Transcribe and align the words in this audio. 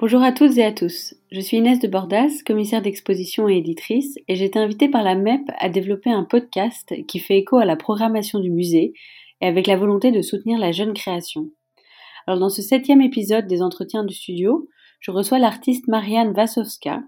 Bonjour 0.00 0.22
à 0.22 0.32
toutes 0.32 0.56
et 0.56 0.64
à 0.64 0.72
tous. 0.72 1.12
Je 1.30 1.40
suis 1.40 1.58
Inès 1.58 1.78
de 1.78 1.86
Bordas, 1.86 2.42
commissaire 2.46 2.80
d'exposition 2.80 3.50
et 3.50 3.58
éditrice, 3.58 4.16
et 4.28 4.34
j'ai 4.34 4.46
été 4.46 4.58
invitée 4.58 4.88
par 4.88 5.02
la 5.02 5.14
MEP 5.14 5.42
à 5.58 5.68
développer 5.68 6.08
un 6.08 6.24
podcast 6.24 6.94
qui 7.06 7.18
fait 7.18 7.36
écho 7.36 7.58
à 7.58 7.66
la 7.66 7.76
programmation 7.76 8.38
du 8.38 8.50
musée 8.50 8.94
et 9.42 9.46
avec 9.46 9.66
la 9.66 9.76
volonté 9.76 10.10
de 10.10 10.22
soutenir 10.22 10.58
la 10.58 10.72
jeune 10.72 10.94
création. 10.94 11.50
Alors 12.26 12.40
dans 12.40 12.48
ce 12.48 12.62
septième 12.62 13.02
épisode 13.02 13.46
des 13.46 13.60
entretiens 13.60 14.02
du 14.02 14.14
studio, 14.14 14.70
je 15.00 15.10
reçois 15.10 15.38
l'artiste 15.38 15.86
Marianne 15.86 16.32
Wasowska, 16.34 17.02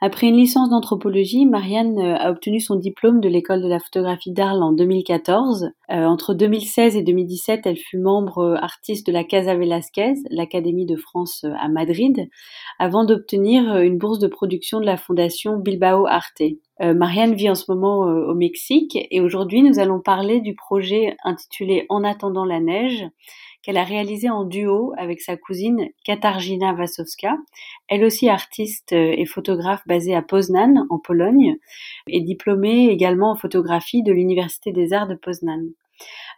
après 0.00 0.28
une 0.28 0.36
licence 0.36 0.70
d'anthropologie, 0.70 1.44
Marianne 1.44 1.98
euh, 1.98 2.16
a 2.16 2.30
obtenu 2.30 2.60
son 2.60 2.76
diplôme 2.76 3.20
de 3.20 3.28
l'école 3.28 3.62
de 3.62 3.68
la 3.68 3.80
photographie 3.80 4.32
d'Arles 4.32 4.62
en 4.62 4.72
2014. 4.72 5.70
Euh, 5.90 6.04
entre 6.04 6.34
2016 6.34 6.94
et 6.94 7.02
2017, 7.02 7.62
elle 7.66 7.76
fut 7.76 7.98
membre 7.98 8.38
euh, 8.38 8.54
artiste 8.54 9.08
de 9.08 9.12
la 9.12 9.24
Casa 9.24 9.56
Velasquez, 9.56 10.14
l'Académie 10.30 10.86
de 10.86 10.94
France 10.94 11.44
à 11.58 11.68
Madrid, 11.68 12.28
avant 12.78 13.04
d'obtenir 13.04 13.78
une 13.78 13.98
bourse 13.98 14.20
de 14.20 14.28
production 14.28 14.78
de 14.78 14.86
la 14.86 14.96
fondation 14.96 15.56
Bilbao 15.56 16.06
Arte. 16.06 16.42
Marianne 16.80 17.34
vit 17.34 17.50
en 17.50 17.56
ce 17.56 17.64
moment 17.68 18.02
au 18.02 18.34
Mexique 18.36 18.96
et 19.10 19.20
aujourd'hui 19.20 19.64
nous 19.64 19.80
allons 19.80 20.00
parler 20.00 20.40
du 20.40 20.54
projet 20.54 21.16
intitulé 21.24 21.86
En 21.88 22.04
attendant 22.04 22.44
la 22.44 22.60
neige 22.60 23.04
qu'elle 23.68 23.76
a 23.76 23.84
réalisé 23.84 24.30
en 24.30 24.44
duo 24.44 24.94
avec 24.96 25.20
sa 25.20 25.36
cousine 25.36 25.90
Katarzyna 26.02 26.72
Wasowska, 26.72 27.36
elle 27.88 28.02
aussi 28.02 28.30
artiste 28.30 28.94
euh, 28.94 29.12
et 29.14 29.26
photographe 29.26 29.82
basée 29.86 30.14
à 30.14 30.22
Poznan, 30.22 30.86
en 30.88 30.98
Pologne, 30.98 31.58
et 32.06 32.22
diplômée 32.22 32.88
également 32.88 33.32
en 33.32 33.36
photographie 33.36 34.02
de 34.02 34.10
l'Université 34.10 34.72
des 34.72 34.94
Arts 34.94 35.06
de 35.06 35.16
Poznan. 35.16 35.66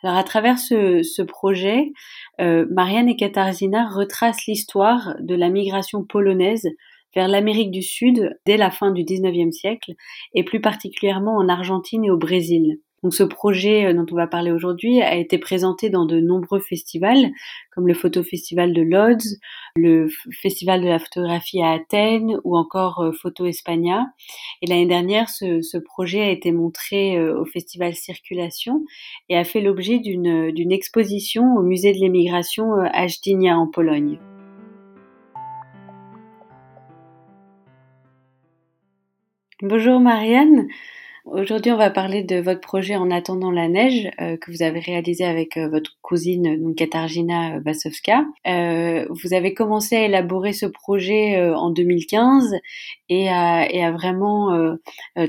Alors 0.02 0.16
à 0.16 0.24
travers 0.24 0.58
ce, 0.58 1.22
projet, 1.22 1.92
euh, 2.40 2.66
Marianne 2.68 3.08
et 3.08 3.14
Katarzyna 3.14 3.88
retracent 3.88 4.46
l'histoire 4.48 5.14
de 5.20 5.36
la 5.36 5.50
migration 5.50 6.02
polonaise 6.02 6.66
vers 7.14 7.28
l'Amérique 7.28 7.70
du 7.70 7.82
Sud 7.82 8.36
dès 8.44 8.56
la 8.56 8.72
fin 8.72 8.90
du 8.90 9.04
XIXe 9.04 9.56
siècle, 9.56 9.92
et 10.34 10.42
plus 10.42 10.60
particulièrement 10.60 11.36
en 11.36 11.48
Argentine 11.48 12.04
et 12.04 12.10
au 12.10 12.18
Brésil. 12.18 12.80
Donc 13.02 13.14
ce 13.14 13.22
projet 13.22 13.86
euh, 13.86 13.94
dont 13.94 14.04
on 14.10 14.14
va 14.14 14.26
parler 14.26 14.52
aujourd'hui 14.52 15.00
a 15.00 15.16
été 15.16 15.38
présenté 15.38 15.88
dans 15.88 16.04
de 16.04 16.20
nombreux 16.20 16.60
festivals, 16.60 17.30
comme 17.74 17.86
le 17.86 17.94
Photo 17.94 18.22
Festival 18.22 18.74
de 18.74 18.82
Lodz, 18.82 19.38
le 19.74 20.08
Festival 20.42 20.82
de 20.82 20.88
la 20.88 20.98
photographie 20.98 21.62
à 21.62 21.70
Athènes 21.70 22.38
ou 22.44 22.56
encore 22.56 23.00
euh, 23.00 23.12
Photo 23.12 23.46
Espagna. 23.46 24.06
Et 24.60 24.66
l'année 24.66 24.86
dernière, 24.86 25.30
ce, 25.30 25.62
ce, 25.62 25.78
projet 25.78 26.20
a 26.20 26.30
été 26.30 26.52
montré 26.52 27.16
euh, 27.16 27.40
au 27.40 27.46
Festival 27.46 27.94
Circulation 27.94 28.84
et 29.30 29.36
a 29.36 29.44
fait 29.44 29.62
l'objet 29.62 29.98
d'une 29.98 30.72
exposition 30.72 31.54
au 31.56 31.62
Musée 31.62 31.92
de 31.92 31.98
l'émigration 31.98 32.74
à 32.92 33.06
Gdynia 33.06 33.56
en 33.56 33.66
Pologne. 33.66 34.18
Bonjour 39.62 40.00
Marianne. 40.00 40.68
Aujourd'hui, 41.26 41.70
on 41.70 41.76
va 41.76 41.90
parler 41.90 42.22
de 42.22 42.36
votre 42.36 42.60
projet 42.60 42.96
En 42.96 43.10
attendant 43.10 43.50
la 43.50 43.68
neige 43.68 44.08
euh, 44.20 44.38
que 44.38 44.50
vous 44.50 44.62
avez 44.62 44.80
réalisé 44.80 45.24
avec 45.24 45.58
euh, 45.58 45.68
votre 45.68 45.98
cousine 46.00 46.58
donc 46.62 46.76
Katarzyna 46.76 47.58
Wasowska. 47.64 48.24
Euh, 48.46 49.06
vous 49.10 49.34
avez 49.34 49.52
commencé 49.52 49.96
à 49.96 50.04
élaborer 50.06 50.54
ce 50.54 50.64
projet 50.64 51.50
en 51.52 51.70
2015 51.70 52.56
et 53.10 53.28
à, 53.28 53.70
et 53.70 53.84
à 53.84 53.90
vraiment 53.90 54.48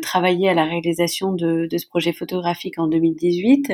travailler 0.01 0.49
à 0.49 0.53
la 0.53 0.65
réalisation 0.65 1.33
de, 1.33 1.67
de, 1.69 1.77
ce 1.77 1.87
projet 1.87 2.13
photographique 2.13 2.79
en 2.79 2.87
2018. 2.87 3.73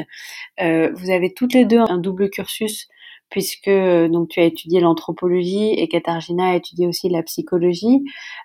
vous 0.60 1.10
avez 1.10 1.34
toutes 1.34 1.54
les 1.54 1.66
deux 1.66 1.80
un 1.80 1.98
double 1.98 2.30
cursus 2.30 2.88
puisque 3.30 3.70
donc 3.70 4.30
tu 4.30 4.40
as 4.40 4.44
étudié 4.44 4.80
l'anthropologie 4.80 5.74
et 5.74 5.88
Katarzyna 5.88 6.52
a 6.52 6.56
étudié 6.56 6.88
aussi 6.88 7.10
la 7.10 7.24
psychologie 7.24 8.04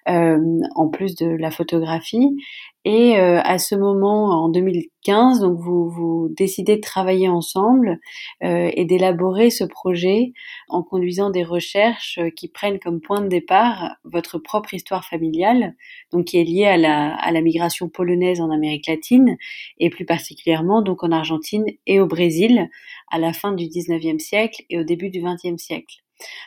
euh, 0.08 0.38
en 0.74 0.88
plus 0.88 1.14
de 1.14 1.26
la 1.26 1.50
photographie 1.50 2.36
et 2.84 3.16
euh, 3.16 3.40
à 3.44 3.58
ce 3.58 3.76
moment, 3.76 4.44
en 4.44 4.48
2015, 4.48 5.38
donc 5.38 5.56
vous, 5.60 5.88
vous 5.88 6.28
décidez 6.36 6.76
de 6.76 6.80
travailler 6.80 7.28
ensemble 7.28 8.00
euh, 8.42 8.70
et 8.74 8.84
d'élaborer 8.84 9.50
ce 9.50 9.62
projet 9.62 10.32
en 10.68 10.82
conduisant 10.82 11.30
des 11.30 11.44
recherches 11.44 12.18
euh, 12.18 12.30
qui 12.30 12.48
prennent 12.48 12.80
comme 12.80 13.00
point 13.00 13.20
de 13.20 13.28
départ 13.28 13.96
votre 14.02 14.38
propre 14.38 14.74
histoire 14.74 15.04
familiale, 15.04 15.76
donc 16.12 16.24
qui 16.26 16.38
est 16.38 16.44
liée 16.44 16.64
à 16.64 16.76
la, 16.76 17.14
à 17.14 17.30
la 17.30 17.40
migration 17.40 17.88
polonaise 17.88 18.40
en 18.40 18.50
Amérique 18.50 18.88
latine 18.88 19.36
et 19.78 19.88
plus 19.88 20.04
particulièrement 20.04 20.82
donc 20.82 21.04
en 21.04 21.12
Argentine 21.12 21.66
et 21.86 22.00
au 22.00 22.06
Brésil 22.06 22.68
à 23.12 23.20
la 23.20 23.32
fin 23.32 23.52
du 23.52 23.66
19e 23.66 24.18
siècle 24.18 24.64
et 24.70 24.78
au 24.80 24.82
début 24.82 25.10
du 25.10 25.20
20e 25.20 25.56
siècle. 25.56 26.02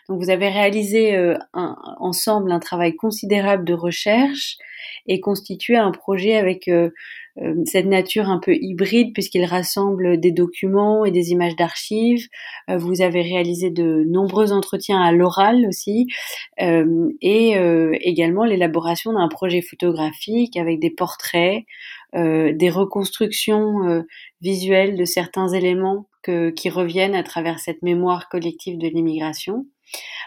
Donc 0.10 0.22
vous 0.22 0.30
avez 0.30 0.50
réalisé 0.50 1.16
euh, 1.16 1.38
ensemble 1.54 2.52
un 2.52 2.60
travail 2.60 2.96
considérable 2.96 3.66
de 3.66 3.74
recherche 3.74 4.58
et 5.08 5.20
constitué 5.20 5.76
un 5.78 5.92
projet 5.92 6.36
avec 6.36 6.68
euh, 6.68 6.92
euh, 7.42 7.56
cette 7.66 7.88
nature 7.88 8.30
un 8.30 8.40
peu 8.40 8.56
hybride 8.56 9.14
puisqu'il 9.14 9.44
rassemble 9.46 10.20
des 10.20 10.32
documents 10.32 11.06
et 11.06 11.12
des 11.12 11.32
images 11.32 11.56
d'archives. 11.56 12.28
vous 12.70 13.02
avez 13.02 13.22
réalisé 13.22 13.72
de 13.72 14.06
nombreux 14.08 14.52
entretiens 14.52 15.02
à 15.02 15.12
l'oral 15.12 15.66
aussi 15.68 16.08
et 16.58 17.58
également 18.02 18.46
l'élaboration 18.46 19.12
d'un 19.14 19.28
projet 19.28 19.62
photographique 19.62 20.56
avec 20.56 20.80
des 20.80 20.92
portraits, 20.92 21.66
des 22.14 22.70
reconstructions 22.70 24.06
visuelles 24.40 24.96
de 24.96 25.04
certains 25.04 25.50
éléments 25.50 26.08
qui 26.56 26.70
reviennent 26.70 27.16
à 27.16 27.24
travers 27.24 27.60
cette 27.60 27.82
mémoire 27.82 28.30
collective 28.30 28.78
de 28.78 28.88
l'immigration. 28.88 29.66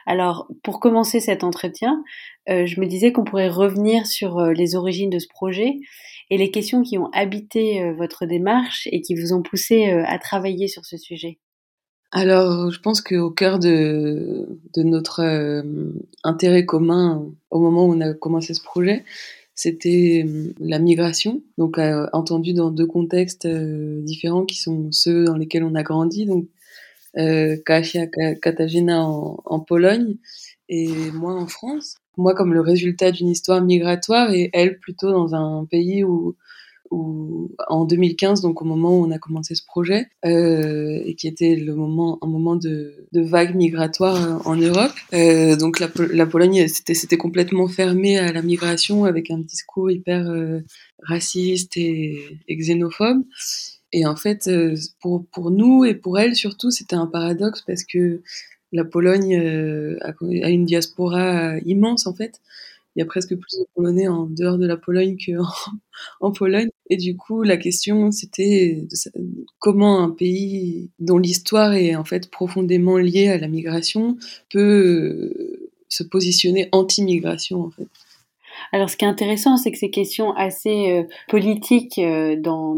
Alors, 0.07 0.49
pour 0.63 0.81
commencer 0.81 1.21
cet 1.21 1.45
entretien, 1.45 2.03
euh, 2.49 2.67
je 2.67 2.81
me 2.81 2.87
disais 2.87 3.13
qu'on 3.13 3.25
pourrait 3.25 3.49
revenir 3.49 4.07
sur 4.07 4.39
euh, 4.39 4.53
les 4.53 4.75
origines 4.75 5.11
de 5.11 5.19
ce 5.19 5.29
projet 5.29 5.75
et 6.31 6.39
les 6.39 6.51
questions 6.51 6.83
qui 6.83 6.99
ont 6.99 7.11
habité 7.13 7.83
euh, 7.83 7.93
votre 7.93 8.27
démarche 8.27 8.89
et 8.91 9.01
qui 9.01 9.15
vous 9.15 9.33
ont 9.33 9.43
poussé 9.43 9.91
à 9.91 10.19
travailler 10.19 10.69
sur 10.69 10.85
ce 10.85 10.97
sujet. 10.97 11.39
Alors, 12.11 12.71
je 12.71 12.81
pense 12.81 13.03
qu'au 13.03 13.31
cœur 13.31 13.59
de, 13.59 14.49
de 14.75 14.83
notre 14.83 15.63
intérêt 16.25 16.65
commun 16.65 17.27
au 17.51 17.61
moment 17.61 17.85
où 17.85 17.93
on 17.93 18.01
a 18.01 18.15
commencé 18.15 18.55
ce 18.55 18.63
projet, 18.63 19.05
c'était 19.59 20.25
euh, 20.25 20.55
la 20.61 20.79
migration, 20.79 21.43
donc 21.59 21.79
euh, 21.79 22.07
entendu 22.13 22.53
dans 22.53 22.71
deux 22.71 22.87
contextes 22.87 23.45
euh, 23.45 24.01
différents 24.03 24.45
qui 24.45 24.55
sont 24.55 24.93
ceux 24.93 25.25
dans 25.25 25.37
lesquels 25.37 25.65
on 25.65 25.75
a 25.75 25.83
grandi, 25.83 26.27
donc 26.27 26.47
euh, 27.17 27.57
Kasia 27.67 28.07
Katarzyna 28.07 29.03
en, 29.03 29.43
en, 29.45 29.59
Pologne 29.59 30.15
et 30.69 30.93
moi 31.13 31.35
en 31.35 31.49
France. 31.49 31.97
Moi 32.17 32.37
comme 32.37 32.55
le 32.55 32.61
résultat 32.61 33.11
d'une 33.11 33.31
histoire 33.31 33.61
migratoire 33.61 34.33
et 34.33 34.49
elle 34.53 34.79
plutôt 34.79 35.11
dans 35.11 35.35
un 35.35 35.65
pays 35.65 36.05
où 36.05 36.37
où, 36.91 37.51
en 37.69 37.85
2015, 37.85 38.41
donc 38.41 38.63
au 38.63 38.65
moment 38.65 38.99
où 38.99 39.05
on 39.05 39.11
a 39.11 39.19
commencé 39.19 39.55
ce 39.55 39.65
projet, 39.65 40.09
euh, 40.25 41.01
et 41.05 41.15
qui 41.15 41.29
était 41.29 41.57
le 41.57 41.75
moment, 41.75 42.19
un 42.23 42.27
moment 42.27 42.57
de, 42.57 43.07
de 43.13 43.21
vague 43.21 43.55
migratoire 43.55 44.17
euh, 44.17 44.39
en 44.45 44.57
Europe. 44.57 44.93
Euh, 45.15 45.57
donc 45.57 45.81
la, 45.81 45.89
la 46.13 46.27
Pologne, 46.27 46.67
c'était, 46.69 47.17
complètement 47.17 47.69
fermé 47.69 48.19
à 48.19 48.33
la 48.33 48.43
migration 48.43 49.05
avec 49.05 49.31
un 49.31 49.39
discours 49.39 49.91
hyper 49.91 50.31
raciste 51.03 51.77
et, 51.77 52.23
et, 52.47 52.57
xénophobe. 52.57 53.23
Et 53.93 54.07
en 54.07 54.17
fait, 54.17 54.51
pour, 55.01 55.25
pour 55.33 55.51
nous 55.51 55.85
et 55.85 55.95
pour 55.95 56.19
elle 56.19 56.37
surtout, 56.37 56.71
c'était 56.71 56.97
un 56.97 57.07
paradoxe 57.07 57.63
parce 57.67 57.85
que 57.85 58.21
la 58.73 58.85
Pologne 58.85 59.35
a 60.03 60.49
une 60.51 60.67
diaspora 60.67 61.59
immense 61.59 62.07
en 62.07 62.15
fait 62.15 62.41
il 62.99 63.03
y 63.03 63.05
a 63.05 63.07
presque 63.07 63.37
plus 63.37 63.59
de 63.61 63.65
Polonais 63.77 64.09
en 64.09 64.27
dehors 64.27 64.59
de 64.59 64.67
la 64.67 64.77
Pologne 64.77 65.17
qu'en 65.25 65.45
en 66.21 66.33
Pologne. 66.33 66.69
Et 66.91 66.97
du 66.97 67.17
coup, 67.17 67.45
la 67.45 67.57
question, 67.57 68.11
c'était 68.11 68.85
comment 69.61 70.03
un 70.03 70.11
pays 70.11 70.91
dont 70.99 71.19
l'histoire 71.19 71.75
est 71.75 71.95
en 71.95 72.03
fait 72.03 72.29
profondément 72.29 72.97
liée 72.97 73.29
à 73.29 73.39
la 73.39 73.47
migration 73.47 74.17
peut 74.51 74.59
euh, 74.59 75.71
se 75.89 76.03
positionner 76.03 76.69
anti-migration. 76.73 77.71
Alors, 78.73 78.91
ce 78.91 78.97
qui 78.97 79.05
est 79.05 79.09
intéressant, 79.09 79.57
c'est 79.57 79.71
que 79.71 79.79
ces 79.79 79.91
questions 79.91 80.35
assez 80.35 80.91
euh, 80.91 81.05
politiques 81.29 82.01
euh, 82.01 82.35
dans, 82.35 82.75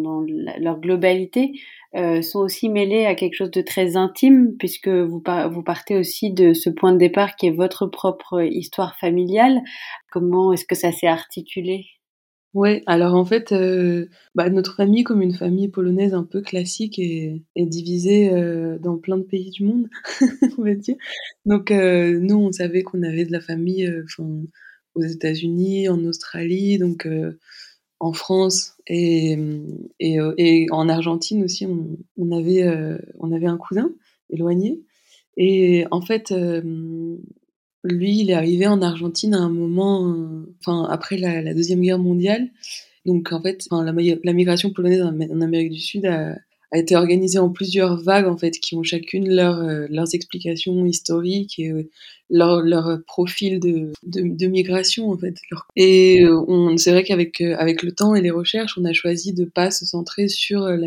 leur 0.58 0.78
globalité 0.80 1.52
euh, 1.96 2.22
sont 2.22 2.38
aussi 2.38 2.68
mêlées 2.68 3.04
à 3.04 3.16
quelque 3.16 3.34
chose 3.34 3.50
de 3.50 3.62
très 3.62 3.96
intime, 3.96 4.54
puisque 4.58 4.88
vous, 4.88 5.22
vous 5.50 5.62
partez 5.62 5.96
aussi 5.96 6.30
de 6.30 6.52
ce 6.52 6.70
point 6.70 6.92
de 6.92 6.98
départ 6.98 7.34
qui 7.34 7.46
est 7.46 7.50
votre 7.50 7.86
propre 7.86 8.42
histoire 8.42 8.96
familiale. 8.96 9.60
Comment 10.12 10.52
est-ce 10.52 10.64
que 10.64 10.76
ça 10.76 10.92
s'est 10.92 11.08
articulé? 11.08 11.86
Ouais, 12.54 12.82
alors 12.86 13.14
en 13.14 13.24
fait, 13.24 13.52
euh, 13.52 14.08
bah, 14.34 14.50
notre 14.50 14.76
famille, 14.76 15.04
comme 15.04 15.22
une 15.22 15.34
famille 15.34 15.68
polonaise 15.68 16.14
un 16.14 16.24
peu 16.24 16.42
classique, 16.42 16.98
est, 16.98 17.42
divisée 17.56 18.32
euh, 18.32 18.78
dans 18.78 18.96
plein 18.98 19.18
de 19.18 19.24
pays 19.24 19.50
du 19.50 19.64
monde, 19.64 19.88
on 20.58 20.62
va 20.62 20.74
dire. 20.74 20.96
Donc 21.44 21.70
nous, 21.70 22.36
on 22.36 22.52
savait 22.52 22.82
qu'on 22.82 23.02
avait 23.02 23.24
de 23.24 23.32
la 23.32 23.40
famille 23.40 23.92
aux 24.94 25.02
États-Unis, 25.02 25.88
en 25.88 26.04
Australie, 26.04 26.78
donc 26.78 27.06
en 28.00 28.12
France 28.12 28.76
et, 28.86 29.38
et, 30.00 30.18
et, 30.38 30.66
en 30.70 30.88
Argentine 30.88 31.44
aussi, 31.44 31.66
on, 31.66 32.32
avait, 32.32 32.66
on 33.18 33.30
avait 33.32 33.46
un 33.46 33.58
cousin 33.58 33.92
éloigné. 34.30 34.80
Et 35.36 35.84
en 35.90 36.00
fait, 36.00 36.34
Lui, 37.84 38.18
il 38.20 38.30
est 38.30 38.34
arrivé 38.34 38.66
en 38.66 38.82
Argentine 38.82 39.34
à 39.34 39.38
un 39.38 39.50
moment, 39.50 40.44
enfin 40.60 40.88
après 40.90 41.18
la, 41.18 41.54
deuxième 41.54 41.82
guerre 41.82 41.98
mondiale. 41.98 42.50
Donc 43.06 43.32
en 43.32 43.40
fait, 43.40 43.66
la, 43.70 43.92
la, 43.92 44.32
migration 44.32 44.70
polonaise 44.70 45.02
en 45.02 45.40
Amérique 45.40 45.72
du 45.72 45.80
Sud 45.80 46.06
a, 46.06 46.36
a 46.72 46.78
été 46.78 46.94
organisée 46.96 47.38
en 47.38 47.50
plusieurs 47.50 48.00
vagues 48.00 48.26
en 48.26 48.36
fait, 48.36 48.52
qui 48.52 48.76
ont 48.76 48.82
chacune 48.82 49.28
leur, 49.28 49.58
euh, 49.58 49.86
leurs 49.90 50.14
explications 50.14 50.86
historiques 50.86 51.58
et 51.58 51.70
euh, 51.70 51.90
leur, 52.30 52.62
leur 52.62 53.02
profil 53.06 53.58
de, 53.58 53.92
de, 54.04 54.22
de, 54.22 54.46
migration 54.46 55.10
en 55.10 55.18
fait. 55.18 55.34
Et 55.76 56.22
euh, 56.24 56.44
on, 56.46 56.76
c'est 56.76 56.92
vrai 56.92 57.02
qu'avec 57.02 57.40
avec 57.40 57.82
le 57.82 57.92
temps 57.92 58.14
et 58.14 58.22
les 58.22 58.30
recherches, 58.30 58.78
on 58.78 58.84
a 58.84 58.92
choisi 58.92 59.32
de 59.32 59.44
pas 59.44 59.70
se 59.70 59.84
centrer 59.84 60.28
sur 60.28 60.60
la, 60.60 60.86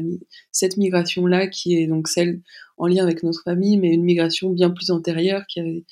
cette 0.51 0.77
migration 0.77 1.25
là 1.25 1.47
qui 1.47 1.75
est 1.77 1.87
donc 1.87 2.07
celle 2.07 2.39
en 2.77 2.87
lien 2.87 3.03
avec 3.03 3.23
notre 3.23 3.43
famille, 3.43 3.77
mais 3.77 3.93
une 3.93 4.03
migration 4.03 4.51
bien 4.51 4.69
plus 4.69 4.89
antérieure 4.89 5.43
qui 5.47 5.59
avait 5.59 5.83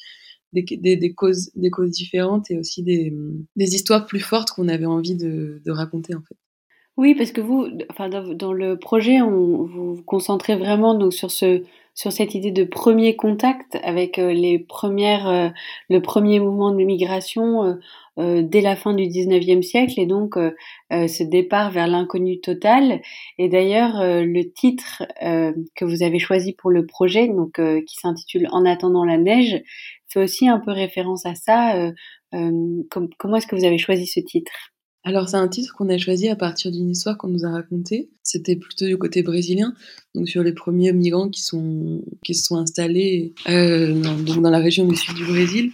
des, 0.54 0.64
des, 0.64 0.98
des, 0.98 1.14
causes, 1.14 1.52
des 1.56 1.70
causes 1.70 1.92
différentes 1.92 2.50
et 2.52 2.58
aussi 2.58 2.84
des, 2.84 3.14
des 3.56 3.76
histoires 3.76 4.06
plus 4.06 4.20
fortes 4.20 4.52
qu'on 4.52 4.68
avait 4.68 4.86
envie 4.86 5.16
de, 5.16 5.62
de 5.64 5.72
raconter 5.72 6.16
en 6.16 6.22
fait. 6.22 6.36
Oui, 6.98 7.16
parce 7.16 7.32
que 7.32 7.42
vous, 7.42 7.68
enfin, 7.90 8.10
dans, 8.10 8.54
le 8.54 8.78
projet, 8.78 9.22
on, 9.22 9.66
vous 9.66 9.96
vous 9.96 10.04
concentrez 10.04 10.56
vraiment 10.56 10.94
donc 10.94 11.14
sur 11.14 11.32
ce, 11.32 11.64
sur 11.96 12.12
cette 12.12 12.36
idée 12.36 12.52
de 12.52 12.64
premier 12.64 13.16
contact 13.16 13.78
avec 13.84 14.18
euh, 14.18 14.34
les 14.34 14.60
premières, 14.60 15.28
euh, 15.28 15.50
le 15.90 16.02
premier 16.02 16.40
mouvement 16.40 16.72
de 16.72 16.84
migration 16.84 17.78
euh, 18.20 18.42
dès 18.44 18.62
la 18.62 18.76
fin 18.76 18.94
du 18.94 19.04
19e 19.04 19.62
siècle 19.62 20.00
et 20.00 20.06
donc 20.06 20.36
ce 20.92 21.24
départ 21.24 21.72
vers 21.72 21.88
l'inconnu 21.88 22.40
total. 22.42 23.02
Et 23.38 23.50
d'ailleurs, 23.50 23.94
le 24.04 24.44
titre 24.52 25.04
que 25.22 25.86
vous 25.86 26.04
avez 26.04 26.20
choisi 26.20 26.54
pour 26.54 26.70
le 26.72 26.86
projet, 26.86 27.28
donc 27.28 27.54
qui 27.86 27.96
s'intitule 27.96 28.48
En 28.52 28.66
attendant 28.66 29.06
la 29.06 29.18
neige, 29.18 29.62
fait 30.10 30.20
aussi 30.20 30.48
un 30.48 30.60
peu 30.60 30.72
référence 30.72 31.26
à 31.26 31.36
ça. 31.36 31.92
comment 32.32 33.38
est-ce 33.38 33.48
que 33.48 33.56
vous 33.56 33.66
avez 33.66 33.78
choisi 33.78 34.06
ce 34.08 34.20
titre? 34.20 34.71
Alors 35.04 35.30
c'est 35.30 35.38
un 35.38 35.48
titre 35.48 35.74
qu'on 35.76 35.90
a 35.90 35.98
choisi 35.98 36.30
à 36.30 36.36
partir 36.36 36.72
d'une 36.72 36.90
histoire 36.90 37.18
qu'on 37.18 37.28
nous 37.28 37.46
a 37.46 37.52
racontée. 37.52 38.10
C'était 38.22 38.56
plutôt 38.56 38.86
du 38.86 38.98
côté 38.98 39.24
brésilien, 39.24 39.74
donc 40.14 40.30
sur 40.30 40.44
les 40.44 40.54
premiers 40.54 40.94
migrants 40.94 41.30
qui 41.30 41.42
sont 41.42 42.04
qui 42.24 42.36
se 42.36 42.46
sont 42.46 42.58
installés 42.58 43.34
euh, 43.50 43.94
dans, 44.00 44.42
dans 44.42 44.50
la 44.50 44.60
région 44.60 44.86
du 44.86 44.96
sud 44.96 45.16
du 45.16 45.26
Brésil 45.26 45.72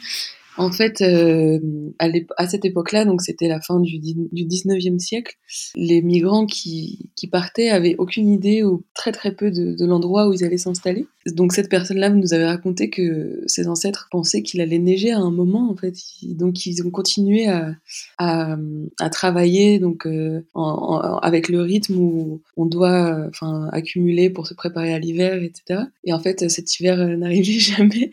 en 0.57 0.71
fait, 0.71 1.01
euh, 1.01 1.59
à, 1.99 2.47
cette 2.47 2.65
époque-là, 2.65 3.05
donc 3.05 3.21
c'était 3.21 3.47
la 3.47 3.61
fin 3.61 3.79
du, 3.79 3.99
du 3.99 4.45
19e 4.45 4.99
siècle, 4.99 5.35
les 5.75 6.01
migrants 6.01 6.45
qui, 6.45 7.11
qui, 7.15 7.27
partaient 7.27 7.69
avaient 7.69 7.95
aucune 7.97 8.29
idée 8.29 8.63
ou 8.63 8.83
très 8.93 9.11
très 9.11 9.33
peu 9.33 9.51
de, 9.51 9.75
de 9.75 9.85
l'endroit 9.85 10.27
où 10.27 10.33
ils 10.33 10.43
allaient 10.43 10.57
s'installer. 10.57 11.05
Donc 11.27 11.53
cette 11.53 11.69
personne-là 11.69 12.09
nous 12.09 12.33
avait 12.33 12.45
raconté 12.45 12.89
que 12.89 13.43
ses 13.47 13.67
ancêtres 13.67 14.07
pensaient 14.11 14.41
qu'il 14.41 14.61
allait 14.61 14.79
neiger 14.79 15.11
à 15.11 15.19
un 15.19 15.31
moment, 15.31 15.69
en 15.69 15.75
fait. 15.75 15.95
Donc 16.23 16.65
ils 16.65 16.85
ont 16.85 16.89
continué 16.89 17.47
à, 17.47 17.75
à, 18.17 18.57
à 18.99 19.09
travailler 19.09 19.79
donc 19.79 20.07
euh, 20.07 20.41
en, 20.53 21.17
avec 21.17 21.49
le 21.49 21.61
rythme 21.61 21.97
où 21.97 22.41
on 22.55 22.65
doit 22.65 23.25
enfin 23.27 23.69
accumuler 23.71 24.29
pour 24.29 24.47
se 24.47 24.53
préparer 24.53 24.93
à 24.93 24.99
l'hiver, 24.99 25.43
etc. 25.43 25.81
Et 26.03 26.13
en 26.13 26.19
fait, 26.19 26.49
cet 26.49 26.79
hiver 26.79 26.97
n'arrivait 27.17 27.43
jamais 27.59 28.11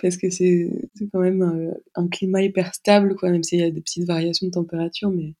parce 0.00 0.16
que 0.16 0.30
c'est 0.30 0.70
quand 1.12 1.20
même 1.20 1.42
euh, 1.42 1.72
un, 1.96 2.08
climat 2.08 2.42
hyper 2.42 2.74
stable, 2.74 3.16
quoi, 3.16 3.30
même 3.30 3.42
s'il 3.42 3.60
y 3.60 3.62
a 3.62 3.70
des 3.70 3.80
petites 3.80 4.06
variations 4.06 4.46
de 4.46 4.52
température. 4.52 5.10
Mais... 5.10 5.34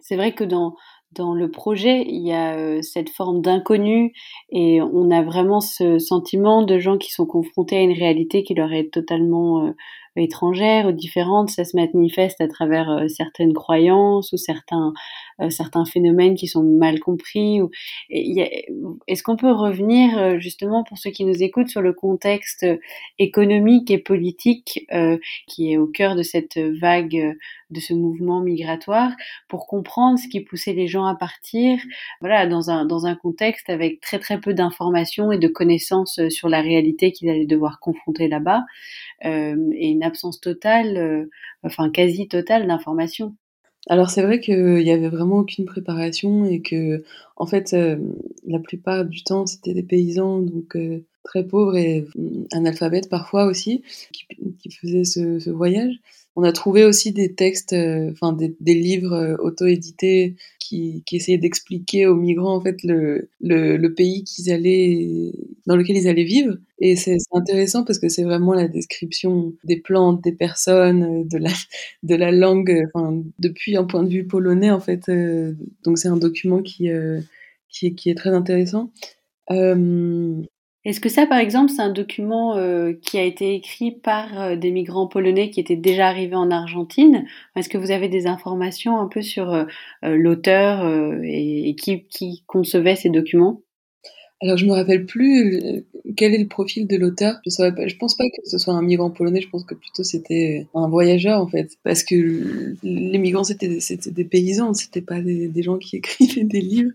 C'est 0.00 0.16
vrai 0.16 0.34
que 0.34 0.44
dans, 0.44 0.74
dans 1.12 1.34
le 1.34 1.50
projet, 1.50 2.04
il 2.06 2.26
y 2.26 2.32
a 2.32 2.56
euh, 2.56 2.82
cette 2.82 3.10
forme 3.10 3.40
d'inconnu 3.40 4.12
et 4.50 4.80
on 4.82 5.10
a 5.10 5.22
vraiment 5.22 5.60
ce 5.60 5.98
sentiment 5.98 6.62
de 6.62 6.78
gens 6.78 6.98
qui 6.98 7.10
sont 7.10 7.26
confrontés 7.26 7.78
à 7.78 7.82
une 7.82 7.96
réalité 7.96 8.42
qui 8.42 8.54
leur 8.54 8.72
est 8.72 8.92
totalement 8.92 9.66
euh, 9.66 9.72
étrangères 10.18 10.86
ou 10.86 10.92
différentes, 10.92 11.50
ça 11.50 11.64
se 11.64 11.76
manifeste 11.76 12.40
à 12.40 12.48
travers 12.48 12.90
euh, 12.90 13.08
certaines 13.08 13.52
croyances 13.52 14.32
ou 14.32 14.36
certains, 14.36 14.92
euh, 15.40 15.50
certains 15.50 15.84
phénomènes 15.84 16.34
qui 16.34 16.48
sont 16.48 16.62
mal 16.62 17.00
compris. 17.00 17.60
Est-ce 18.10 19.22
qu'on 19.22 19.36
peut 19.36 19.52
revenir 19.52 20.18
euh, 20.18 20.38
justement 20.38 20.84
pour 20.84 20.98
ceux 20.98 21.10
qui 21.10 21.24
nous 21.24 21.42
écoutent 21.42 21.68
sur 21.68 21.82
le 21.82 21.92
contexte 21.92 22.66
économique 23.18 23.90
et 23.90 23.98
politique 23.98 24.86
qui 25.46 25.72
est 25.72 25.76
au 25.76 25.86
cœur 25.86 26.16
de 26.16 26.22
cette 26.22 26.58
vague, 26.58 27.36
de 27.70 27.80
ce 27.80 27.94
mouvement 27.94 28.40
migratoire, 28.40 29.12
pour 29.48 29.66
comprendre 29.66 30.18
ce 30.18 30.28
qui 30.28 30.40
poussait 30.40 30.72
les 30.72 30.86
gens 30.86 31.04
à 31.04 31.14
partir, 31.14 31.78
voilà, 32.20 32.46
dans 32.46 32.70
un, 32.70 32.84
dans 32.84 33.06
un 33.06 33.14
contexte 33.14 33.70
avec 33.70 34.00
très 34.00 34.18
très 34.18 34.40
peu 34.40 34.54
d'informations 34.54 35.32
et 35.32 35.38
de 35.38 35.48
connaissances 35.48 36.20
sur 36.28 36.48
la 36.48 36.60
réalité 36.60 37.12
qu'ils 37.12 37.30
allaient 37.30 37.46
devoir 37.46 37.80
confronter 37.80 38.28
là-bas, 38.28 38.64
et 39.24 39.88
une 39.88 40.02
absence 40.08 40.40
totale, 40.40 40.96
euh, 40.96 41.30
enfin 41.62 41.90
quasi 41.90 42.28
totale 42.28 42.66
d'information. 42.66 43.36
Alors 43.88 44.10
c'est 44.10 44.22
vrai 44.22 44.40
qu'il 44.40 44.74
n'y 44.74 44.90
avait 44.90 45.08
vraiment 45.08 45.36
aucune 45.36 45.64
préparation 45.64 46.44
et 46.44 46.60
que, 46.60 47.04
en 47.36 47.46
fait, 47.46 47.72
euh, 47.72 47.96
la 48.46 48.58
plupart 48.58 49.04
du 49.04 49.22
temps, 49.22 49.46
c'était 49.46 49.72
des 49.72 49.82
paysans, 49.82 50.40
donc 50.40 50.76
euh, 50.76 51.04
très 51.24 51.46
pauvres 51.46 51.76
et 51.76 52.06
analphabètes 52.52 53.08
parfois 53.08 53.46
aussi, 53.46 53.82
qui, 54.12 54.70
faisaient 54.70 55.04
ce, 55.04 55.50
voyage. 55.50 55.94
On 56.36 56.42
a 56.42 56.52
trouvé 56.52 56.84
aussi 56.84 57.12
des 57.12 57.34
textes, 57.34 57.74
enfin 58.12 58.32
des, 58.32 58.74
livres 58.74 59.36
auto-édités 59.40 60.36
qui, 60.68 61.02
essayaient 61.12 61.38
d'expliquer 61.38 62.06
aux 62.06 62.14
migrants 62.14 62.56
en 62.56 62.60
fait 62.60 62.82
le, 62.84 63.28
le, 63.40 63.94
pays 63.94 64.24
qu'ils 64.24 64.52
allaient, 64.52 65.32
dans 65.66 65.76
lequel 65.76 65.96
ils 65.96 66.08
allaient 66.08 66.24
vivre. 66.24 66.56
Et 66.80 66.96
c'est 66.96 67.16
intéressant 67.32 67.84
parce 67.84 67.98
que 67.98 68.08
c'est 68.08 68.22
vraiment 68.22 68.52
la 68.54 68.68
description 68.68 69.54
des 69.64 69.80
plantes, 69.80 70.22
des 70.22 70.32
personnes, 70.32 71.26
de 71.26 71.38
la, 71.38 71.50
de 72.02 72.14
la 72.14 72.30
langue, 72.30 72.86
enfin, 72.92 73.22
depuis 73.38 73.76
un 73.76 73.84
point 73.84 74.02
de 74.02 74.10
vue 74.10 74.26
polonais, 74.26 74.70
en 74.70 74.80
fait. 74.80 75.08
Euh, 75.08 75.54
donc 75.84 75.98
c'est 75.98 76.08
un 76.08 76.16
document 76.16 76.62
qui, 76.62 76.90
euh, 76.90 77.20
qui, 77.68 77.94
qui, 77.94 78.10
est, 78.10 78.14
très 78.14 78.30
intéressant. 78.30 78.92
Euh... 79.50 80.42
Est-ce 80.88 81.00
que 81.00 81.10
ça, 81.10 81.26
par 81.26 81.36
exemple, 81.36 81.70
c'est 81.70 81.82
un 81.82 81.92
document 81.92 82.56
euh, 82.56 82.94
qui 83.02 83.18
a 83.18 83.22
été 83.22 83.54
écrit 83.54 83.92
par 83.92 84.40
euh, 84.40 84.56
des 84.56 84.70
migrants 84.70 85.06
polonais 85.06 85.50
qui 85.50 85.60
étaient 85.60 85.76
déjà 85.76 86.08
arrivés 86.08 86.34
en 86.34 86.50
Argentine? 86.50 87.26
Est-ce 87.56 87.68
que 87.68 87.76
vous 87.76 87.90
avez 87.90 88.08
des 88.08 88.26
informations 88.26 88.98
un 88.98 89.06
peu 89.06 89.20
sur 89.20 89.66
l'auteur 90.02 91.20
et, 91.22 91.76
qui, 91.76 92.42
concevait 92.46 92.96
ces 92.96 93.10
documents? 93.10 93.60
Alors 94.40 94.56
je 94.56 94.66
me 94.66 94.72
rappelle 94.72 95.04
plus 95.04 95.56
euh, 95.56 95.80
quel 96.16 96.32
est 96.32 96.38
le 96.38 96.46
profil 96.46 96.86
de 96.86 96.96
l'auteur. 96.96 97.40
Je. 97.44 97.50
Je 97.50 97.96
pense 97.96 98.16
pas 98.16 98.24
que 98.24 98.48
ce 98.48 98.56
soit 98.56 98.72
un 98.72 98.82
migrant 98.82 99.10
polonais. 99.10 99.40
Je 99.42 99.48
pense 99.50 99.64
que 99.64 99.74
plutôt 99.74 100.04
c'était 100.04 100.66
un 100.74 100.88
voyageur 100.88 101.42
en 101.42 101.48
fait, 101.48 101.76
parce 101.82 102.02
que 102.02 102.76
les 102.82 103.18
migrants 103.18 103.44
c'était 103.44 103.80
c'était 103.80 104.12
des 104.12 104.24
paysans, 104.24 104.72
c'était 104.72 105.02
pas 105.02 105.20
des, 105.20 105.48
des, 105.48 105.62
gens 105.62 105.76
qui 105.78 105.96
écrivaient 105.98 106.44
des 106.44 106.60
livres. 106.60 106.92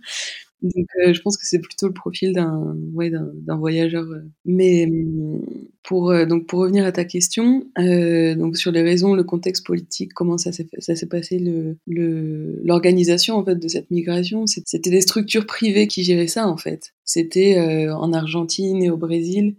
Euh, 0.64 1.14
je 1.14 1.22
pense 1.22 1.38
que 1.38 1.46
c'est 1.46 1.60
plutôt 1.60 1.88
le 1.88 1.94
profil 1.94 2.34
d'un 2.34 2.76
ouais, 2.94 3.10
d'un 3.12 3.58
voyageur. 3.58 4.06
Euh. 4.06 4.22
Mais 4.46 4.86
hum, 4.86 5.46
pour 5.84 6.12
euh, 6.12 6.26
donc 6.26 6.48
pour 6.48 6.60
revenir 6.60 6.86
à 6.86 6.92
ta 6.92 7.04
question, 7.04 7.66
donc 7.78 8.58
sur 8.58 8.72
les 8.72 8.82
raisons, 8.82 9.14
le 9.14 9.24
contexte 9.24 9.66
politique, 9.66 10.14
comment 10.14 10.38
ça 10.38 10.52
s'est 10.52 10.68
passé, 11.08 11.44
l'organisation 11.88 13.36
en 13.36 13.44
fait 13.44 13.56
de 13.56 13.68
cette 13.68 13.92
migration, 13.92 14.46
c'était 14.48 14.90
des 14.90 15.02
structures 15.02 15.46
privées 15.46 15.88
qui 15.88 16.04
géraient 16.04 16.28
ça 16.28 16.48
en 16.48 16.58
fait. 16.58 16.94
C'était 17.04 17.90
en 17.90 18.14
Argentine 18.14 18.82
et 18.82 18.90
au 18.90 18.98
Brésil. 18.98 19.56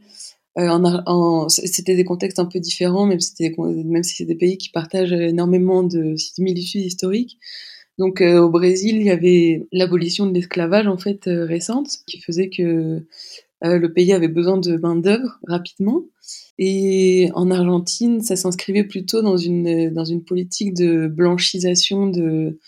c'était 1.48 1.96
des 1.96 2.04
contextes 2.04 2.38
un 2.38 2.46
peu 2.46 2.58
différents, 2.58 3.04
même 3.06 3.20
si, 3.20 3.34
si 3.36 4.16
c'est 4.16 4.24
des 4.24 4.34
pays 4.34 4.56
qui 4.56 4.70
partagent 4.70 5.12
énormément 5.12 5.82
de 5.82 6.16
similitudes 6.16 6.86
historiques. 6.86 7.38
Donc 7.98 8.20
euh, 8.20 8.40
au 8.40 8.50
Brésil, 8.50 8.96
il 8.96 9.04
y 9.04 9.10
avait 9.10 9.66
l'abolition 9.72 10.26
de 10.26 10.34
l'esclavage 10.34 10.86
en 10.86 10.98
fait 10.98 11.28
euh, 11.28 11.44
récente 11.44 11.88
qui 12.06 12.20
faisait 12.20 12.50
que 12.50 13.04
euh, 13.64 13.78
le 13.78 13.92
pays 13.92 14.12
avait 14.12 14.28
besoin 14.28 14.58
de 14.58 14.76
main 14.76 14.96
d'œuvre 14.96 15.38
rapidement. 15.46 16.02
Et 16.58 17.30
en 17.34 17.50
Argentine, 17.50 18.20
ça 18.20 18.36
s'inscrivait 18.36 18.84
plutôt 18.84 19.22
dans 19.22 19.36
une 19.36 19.92
dans 19.92 20.04
une 20.04 20.24
politique 20.24 20.74
de 20.74 21.06
blanchisation 21.08 22.08
de 22.08 22.58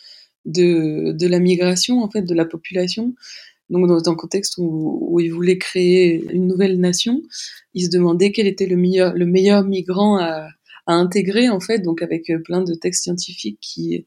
de, 0.44 1.12
de 1.12 1.26
la 1.26 1.40
migration 1.40 2.02
en 2.02 2.10
fait 2.10 2.22
de 2.22 2.34
la 2.34 2.44
population. 2.44 3.14
Donc 3.68 3.88
dans 3.88 4.08
un 4.08 4.14
contexte 4.14 4.58
où, 4.58 4.98
où 5.10 5.18
ils 5.20 5.32
voulaient 5.32 5.58
créer 5.58 6.24
une 6.32 6.46
nouvelle 6.46 6.78
nation, 6.78 7.20
ils 7.74 7.86
se 7.86 7.90
demandaient 7.90 8.30
quel 8.30 8.46
était 8.46 8.66
le 8.66 8.76
meilleur 8.76 9.14
le 9.14 9.26
meilleur 9.26 9.64
migrant 9.64 10.18
à 10.18 10.48
à 10.86 10.94
intégrer 10.94 11.48
en 11.48 11.60
fait, 11.60 11.80
donc 11.80 12.02
avec 12.02 12.30
euh, 12.30 12.38
plein 12.38 12.62
de 12.62 12.74
textes 12.74 13.04
scientifiques 13.04 13.58
qui 13.60 14.06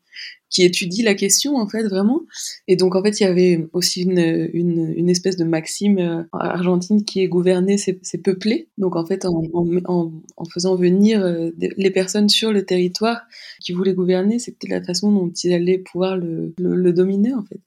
qui 0.49 0.63
étudient 0.63 1.05
la 1.05 1.13
question 1.13 1.57
en 1.57 1.67
fait 1.67 1.83
vraiment. 1.83 2.21
Et 2.67 2.75
donc 2.75 2.95
en 2.95 3.03
fait 3.03 3.19
il 3.19 3.23
y 3.23 3.25
avait 3.25 3.67
aussi 3.73 4.01
une, 4.01 4.49
une, 4.53 4.93
une 4.95 5.09
espèce 5.09 5.37
de 5.37 5.43
maxime 5.43 5.99
euh, 5.99 6.23
argentine 6.33 7.05
qui 7.05 7.21
est 7.21 7.27
gouverner 7.27 7.77
c'est 7.77 8.21
peuplé. 8.23 8.69
Donc 8.77 8.95
en 8.95 9.05
fait 9.05 9.25
en, 9.25 9.43
en, 9.53 10.11
en 10.37 10.45
faisant 10.45 10.75
venir 10.75 11.23
euh, 11.23 11.51
les 11.57 11.91
personnes 11.91 12.29
sur 12.29 12.51
le 12.51 12.65
territoire 12.65 13.21
qui 13.61 13.73
voulaient 13.73 13.93
gouverner, 13.93 14.39
c'était 14.39 14.67
la 14.67 14.83
façon 14.83 15.11
dont 15.11 15.29
ils 15.29 15.53
allaient 15.53 15.79
pouvoir 15.79 16.17
le, 16.17 16.53
le, 16.57 16.75
le 16.75 16.93
dominer 16.93 17.33
en 17.33 17.43
fait. 17.43 17.59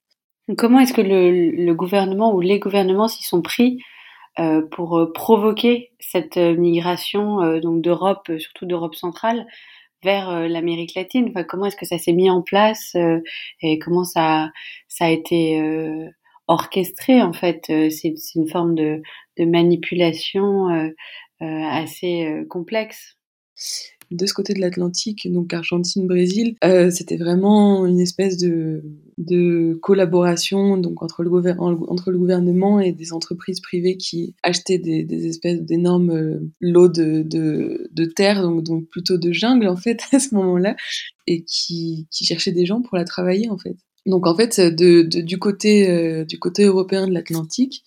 Comment 0.58 0.80
est-ce 0.80 0.92
que 0.92 1.02
le, 1.02 1.50
le, 1.50 1.74
gouvernement 1.74 2.34
ou 2.34 2.40
les 2.40 2.58
gouvernements 2.58 3.06
s'y 3.06 3.22
sont 3.22 3.42
pris 3.42 3.78
pour 4.70 5.10
provoquer 5.14 5.92
cette 6.00 6.36
migration 6.36 7.58
donc 7.60 7.82
d'Europe, 7.82 8.30
surtout 8.38 8.66
d'Europe 8.66 8.94
centrale, 8.94 9.46
vers 10.02 10.48
l'Amérique 10.48 10.94
latine. 10.94 11.28
Enfin, 11.30 11.44
Comment 11.44 11.66
est-ce 11.66 11.76
que 11.76 11.86
ça 11.86 11.98
s'est 11.98 12.12
mis 12.12 12.30
en 12.30 12.42
place 12.42 12.96
et 13.60 13.78
comment 13.78 14.04
ça, 14.04 14.50
ça 14.88 15.06
a 15.06 15.10
été 15.10 15.62
orchestré 16.48 17.22
en 17.22 17.32
fait 17.32 17.64
C'est 17.66 18.14
une 18.34 18.48
forme 18.48 18.74
de, 18.74 19.02
de 19.38 19.44
manipulation 19.44 20.92
assez 21.40 22.44
complexe 22.48 23.16
de 24.12 24.26
ce 24.26 24.34
côté 24.34 24.54
de 24.54 24.60
l'Atlantique, 24.60 25.30
donc 25.32 25.52
Argentine-Brésil, 25.52 26.56
euh, 26.64 26.90
c'était 26.90 27.16
vraiment 27.16 27.86
une 27.86 28.00
espèce 28.00 28.36
de, 28.36 28.82
de 29.18 29.78
collaboration 29.82 30.76
donc 30.76 31.02
entre 31.02 31.22
le, 31.22 31.30
gouvernement 32.18 32.80
et 32.80 32.92
des 32.92 33.12
entreprises 33.12 33.60
privées 33.60 33.96
qui 33.96 34.34
achetaient 34.42 34.78
des, 34.78 35.26
espèces 35.26 35.62
d'énormes 35.62 36.10
euh, 36.10 36.40
lots 36.60 36.88
de, 36.88 37.22
de, 37.22 38.04
terre, 38.04 38.46
donc, 38.62 38.88
plutôt 38.88 39.18
de 39.18 39.32
jungle 39.32 39.68
en 39.68 39.76
fait 39.76 40.00
à 40.12 40.18
ce 40.18 40.34
moment-là, 40.34 40.76
et 41.26 41.44
qui, 41.44 42.06
cherchaient 42.10 42.52
des 42.52 42.66
gens 42.66 42.82
pour 42.82 42.96
la 42.96 43.04
travailler 43.04 43.48
en 43.48 43.58
fait. 43.58 43.76
Donc 44.06 44.26
en 44.26 44.34
fait, 44.34 44.60
du, 44.60 45.38
côté, 45.38 45.88
euh, 45.88 46.24
du 46.24 46.38
côté 46.38 46.64
européen 46.64 47.06
de 47.06 47.12
l'Atlantique, 47.12 47.84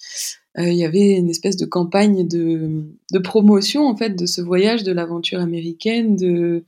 il 0.57 0.73
y 0.73 0.85
avait 0.85 1.17
une 1.17 1.29
espèce 1.29 1.57
de 1.57 1.65
campagne 1.65 2.27
de, 2.27 2.83
de 3.11 3.19
promotion 3.19 3.87
en 3.87 3.95
fait 3.95 4.11
de 4.11 4.25
ce 4.25 4.41
voyage 4.41 4.83
de 4.83 4.91
l'aventure 4.91 5.39
américaine, 5.39 6.15
de, 6.15 6.63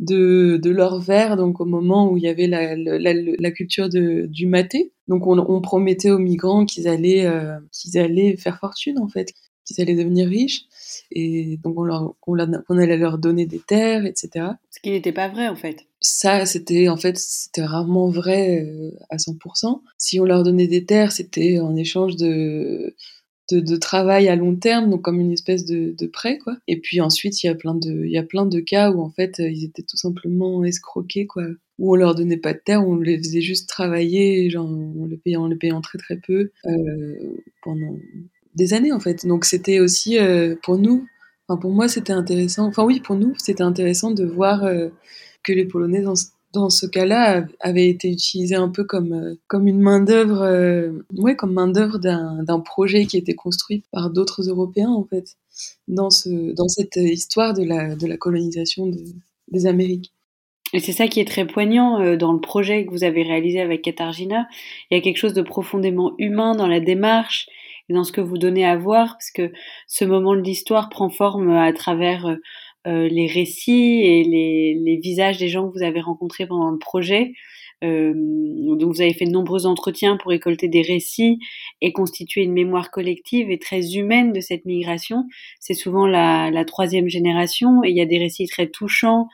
de, 0.00 0.58
de 0.62 0.70
leur 0.70 1.00
verre, 1.00 1.36
donc 1.36 1.60
au 1.60 1.64
moment 1.64 2.10
où 2.10 2.16
il 2.16 2.22
y 2.22 2.28
avait 2.28 2.46
la, 2.46 2.76
la, 2.76 3.12
la 3.14 3.50
culture 3.50 3.88
de, 3.88 4.26
du 4.26 4.46
maté. 4.46 4.92
Donc 5.08 5.26
on, 5.26 5.38
on 5.38 5.60
promettait 5.60 6.10
aux 6.10 6.18
migrants 6.18 6.64
qu'ils 6.64 6.88
allaient, 6.88 7.26
euh, 7.26 7.58
qu'ils 7.72 7.98
allaient 7.98 8.36
faire 8.36 8.58
fortune 8.58 8.98
en 8.98 9.08
fait, 9.08 9.32
qu'ils 9.64 9.80
allaient 9.80 9.94
devenir 9.94 10.28
riches. 10.28 10.62
Et 11.10 11.58
donc 11.62 11.78
on, 11.78 11.82
leur, 11.82 12.14
on, 12.26 12.36
on 12.68 12.78
allait 12.78 12.96
leur 12.96 13.18
donner 13.18 13.46
des 13.46 13.60
terres, 13.60 14.04
etc. 14.06 14.46
Ce 14.70 14.80
qui 14.80 14.90
n'était 14.90 15.12
pas 15.12 15.28
vrai 15.28 15.48
en 15.48 15.56
fait. 15.56 15.86
Ça, 16.00 16.44
c'était 16.44 16.88
en 16.88 16.96
fait, 16.96 17.16
c'était 17.16 17.64
rarement 17.64 18.08
vrai 18.08 18.62
euh, 18.62 18.90
à 19.10 19.16
100%. 19.16 19.80
Si 19.96 20.20
on 20.20 20.24
leur 20.24 20.42
donnait 20.42 20.68
des 20.68 20.84
terres, 20.84 21.12
c'était 21.12 21.60
en 21.60 21.76
échange 21.76 22.16
de, 22.16 22.94
de, 23.50 23.76
travail 23.76 24.28
à 24.28 24.36
long 24.36 24.56
terme, 24.56 24.90
donc 24.90 25.02
comme 25.02 25.20
une 25.20 25.32
espèce 25.32 25.64
de, 25.64 25.94
de 25.96 26.06
prêt, 26.06 26.38
quoi. 26.38 26.56
Et 26.66 26.80
puis 26.80 27.00
ensuite, 27.00 27.42
il 27.42 27.46
y 27.46 27.50
a 27.50 27.54
plein 27.54 27.74
de, 27.74 28.04
il 28.04 28.10
y 28.10 28.18
a 28.18 28.22
plein 28.22 28.46
de 28.46 28.60
cas 28.60 28.90
où 28.90 29.00
en 29.00 29.10
fait, 29.10 29.38
ils 29.38 29.64
étaient 29.64 29.82
tout 29.82 29.96
simplement 29.96 30.64
escroqués, 30.64 31.26
quoi. 31.26 31.44
Où 31.78 31.92
on 31.92 31.96
leur 31.96 32.14
donnait 32.14 32.36
pas 32.36 32.52
de 32.52 32.60
terre, 32.64 32.86
on 32.86 32.96
les 32.96 33.18
faisait 33.18 33.40
juste 33.40 33.68
travailler, 33.68 34.48
genre 34.48 34.68
on 34.68 35.06
les 35.06 35.16
payant 35.56 35.80
très 35.80 35.98
très 35.98 36.16
peu 36.16 36.50
euh, 36.66 37.14
pendant 37.62 37.96
des 38.54 38.74
années 38.74 38.92
en 38.92 39.00
fait. 39.00 39.26
Donc 39.26 39.44
c'était 39.44 39.80
aussi 39.80 40.18
euh, 40.18 40.54
pour 40.62 40.78
nous, 40.78 41.06
enfin 41.48 41.60
pour 41.60 41.72
moi 41.72 41.88
c'était 41.88 42.12
intéressant. 42.12 42.66
Enfin 42.66 42.84
oui, 42.84 43.00
pour 43.00 43.16
nous 43.16 43.34
c'était 43.38 43.62
intéressant 43.62 44.10
de 44.10 44.24
voir 44.24 44.64
euh, 44.64 44.88
que 45.42 45.52
les 45.52 45.64
Polonais 45.64 46.02
dans 46.02 46.14
dans 46.54 46.70
ce 46.70 46.86
cas-là, 46.86 47.44
avait 47.60 47.88
été 47.88 48.08
utilisé 48.10 48.54
un 48.54 48.68
peu 48.68 48.84
comme, 48.84 49.12
euh, 49.12 49.34
comme 49.48 49.66
une 49.66 49.80
main-d'œuvre, 49.80 50.42
euh, 50.42 50.92
ouais, 51.16 51.36
comme 51.36 51.52
main-d'œuvre 51.52 51.98
d'un 51.98 52.60
projet 52.60 53.06
qui 53.06 53.16
était 53.16 53.34
construit 53.34 53.82
par 53.90 54.10
d'autres 54.10 54.48
Européens, 54.48 54.90
en 54.90 55.04
fait, 55.04 55.36
dans, 55.88 56.10
ce, 56.10 56.54
dans 56.54 56.68
cette 56.68 56.96
histoire 56.96 57.52
de 57.54 57.64
la, 57.64 57.94
de 57.94 58.06
la 58.06 58.16
colonisation 58.16 58.90
des 59.48 59.66
Amériques. 59.66 60.12
Et 60.72 60.80
c'est 60.80 60.92
ça 60.92 61.06
qui 61.06 61.20
est 61.20 61.24
très 61.24 61.46
poignant 61.46 62.00
euh, 62.00 62.16
dans 62.16 62.32
le 62.32 62.40
projet 62.40 62.84
que 62.84 62.90
vous 62.90 63.04
avez 63.04 63.22
réalisé 63.22 63.60
avec 63.60 63.82
Katarzyna. 63.82 64.46
Il 64.90 64.96
y 64.96 64.98
a 64.98 65.02
quelque 65.02 65.18
chose 65.18 65.34
de 65.34 65.42
profondément 65.42 66.14
humain 66.18 66.54
dans 66.56 66.66
la 66.66 66.80
démarche 66.80 67.48
et 67.88 67.92
dans 67.92 68.02
ce 68.02 68.12
que 68.12 68.20
vous 68.20 68.38
donnez 68.38 68.64
à 68.64 68.76
voir, 68.76 69.12
parce 69.12 69.30
que 69.30 69.52
ce 69.86 70.04
moment 70.04 70.34
de 70.34 70.40
l'histoire 70.40 70.88
prend 70.88 71.10
forme 71.10 71.50
à 71.50 71.72
travers 71.72 72.36
les 72.86 73.26
récits 73.26 74.02
et 74.02 74.24
les, 74.24 74.74
les, 74.74 74.96
visages 74.96 75.38
des 75.38 75.48
gens 75.48 75.68
que 75.68 75.78
vous 75.78 75.84
avez 75.84 76.00
rencontrés 76.00 76.46
pendant 76.46 76.70
le 76.70 76.78
projet. 76.78 77.32
Euh, 77.84 78.12
donc 78.14 78.94
vous 78.94 79.00
avez 79.00 79.12
fait 79.12 79.26
de 79.26 79.30
nombreux 79.30 79.66
entretiens 79.66 80.16
pour 80.16 80.30
récolter 80.30 80.68
des 80.68 80.82
récits 80.82 81.38
et 81.80 81.92
constituer 81.92 82.42
une 82.42 82.52
mémoire 82.52 82.90
collective 82.90 83.50
et 83.50 83.58
très 83.58 83.96
humaine 83.96 84.32
de 84.32 84.40
cette 84.40 84.64
migration. 84.64 85.24
C'est 85.60 85.74
souvent 85.74 86.06
la, 86.06 86.50
la, 86.50 86.64
troisième 86.64 87.08
génération 87.08 87.82
et 87.84 87.90
il 87.90 87.96
y 87.96 88.00
a 88.00 88.06
des 88.06 88.18
récits 88.18 88.46
très 88.46 88.68
touchants 88.68 89.28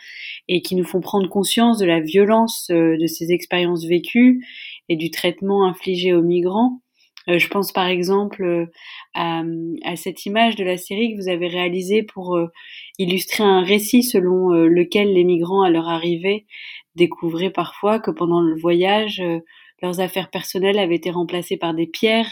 et 0.48 0.62
qui 0.62 0.74
nous 0.74 0.84
font 0.84 1.00
prendre 1.00 1.28
conscience 1.28 1.78
de 1.78 1.86
la 1.86 2.00
violence 2.00 2.70
euh, 2.70 2.96
de 2.96 3.06
ces 3.06 3.32
expériences 3.32 3.84
vécues 3.84 4.44
et 4.88 4.96
du 4.96 5.10
traitement 5.10 5.66
infligé 5.66 6.12
aux 6.12 6.22
migrants. 6.22 6.80
Euh, 7.28 7.38
je 7.38 7.48
pense 7.48 7.72
par 7.72 7.86
exemple 7.86 8.42
euh, 8.42 8.66
à, 9.14 9.96
cette 9.96 10.24
image 10.26 10.56
de 10.56 10.64
la 10.64 10.76
série 10.76 11.14
que 11.14 11.22
vous 11.22 11.28
avez 11.28 11.48
réalisée 11.48 12.02
pour 12.02 12.36
euh, 12.36 12.46
illustrer 12.98 13.44
un 13.44 13.62
récit 13.62 14.02
selon 14.02 14.50
lequel 14.50 15.12
les 15.12 15.24
migrants 15.24 15.62
à 15.62 15.70
leur 15.70 15.88
arrivée 15.88 16.46
découvraient 16.96 17.50
parfois 17.50 17.98
que 18.00 18.10
pendant 18.10 18.40
le 18.40 18.58
voyage, 18.58 19.22
leurs 19.82 20.00
affaires 20.00 20.30
personnelles 20.30 20.78
avaient 20.78 20.96
été 20.96 21.10
remplacées 21.10 21.56
par 21.56 21.72
des 21.72 21.86
pierres. 21.86 22.30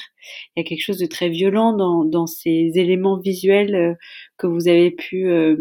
Il 0.57 0.61
y 0.61 0.67
a 0.67 0.69
quelque 0.69 0.83
chose 0.83 0.99
de 0.99 1.07
très 1.07 1.29
violent 1.29 1.73
dans, 1.73 2.27
ces 2.27 2.73
éléments 2.75 3.19
visuels 3.19 3.97
que 4.39 4.47
vous 4.47 4.69
avez 4.69 4.91
pu 4.91 5.29
euh, 5.29 5.57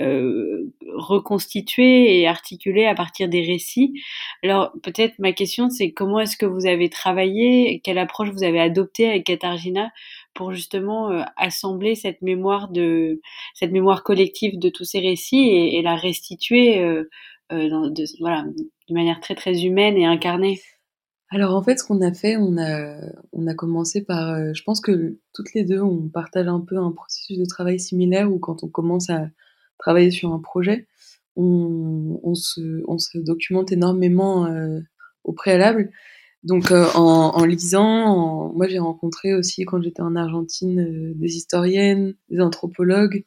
euh, 0.00 0.72
reconstituer 0.94 2.20
et 2.20 2.26
articuler 2.28 2.84
à 2.84 2.94
partir 2.94 3.28
des 3.28 3.42
récits. 3.42 3.94
Alors 4.42 4.72
peut-être 4.82 5.18
ma 5.18 5.32
question 5.32 5.70
c'est 5.70 5.92
comment 5.92 6.20
est-ce 6.20 6.36
que 6.36 6.46
vous 6.46 6.66
avez 6.66 6.90
travaillé, 6.90 7.80
quelle 7.82 7.98
approche 7.98 8.30
vous 8.30 8.44
avez 8.44 8.60
adoptée 8.60 9.08
avec 9.08 9.24
Katarzyna 9.24 9.90
pour 10.34 10.52
justement 10.52 11.10
euh, 11.10 11.22
assembler 11.36 11.94
cette 11.94 12.22
mémoire 12.22 12.68
de 12.68 13.20
cette 13.54 13.72
mémoire 13.72 14.02
collective 14.02 14.58
de 14.58 14.68
tous 14.68 14.84
ces 14.84 15.00
récits 15.00 15.48
et, 15.48 15.82
la 15.82 15.96
restituer 15.96 16.80
euh, 16.80 17.04
dans, 17.50 17.88
de, 17.88 18.04
voilà, 18.20 18.44
de 18.88 18.94
manière 18.94 19.20
très 19.20 19.34
très 19.34 19.64
humaine 19.64 19.96
et 19.96 20.06
incarnée? 20.06 20.60
Alors 21.30 21.54
en 21.54 21.62
fait, 21.62 21.78
ce 21.78 21.84
qu'on 21.84 22.00
a 22.00 22.12
fait, 22.12 22.36
on 22.38 22.56
a, 22.56 22.96
on 23.32 23.46
a 23.46 23.54
commencé 23.54 24.02
par, 24.02 24.30
euh, 24.30 24.52
je 24.54 24.62
pense 24.62 24.80
que 24.80 25.18
toutes 25.34 25.52
les 25.52 25.62
deux, 25.64 25.80
on 25.80 26.08
partage 26.08 26.48
un 26.48 26.60
peu 26.60 26.78
un 26.78 26.90
processus 26.90 27.38
de 27.38 27.44
travail 27.44 27.78
similaire 27.78 28.32
où 28.32 28.38
quand 28.38 28.64
on 28.64 28.68
commence 28.68 29.10
à 29.10 29.28
travailler 29.78 30.10
sur 30.10 30.32
un 30.32 30.40
projet, 30.40 30.86
on, 31.36 32.18
on, 32.22 32.34
se, 32.34 32.82
on 32.88 32.98
se, 32.98 33.18
documente 33.18 33.72
énormément 33.72 34.46
euh, 34.46 34.80
au 35.24 35.32
préalable. 35.32 35.90
Donc 36.44 36.70
euh, 36.70 36.86
en, 36.94 37.32
en, 37.34 37.44
lisant, 37.44 38.50
moi 38.54 38.66
j'ai 38.66 38.78
rencontré 38.78 39.34
aussi 39.34 39.64
quand 39.64 39.82
j'étais 39.82 40.02
en 40.02 40.16
Argentine 40.16 41.12
des 41.14 41.36
historiennes, 41.36 42.14
des 42.30 42.40
anthropologues 42.40 43.24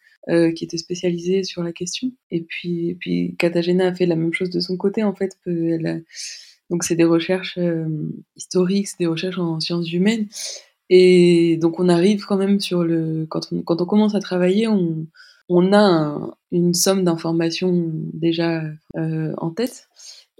qui 0.55 0.63
étaient 0.63 0.77
spécialisés 0.77 1.43
sur 1.43 1.63
la 1.63 1.73
question. 1.73 2.11
Et 2.29 2.41
puis, 2.43 2.89
et 2.89 2.95
puis 2.95 3.35
Katagena 3.37 3.87
a 3.87 3.93
fait 3.93 4.05
la 4.05 4.15
même 4.15 4.33
chose 4.33 4.51
de 4.51 4.59
son 4.59 4.77
côté 4.77 5.03
en 5.03 5.13
fait. 5.15 5.37
Donc 6.71 6.85
c'est 6.85 6.95
des 6.95 7.03
recherches 7.03 7.57
euh, 7.57 7.85
historiques, 8.37 8.87
c'est 8.87 8.99
des 8.99 9.05
recherches 9.05 9.37
en 9.37 9.59
sciences 9.59 9.91
humaines. 9.91 10.27
Et 10.89 11.57
donc 11.57 11.79
on 11.79 11.89
arrive 11.89 12.25
quand 12.25 12.37
même 12.37 12.59
sur 12.59 12.83
le... 12.83 13.27
Quand 13.29 13.51
on, 13.51 13.85
commence 13.85 14.15
à 14.15 14.19
travailler, 14.19 14.67
on, 14.67 15.73
a 15.73 16.17
une 16.51 16.73
somme 16.73 17.03
d'informations 17.03 17.91
déjà 18.13 18.63
euh, 18.97 19.33
en 19.37 19.51
tête. 19.51 19.89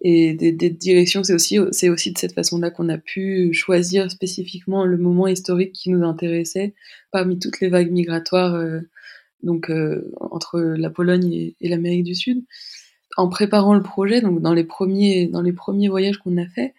Et 0.03 0.33
des, 0.33 0.51
directions, 0.71 1.23
c'est 1.23 1.33
aussi, 1.33 1.59
de 1.59 2.17
cette 2.17 2.33
façon-là 2.33 2.71
qu'on 2.71 2.89
a 2.89 2.97
pu 2.97 3.53
choisir 3.53 4.09
spécifiquement 4.09 4.85
le 4.85 4.97
moment 4.97 5.27
historique 5.27 5.73
qui 5.73 5.91
nous 5.91 6.03
intéressait 6.03 6.73
parmi 7.11 7.37
toutes 7.37 7.59
les 7.59 7.69
vagues 7.69 7.91
migratoires 7.91 8.55
euh, 8.55 8.79
donc 9.43 9.71
entre 10.19 10.59
la 10.59 10.89
Pologne 10.91 11.53
et 11.59 11.67
l'Amérique 11.69 12.03
du 12.03 12.15
Sud 12.15 12.43
en 13.17 13.29
préparant 13.29 13.73
le 13.73 13.83
projet, 13.83 14.21
donc 14.21 14.41
dans 14.41 14.53
les 14.53 14.63
premiers, 14.63 15.27
dans 15.27 15.41
les 15.41 15.53
premiers 15.53 15.89
voyages 15.89 16.17
qu'on 16.17 16.37
a 16.37 16.45
fait, 16.47 16.73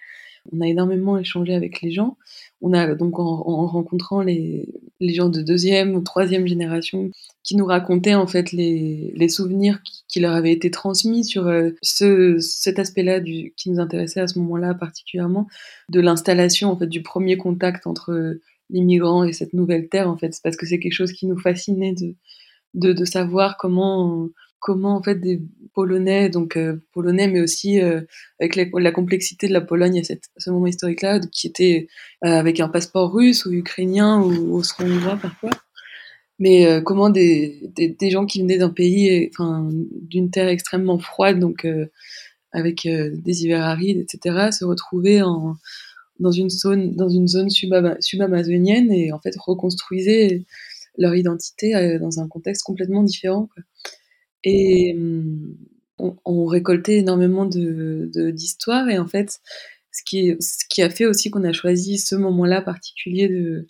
on 0.50 0.60
a 0.60 0.66
énormément 0.66 1.18
échangé 1.18 1.54
avec 1.54 1.82
les 1.82 1.92
gens. 1.92 2.16
On 2.60 2.72
a 2.72 2.94
donc 2.94 3.18
en, 3.18 3.24
en 3.24 3.66
rencontrant 3.66 4.22
les, 4.22 4.68
les, 5.00 5.14
gens 5.14 5.28
de 5.28 5.40
deuxième 5.40 5.94
ou 5.94 6.00
troisième 6.00 6.46
génération 6.46 7.10
qui 7.44 7.56
nous 7.56 7.66
racontaient 7.66 8.14
en 8.14 8.26
fait 8.26 8.52
les, 8.52 9.12
les 9.14 9.28
souvenirs 9.28 9.80
qui, 10.08 10.20
leur 10.20 10.32
avaient 10.32 10.52
été 10.52 10.70
transmis 10.70 11.24
sur 11.24 11.46
euh, 11.46 11.70
ce, 11.82 12.38
cet 12.38 12.78
aspect-là 12.78 13.20
qui 13.20 13.70
nous 13.70 13.80
intéressait 13.80 14.20
à 14.20 14.28
ce 14.28 14.38
moment-là 14.40 14.74
particulièrement, 14.74 15.46
de 15.88 16.00
l'installation 16.00 16.70
en 16.70 16.76
fait 16.76 16.86
du 16.86 17.02
premier 17.02 17.36
contact 17.36 17.86
entre 17.86 18.38
les 18.70 18.80
migrants 18.80 19.24
et 19.24 19.32
cette 19.32 19.52
nouvelle 19.52 19.88
terre 19.88 20.08
en 20.08 20.16
fait, 20.16 20.34
parce 20.42 20.56
que 20.56 20.66
c'est 20.66 20.78
quelque 20.78 20.92
chose 20.92 21.12
qui 21.12 21.26
nous 21.26 21.38
fascinait 21.38 21.94
de, 21.94 22.92
de 22.92 23.04
savoir 23.04 23.56
comment 23.56 24.28
comment 24.62 24.96
en 24.96 25.02
fait 25.02 25.16
des 25.16 25.42
Polonais, 25.74 26.30
donc 26.30 26.56
euh, 26.56 26.80
Polonais, 26.92 27.28
mais 27.28 27.40
aussi 27.40 27.80
euh, 27.80 28.00
avec 28.40 28.56
la, 28.56 28.92
complexité 28.92 29.48
de 29.48 29.52
la 29.52 29.60
Pologne 29.60 30.00
à, 30.00 30.14
ce 30.38 30.50
moment 30.50 30.66
historique-là, 30.66 31.20
qui 31.32 31.48
était 31.48 31.88
euh, 32.24 32.28
avec 32.28 32.60
un 32.60 32.68
passeport 32.68 33.12
russe 33.12 33.44
ou 33.44 33.52
ukrainien 33.52 34.22
ou, 34.22 34.62
voit 34.78 35.16
parfois. 35.16 35.50
Mais 36.38 36.82
comment 36.84 37.10
des, 37.10 37.70
gens 38.10 38.26
qui 38.26 38.40
venaient 38.40 38.58
d'un 38.58 38.70
pays, 38.70 39.30
enfin 39.32 39.68
d'une 39.70 40.30
terre 40.30 40.48
extrêmement 40.48 40.98
froide, 40.98 41.38
donc 41.38 41.66
avec 42.50 42.82
des 42.84 43.44
hivers 43.44 43.62
arides, 43.62 43.98
etc., 43.98 44.50
se 44.50 44.64
retrouvaient 44.64 45.22
en, 45.22 45.56
dans 46.18 46.32
une 46.32 46.50
zone, 46.50 46.96
dans 46.96 47.08
une 47.08 47.28
zone 47.28 47.48
subamazonienne 47.48 48.90
et 48.90 49.12
en 49.12 49.20
fait 49.20 49.36
reconstruisaient 49.38 50.44
leur 50.98 51.14
identité 51.14 51.98
dans 52.00 52.18
un 52.18 52.26
contexte 52.26 52.64
complètement 52.64 53.04
différent. 53.04 53.48
Et 54.44 54.96
on, 55.98 56.46
récoltait 56.46 56.98
énormément 56.98 57.46
de 57.46 58.10
d'histoires 58.32 58.88
et 58.88 58.98
en 58.98 59.06
fait, 59.06 59.40
ce 59.92 60.02
qui, 60.04 60.34
ce 60.40 60.64
qui 60.68 60.82
a 60.82 60.90
fait 60.90 61.06
aussi 61.06 61.30
qu'on 61.30 61.44
a 61.44 61.52
choisi 61.52 61.98
ce 61.98 62.14
moment-là 62.16 62.62
particulier 62.62 63.28
de, 63.28 63.66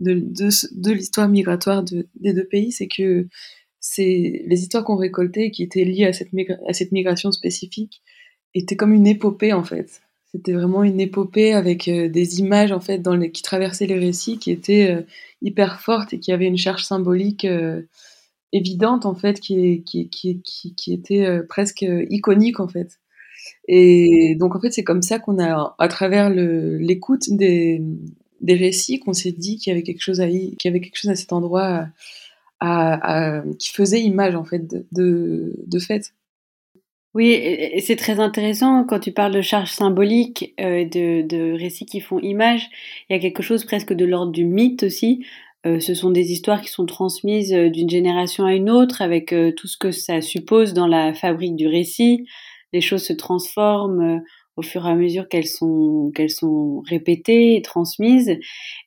de, 0.00 0.14
de, 0.14 0.90
l'histoire 0.92 1.28
migratoire 1.28 1.82
des 1.82 2.32
deux 2.32 2.44
pays, 2.44 2.70
c'est 2.72 2.88
que 2.88 3.26
c'est 3.80 4.44
les 4.46 4.62
histoires 4.62 4.84
qu'on 4.84 4.96
récoltait 4.96 5.50
qui 5.50 5.62
étaient 5.62 5.84
liées 5.84 6.06
à 6.06 6.12
cette, 6.12 6.92
migration 6.92 7.32
spécifique 7.32 8.02
étaient 8.54 8.76
comme 8.76 8.92
une 8.92 9.06
épopée 9.06 9.52
en 9.52 9.64
fait. 9.64 10.02
C'était 10.32 10.52
vraiment 10.52 10.84
une 10.84 11.00
épopée 11.00 11.52
avec 11.52 11.88
des 11.88 12.40
images 12.40 12.72
en 12.72 12.80
fait 12.80 12.98
dans 12.98 13.14
les, 13.14 13.30
qui 13.30 13.42
traversaient 13.42 13.86
les 13.86 13.98
récits 13.98 14.38
qui 14.38 14.50
étaient 14.50 15.04
hyper 15.42 15.80
fortes 15.80 16.12
et 16.12 16.18
qui 16.18 16.32
avaient 16.32 16.46
une 16.46 16.58
charge 16.58 16.84
symbolique 16.84 17.46
évidente 18.54 19.04
en 19.04 19.14
fait, 19.14 19.40
qui, 19.40 19.82
qui, 19.84 20.08
qui, 20.08 20.42
qui 20.42 20.92
était 20.92 21.42
presque 21.48 21.84
iconique 22.10 22.60
en 22.60 22.68
fait. 22.68 23.00
Et 23.68 24.36
donc 24.38 24.56
en 24.56 24.60
fait 24.60 24.70
c'est 24.70 24.84
comme 24.84 25.02
ça 25.02 25.18
qu'on 25.18 25.38
a, 25.38 25.74
à 25.78 25.88
travers 25.88 26.30
l'écoute 26.30 27.24
des, 27.28 27.82
des 28.40 28.54
récits, 28.54 29.00
qu'on 29.00 29.12
s'est 29.12 29.32
dit 29.32 29.56
qu'il 29.56 29.70
y 29.70 29.74
avait 29.74 29.82
quelque 29.82 30.02
chose 30.02 30.20
à, 30.20 30.28
y 30.28 30.56
avait 30.64 30.80
quelque 30.80 30.98
chose 30.98 31.10
à 31.10 31.16
cet 31.16 31.32
endroit 31.32 31.86
à, 32.60 33.42
qui 33.58 33.70
faisait 33.70 34.00
image 34.00 34.34
en 34.34 34.44
fait 34.44 34.66
de, 34.92 35.54
de, 35.66 35.78
fait. 35.78 36.14
Oui, 37.14 37.40
c'est 37.80 37.96
très 37.96 38.20
intéressant 38.20 38.84
quand 38.84 39.00
tu 39.00 39.12
parles 39.12 39.34
de 39.34 39.42
charge 39.42 39.70
symbolique, 39.70 40.54
euh, 40.60 40.84
de, 40.84 41.22
de, 41.22 41.52
récits 41.52 41.86
qui 41.86 42.00
font 42.00 42.18
image. 42.20 42.68
Il 43.08 43.14
y 43.14 43.18
a 43.18 43.22
quelque 43.22 43.42
chose 43.42 43.64
presque 43.64 43.92
de 43.92 44.04
l'ordre 44.04 44.32
du 44.32 44.44
mythe 44.44 44.82
aussi. 44.82 45.24
Euh, 45.66 45.80
ce 45.80 45.94
sont 45.94 46.10
des 46.10 46.32
histoires 46.32 46.60
qui 46.60 46.70
sont 46.70 46.86
transmises 46.86 47.52
euh, 47.54 47.70
d'une 47.70 47.88
génération 47.88 48.44
à 48.44 48.54
une 48.54 48.70
autre 48.70 49.02
avec 49.02 49.34
tout 49.56 49.66
ce 49.66 49.76
que 49.76 49.90
ça 49.90 50.20
suppose 50.20 50.74
dans 50.74 50.86
la 50.86 51.14
fabrique 51.14 51.56
du 51.56 51.66
récit. 51.66 52.26
Les 52.72 52.80
choses 52.80 53.04
se 53.04 53.12
transforment 53.12 54.22
au 54.56 54.62
fur 54.62 54.86
et 54.86 54.90
à 54.90 54.94
mesure 54.94 55.28
qu'elles 55.28 55.46
sont 55.46 56.12
qu'elles 56.14 56.30
sont 56.30 56.82
répétées 56.88 57.56
et 57.56 57.62
transmises. 57.62 58.38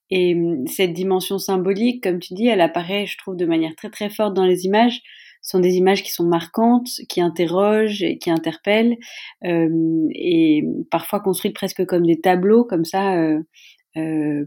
Et 0.09 0.35
hum, 0.35 0.65
cette 0.67 0.93
dimension 0.93 1.37
symbolique, 1.37 2.03
comme 2.03 2.19
tu 2.19 2.33
dis, 2.33 2.47
elle 2.47 2.61
apparaît, 2.61 3.05
je 3.05 3.17
trouve, 3.17 3.35
de 3.35 3.45
manière 3.45 3.75
très 3.75 3.89
très 3.89 4.09
forte 4.09 4.33
dans 4.33 4.45
les 4.45 4.65
images. 4.65 5.01
Ce 5.41 5.51
sont 5.51 5.59
des 5.59 5.75
images 5.75 6.03
qui 6.03 6.11
sont 6.11 6.25
marquantes, 6.25 6.89
qui 7.07 7.21
interrogent, 7.21 8.03
et 8.03 8.17
qui 8.17 8.29
interpellent, 8.29 8.97
euh, 9.45 10.07
et 10.13 10.63
parfois 10.91 11.19
construites 11.19 11.55
presque 11.55 11.85
comme 11.85 12.05
des 12.05 12.19
tableaux, 12.19 12.65
comme 12.65 12.85
ça, 12.85 13.15
euh, 13.15 13.39
euh, 13.39 13.41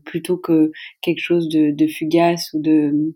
plutôt 0.05 0.37
que 0.37 0.73
quelque 1.01 1.21
chose 1.21 1.49
de, 1.49 1.71
de 1.71 1.87
fugace 1.87 2.51
ou 2.55 2.63
de 2.63 3.15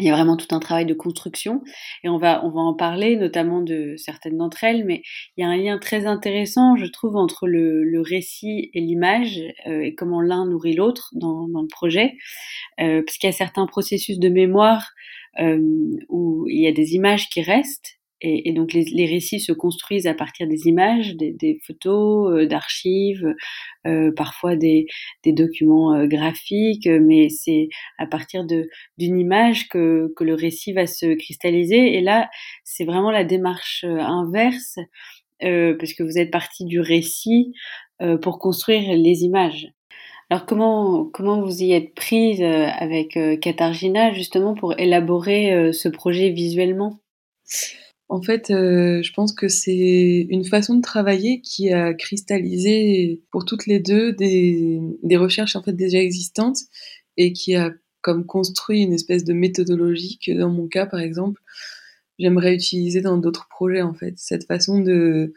il 0.00 0.06
y 0.06 0.10
a 0.10 0.14
vraiment 0.14 0.36
tout 0.36 0.52
un 0.54 0.60
travail 0.60 0.86
de 0.86 0.94
construction. 0.94 1.62
Et 2.02 2.08
on 2.08 2.16
va, 2.16 2.44
on 2.44 2.50
va 2.50 2.60
en 2.60 2.74
parler 2.74 3.16
notamment 3.16 3.60
de 3.60 3.94
certaines 3.96 4.38
d'entre 4.38 4.64
elles, 4.64 4.84
mais 4.84 5.02
il 5.36 5.42
y 5.42 5.44
a 5.44 5.48
un 5.48 5.56
lien 5.56 5.78
très 5.78 6.06
intéressant, 6.06 6.76
je 6.76 6.86
trouve, 6.86 7.16
entre 7.16 7.46
le, 7.46 7.84
le 7.84 8.00
récit 8.00 8.70
et 8.74 8.80
l'image 8.80 9.40
euh, 9.66 9.82
et 9.82 9.94
comment 9.94 10.20
l'un 10.20 10.46
nourrit 10.46 10.74
l'autre 10.74 11.10
dans, 11.14 11.46
dans, 11.48 11.62
le 11.62 11.68
projet, 11.68 12.14
euh, 12.80 13.02
parce 13.04 13.18
qu'il 13.18 13.28
y 13.28 13.32
a 13.32 13.36
certains 13.36 13.66
processus 13.66 14.18
de 14.18 14.28
mémoire 14.28 14.90
euh, 15.38 15.60
où 16.08 16.46
il 16.48 16.62
y 16.62 16.66
a 16.66 16.72
des 16.72 16.94
images 16.94 17.28
qui 17.28 17.42
restent 17.42 17.99
et, 18.22 18.52
donc 18.52 18.72
les, 18.72 19.06
récits 19.06 19.40
se 19.40 19.52
construisent 19.52 20.06
à 20.06 20.14
partir 20.14 20.46
des 20.46 20.66
images, 20.66 21.16
des, 21.16 21.58
photos, 21.66 22.32
euh, 22.32 22.46
d'archives, 22.46 23.34
euh, 23.86 24.12
parfois 24.14 24.56
des, 24.56 24.86
des 25.24 25.32
documents 25.32 25.94
euh, 25.94 26.06
graphiques, 26.06 26.86
mais 26.86 27.28
c'est 27.28 27.68
à 27.98 28.06
partir 28.06 28.44
d'une 28.44 29.18
image 29.18 29.68
que, 29.68 30.12
que, 30.16 30.24
le 30.24 30.34
récit 30.34 30.72
va 30.72 30.86
se 30.86 31.14
cristalliser. 31.14 31.96
Et 31.96 32.00
là, 32.00 32.28
c'est 32.64 32.84
vraiment 32.84 33.10
la 33.10 33.24
démarche 33.24 33.84
inverse, 33.84 34.78
parce 35.40 35.94
que 35.94 36.02
vous 36.02 36.18
êtes 36.18 36.30
parti 36.30 36.66
du 36.66 36.80
récit 36.80 37.54
pour 38.20 38.38
construire 38.38 38.94
les 38.94 39.22
images. 39.22 39.68
Alors 40.28 40.46
comment 40.46 41.06
comment 41.06 41.40
vous 41.40 41.62
y 41.62 41.72
êtes 41.72 41.94
prise 41.94 42.42
avec 42.42 43.18
Katarzyna 43.40 44.12
justement 44.12 44.54
pour 44.54 44.78
élaborer 44.78 45.72
ce 45.72 45.88
projet 45.88 46.28
visuellement? 46.28 47.00
En 48.10 48.20
fait, 48.20 48.50
euh, 48.50 49.02
je 49.02 49.12
pense 49.12 49.32
que 49.32 49.46
c'est 49.46 50.26
une 50.28 50.44
façon 50.44 50.74
de 50.74 50.82
travailler 50.82 51.40
qui 51.42 51.72
a 51.72 51.94
cristallisé 51.94 53.22
pour 53.30 53.44
toutes 53.44 53.66
les 53.66 53.78
deux 53.78 54.12
des, 54.12 54.80
des, 55.04 55.16
recherches 55.16 55.54
en 55.54 55.62
fait 55.62 55.74
déjà 55.74 55.98
existantes 55.98 56.58
et 57.16 57.32
qui 57.32 57.54
a 57.54 57.70
comme 58.02 58.26
construit 58.26 58.82
une 58.82 58.92
espèce 58.92 59.22
de 59.22 59.32
méthodologie 59.32 60.18
que 60.18 60.32
dans 60.32 60.50
mon 60.50 60.66
cas, 60.66 60.86
par 60.86 60.98
exemple, 60.98 61.40
j'aimerais 62.18 62.54
utiliser 62.54 63.00
dans 63.00 63.16
d'autres 63.16 63.48
projets 63.48 63.82
en 63.82 63.94
fait. 63.94 64.14
Cette 64.16 64.44
façon 64.44 64.80
de 64.80 65.32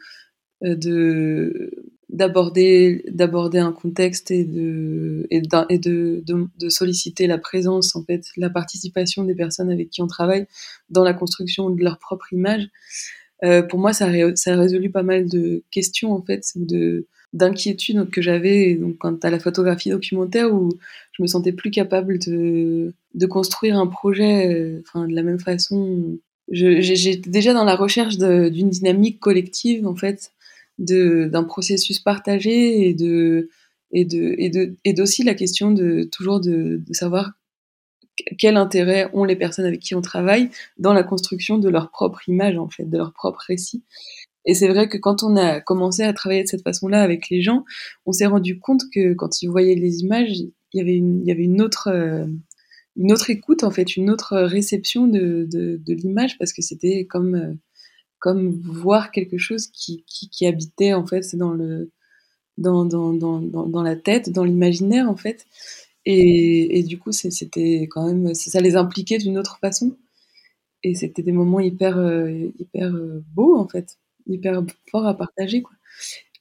euh, 0.64 0.74
de 0.74 1.93
d'aborder 2.14 3.04
d'aborder 3.10 3.58
un 3.58 3.72
contexte 3.72 4.30
et 4.30 4.44
de 4.44 5.26
et, 5.30 5.40
de, 5.40 6.22
de, 6.24 6.68
solliciter 6.68 7.26
la 7.26 7.38
présence 7.38 7.96
en 7.96 8.04
fait 8.04 8.22
la 8.36 8.50
participation 8.50 9.24
des 9.24 9.34
personnes 9.34 9.68
avec 9.68 9.90
qui 9.90 10.00
on 10.00 10.06
travaille 10.06 10.46
dans 10.90 11.02
la 11.02 11.12
construction 11.12 11.70
de 11.70 11.82
leur 11.82 11.98
propre 11.98 12.32
image. 12.32 12.68
Euh, 13.42 13.62
pour 13.62 13.80
moi 13.80 13.92
ça 13.92 14.08
ça 14.36 14.52
a 14.52 14.56
résolu 14.56 14.90
pas 14.90 15.02
mal 15.02 15.28
de 15.28 15.64
questions 15.72 16.12
en 16.12 16.22
fait 16.22 16.52
de 16.54 17.08
d'inquiétudes 17.32 18.08
que 18.10 18.22
j'avais 18.22 18.76
donc 18.76 18.98
quant 18.98 19.16
à 19.24 19.30
la 19.30 19.40
photographie 19.40 19.90
documentaire 19.90 20.54
où 20.54 20.68
je 21.12 21.22
me 21.22 21.26
sentais 21.26 21.52
plus 21.52 21.72
capable 21.72 22.20
de, 22.20 22.94
de 23.14 23.26
construire 23.26 23.76
un 23.76 23.88
projet 23.88 24.54
euh, 24.54 25.06
de 25.08 25.14
la 25.14 25.24
même 25.24 25.40
façon. 25.40 26.16
J'étais 26.48 27.28
déjà 27.28 27.54
dans 27.54 27.64
la 27.64 27.74
recherche 27.74 28.18
d'une 28.18 28.70
dynamique 28.70 29.18
collective 29.18 29.84
en 29.84 29.96
fait 29.96 30.30
d'un 30.78 31.44
processus 31.44 32.00
partagé 32.00 32.88
et 32.88 32.94
de 32.94 33.48
et 33.92 34.04
de 34.04 34.34
et 34.38 34.50
de 34.50 34.76
et 34.84 34.92
d'aussi 34.92 35.22
la 35.22 35.34
question 35.34 35.70
de 35.70 36.08
toujours 36.10 36.40
de, 36.40 36.82
de, 36.84 36.92
savoir 36.94 37.32
quel 38.38 38.56
intérêt 38.56 39.08
ont 39.12 39.24
les 39.24 39.36
personnes 39.36 39.66
avec 39.66 39.80
qui 39.80 39.94
on 39.94 40.00
travaille 40.00 40.50
dans 40.78 40.92
la 40.92 41.02
construction 41.02 41.58
de 41.58 41.68
leur 41.68 41.90
propre 41.90 42.28
image 42.28 42.56
en 42.56 42.68
fait 42.68 42.84
de 42.84 42.96
leur 42.96 43.12
propre 43.12 43.40
récit. 43.46 43.84
Et 44.46 44.54
c'est 44.54 44.68
vrai 44.68 44.88
que 44.88 44.98
quand 44.98 45.22
on 45.22 45.36
a 45.36 45.60
commencé 45.60 46.02
à 46.02 46.12
travailler 46.12 46.42
de 46.42 46.48
cette 46.48 46.62
façon-là 46.62 47.02
avec 47.02 47.30
les 47.30 47.40
gens 47.40 47.64
on 48.06 48.12
s'est 48.12 48.26
rendu 48.26 48.58
compte 48.58 48.82
que 48.92 49.14
quand 49.14 49.42
ils 49.42 49.48
voyaient 49.48 49.74
les 49.76 50.00
images 50.00 50.32
il 50.32 50.78
y 50.78 50.80
avait 50.80 50.96
une 50.96 51.20
il 51.22 51.28
y 51.28 51.32
avait 51.32 51.44
une 51.44 51.62
autre 51.62 51.88
une 52.96 53.12
autre 53.12 53.30
écoute 53.30 53.64
en 53.64 53.70
fait 53.70 53.96
une 53.96 54.10
autre 54.10 54.36
réception 54.38 55.06
de, 55.06 55.46
de, 55.50 55.80
de 55.84 55.94
l'image 55.94 56.38
parce 56.38 56.52
que 56.52 56.62
c'était 56.62 57.06
comme 57.06 57.34
euh, 57.34 57.54
comme 58.24 58.52
voir 58.62 59.10
quelque 59.10 59.36
chose 59.36 59.66
qui, 59.66 60.02
qui, 60.06 60.46
habitait 60.46 60.94
en 60.94 61.06
fait 61.06 61.36
dans 61.36 61.52
le 61.52 61.90
dans, 62.56 62.86
dans, 62.86 63.12
dans, 63.12 63.38
dans 63.40 63.82
la 63.82 63.96
tête, 63.96 64.30
dans 64.30 64.44
l'imaginaire 64.44 65.10
en 65.10 65.16
fait. 65.16 65.46
Et, 66.06 66.78
et 66.78 66.82
du 66.84 66.98
coup, 66.98 67.12
c'était 67.12 67.82
quand 67.90 68.06
même 68.06 68.34
ça 68.34 68.60
les 68.62 68.76
impliquait 68.76 69.18
d'une 69.18 69.36
autre 69.38 69.58
façon. 69.60 69.98
Et 70.84 70.94
c'était 70.94 71.22
des 71.22 71.32
moments 71.32 71.60
hyper 71.60 71.98
euh, 71.98 72.30
hyper 72.58 72.94
euh, 72.94 73.22
beaux 73.34 73.56
en 73.58 73.68
fait, 73.68 73.98
hyper 74.26 74.64
forts 74.90 75.06
à 75.06 75.16
partager 75.16 75.62
quoi. 75.62 75.74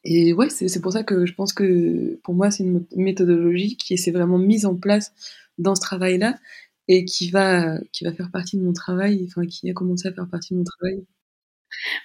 Et 0.05 0.33
ouais, 0.33 0.49
c'est 0.49 0.81
pour 0.81 0.93
ça 0.93 1.03
que 1.03 1.25
je 1.25 1.33
pense 1.35 1.53
que 1.53 2.19
pour 2.23 2.33
moi, 2.35 2.51
c'est 2.51 2.63
une 2.63 2.85
méthodologie 2.97 3.77
qui 3.77 3.97
s'est 3.97 4.11
vraiment 4.11 4.37
mise 4.39 4.65
en 4.65 4.75
place 4.75 5.13
dans 5.59 5.75
ce 5.75 5.81
travail-là 5.81 6.39
et 6.89 7.05
qui 7.05 7.29
va, 7.31 7.79
qui 7.93 8.05
va 8.05 8.13
faire 8.13 8.31
partie 8.31 8.57
de 8.57 8.63
mon 8.63 8.73
travail, 8.73 9.25
enfin, 9.27 9.45
qui 9.47 9.69
a 9.69 9.73
commencé 9.73 10.07
à 10.09 10.13
faire 10.13 10.29
partie 10.29 10.53
de 10.53 10.59
mon 10.59 10.65
travail 10.65 11.05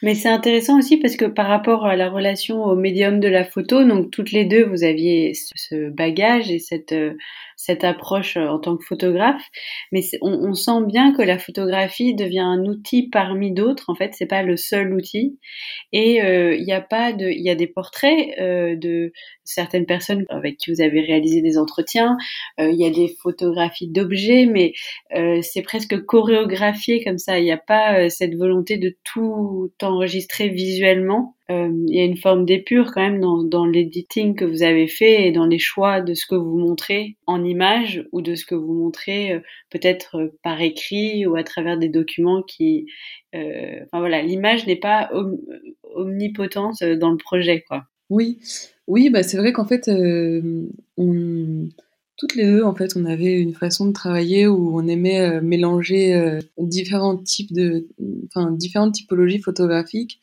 mais 0.03 0.15
c'est 0.15 0.29
intéressant 0.29 0.79
aussi 0.79 0.97
parce 0.97 1.17
que 1.17 1.25
par 1.25 1.47
rapport 1.47 1.87
à 1.87 1.97
la 1.97 2.09
relation 2.09 2.65
au 2.65 2.77
médium 2.77 3.21
de 3.21 3.29
la 3.29 3.45
photo, 3.45 3.85
donc 3.85 4.11
toutes 4.11 4.33
les 4.33 4.45
deux, 4.45 4.65
vous 4.65 4.85
aviez 4.85 5.33
ce 5.35 5.91
bagage 5.91 6.51
et 6.51 6.59
cette, 6.59 6.93
euh, 6.93 7.15
cette 7.59 7.83
approche 7.83 8.37
euh, 8.37 8.47
en 8.47 8.61
tant 8.61 8.77
que 8.77 8.85
photographe, 8.85 9.43
mais 9.91 10.01
on, 10.23 10.31
on, 10.31 10.55
sent 10.55 10.87
bien 10.87 11.13
que 11.13 11.23
la 11.23 11.39
photographie 11.39 12.15
devient 12.15 12.39
un 12.39 12.65
outil 12.65 13.09
parmi 13.11 13.53
d'autres. 13.53 13.91
En 13.91 13.97
fait, 13.97 14.15
c'est 14.15 14.27
pas 14.27 14.45
le 14.45 14.57
seul 14.57 14.95
outil. 14.95 15.39
Et 15.93 16.23
euh, 16.23 16.55
il 16.55 16.65
n'y 16.65 16.73
a 16.73 16.81
pas 16.81 17.13
de, 17.13 17.27
il 17.27 17.43
y 17.43 17.51
a 17.51 17.57
des 17.57 17.67
portraits 17.67 18.39
euh, 18.41 18.77
de 18.77 19.13
certaines 19.43 19.87
personnes 19.87 20.25
avec 20.29 20.57
qui 20.57 20.71
vous 20.73 20.81
avez 20.81 21.01
réalisé 21.01 21.43
des 21.43 21.59
entretiens. 21.59 22.17
Il 22.59 22.77
y 22.77 22.87
a 22.87 22.91
des 22.91 23.09
photographies 23.23 23.89
d'objets, 23.89 24.47
mais 24.47 24.75
c'est 25.43 25.63
presque 25.63 26.05
chorégraphié 26.05 27.03
comme 27.03 27.19
ça. 27.19 27.39
Il 27.39 27.45
n'y 27.45 27.53
a 27.53 27.57
pas 27.57 28.11
cette 28.11 28.35
volonté 28.35 28.77
de 28.77 28.95
tout 29.05 29.73
enregistrer 29.83 30.49
visuellement 30.49 30.99
euh, 31.19 31.38
il 31.51 31.95
y 31.95 32.01
a 32.01 32.05
une 32.05 32.17
forme 32.17 32.45
d'épure 32.45 32.93
quand 32.93 33.01
même 33.01 33.21
dans, 33.21 33.43
dans 33.43 33.65
l'editing 33.65 34.35
que 34.35 34.45
vous 34.45 34.63
avez 34.63 34.87
fait 34.87 35.27
et 35.27 35.33
dans 35.33 35.47
les 35.47 35.59
choix 35.59 36.01
de 36.03 36.13
ce 36.13 36.27
que 36.27 36.35
vous 36.35 36.59
montrez 36.59 37.17
en 37.27 37.43
image 37.43 38.05
ou 38.13 38.21
de 38.21 38.35
ce 38.35 38.45
que 38.45 38.55
vous 38.55 38.75
montrez 38.75 39.33
euh, 39.33 39.41
peut-être 39.71 40.17
euh, 40.17 40.29
par 40.43 40.61
écrit 40.61 41.27
ou 41.27 41.37
à 41.37 41.45
travers 41.45 41.79
des 41.79 41.89
documents 41.89 42.43
qui... 42.43 42.87
Euh, 43.35 43.81
enfin 43.85 44.01
voilà, 44.01 44.23
l'image 44.23 44.67
n'est 44.67 44.77
pas 44.77 45.11
omnipotente 45.95 46.83
dans 46.83 47.11
le 47.11 47.17
projet, 47.17 47.63
quoi. 47.67 47.85
Oui, 48.11 48.39
oui, 48.87 49.11
bah 49.11 49.23
c'est 49.23 49.37
vrai 49.37 49.53
qu'en 49.53 49.67
fait, 49.67 49.91
toutes 52.19 52.35
les 52.35 52.45
deux, 52.45 52.65
en 52.65 52.75
fait, 52.75 52.97
on 52.97 53.05
avait 53.05 53.41
une 53.41 53.55
façon 53.55 53.87
de 53.87 53.93
travailler 53.93 54.49
où 54.49 54.77
on 54.77 54.87
aimait 54.89 55.21
euh, 55.21 55.41
mélanger 55.41 56.15
euh, 56.15 56.41
différents 56.59 57.17
types 57.17 57.53
de, 57.53 57.87
enfin, 58.27 58.51
différentes 58.51 58.95
typologies 58.95 59.39
photographiques 59.39 60.21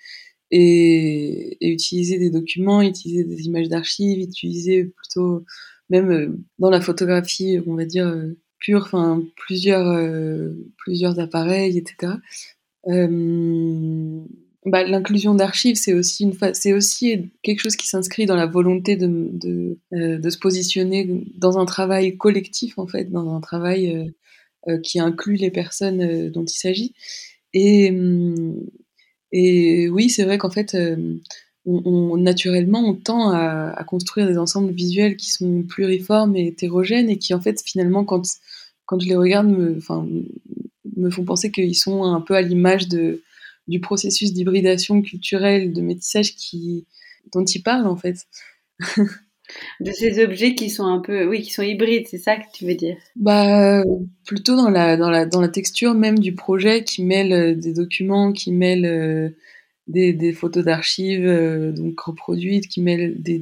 et, 0.52 1.58
utiliser 1.62 2.20
des 2.20 2.30
documents, 2.30 2.82
utiliser 2.82 3.24
des 3.24 3.46
images 3.46 3.70
d'archives, 3.70 4.20
utiliser 4.20 4.86
plutôt, 4.86 5.44
même 5.90 6.12
euh, 6.12 6.38
dans 6.60 6.70
la 6.70 6.82
photographie, 6.82 7.60
on 7.68 7.76
va 7.76 7.86
dire, 7.86 8.14
pure, 8.60 8.84
enfin, 8.84 9.24
plusieurs, 9.36 9.88
plusieurs 10.78 11.20
appareils, 11.20 11.78
etc. 11.78 12.14
Euh, 12.88 14.26
bah, 14.66 14.84
l'inclusion 14.84 15.36
d'archives, 15.36 15.76
c'est 15.76 15.94
aussi, 15.94 17.32
quelque 17.44 17.62
chose 17.62 17.76
qui 17.76 17.88
s'inscrit 17.88 18.26
dans 18.26 18.36
la 18.36 18.48
volonté 18.48 18.96
de, 18.96 19.78
euh, 19.94 20.30
se 20.30 20.38
positionner 20.40 21.24
dans 21.36 21.60
un 21.60 21.66
travail 21.66 22.18
collectif, 22.18 22.80
en 22.80 22.88
fait, 22.88 23.12
dans 23.12 23.36
un 23.36 23.42
travail 23.42 23.96
euh, 23.96 24.06
euh 24.68 24.80
qui 24.82 25.00
inclut 25.00 25.36
les 25.36 25.52
personnes 25.52 26.02
euh, 26.02 26.32
dont 26.32 26.44
il 26.46 26.58
s'agit. 26.58 26.96
Et, 27.54 27.92
hum, 27.92 28.60
et 29.32 29.90
oui, 29.90 30.10
c'est 30.10 30.24
vrai 30.24 30.38
qu'en 30.38 30.50
fait, 30.50 30.76
euh, 30.76 31.18
naturellement, 31.66 32.88
on 32.88 32.94
tend 32.94 33.32
à, 33.32 33.84
construire 33.86 34.28
des 34.28 34.38
ensembles 34.38 34.72
visuels 34.72 35.18
qui 35.18 35.32
sont 35.32 35.64
pluriformes 35.64 36.36
et 36.36 36.48
hétérogènes 36.48 37.10
et 37.10 37.18
qui, 37.18 37.34
en 37.34 37.42
fait, 37.42 37.62
finalement, 37.66 38.06
quand, 38.06 38.24
quand 38.86 39.00
je 39.00 39.08
les 39.08 39.16
regarde, 39.16 39.48
me, 39.48 39.80
me 40.96 41.10
font 41.10 41.26
penser 41.26 41.52
qu'ils 41.52 41.76
sont 41.76 42.04
un 42.04 42.22
peu 42.22 42.36
à 42.36 42.42
l'image 42.42 42.88
de 42.88 43.22
du 43.68 43.80
processus 43.80 44.34
d'hybridation 44.34 45.02
culturelle, 45.02 45.74
de 45.74 45.82
métissage 45.82 46.36
qui, 46.36 46.86
dont 47.34 47.44
il 47.44 47.64
parle 47.64 47.88
en 47.88 47.96
fait. 47.96 48.28
de 49.80 49.92
ces 49.92 50.24
objets 50.24 50.56
qui 50.56 50.70
sont 50.70 50.86
un 50.86 51.00
peu, 51.00 51.28
oui, 51.28 51.42
qui 51.42 51.52
sont 51.52 51.62
hybrides, 51.62 52.08
c'est 52.08 52.18
ça 52.18 52.38
que 52.38 52.46
tu 52.54 52.66
veux 52.66 52.76
dire? 52.76 52.98
Bah, 53.16 53.84
plutôt 54.26 54.56
dans 54.56 54.70
la, 54.70 54.98
dans 54.98 55.10
la, 55.10 55.26
dans 55.26 55.42
la 55.42 55.50
texture 55.50 55.94
même 55.94 56.20
du 56.20 56.34
projet 56.34 56.84
qui 56.84 57.04
mêle 57.04 57.34
euh, 57.34 57.56
des 57.56 57.74
documents, 57.74 58.32
qui 58.32 58.52
mêle 58.52 58.86
euh, 58.86 59.30
des, 59.88 60.14
des, 60.14 60.34
photos 60.34 60.64
d'archives 60.64 61.26
euh, 61.26 61.72
donc 61.72 62.00
reproduites, 62.00 62.68
qui 62.68 62.82
mêle 62.82 63.22
des, 63.22 63.40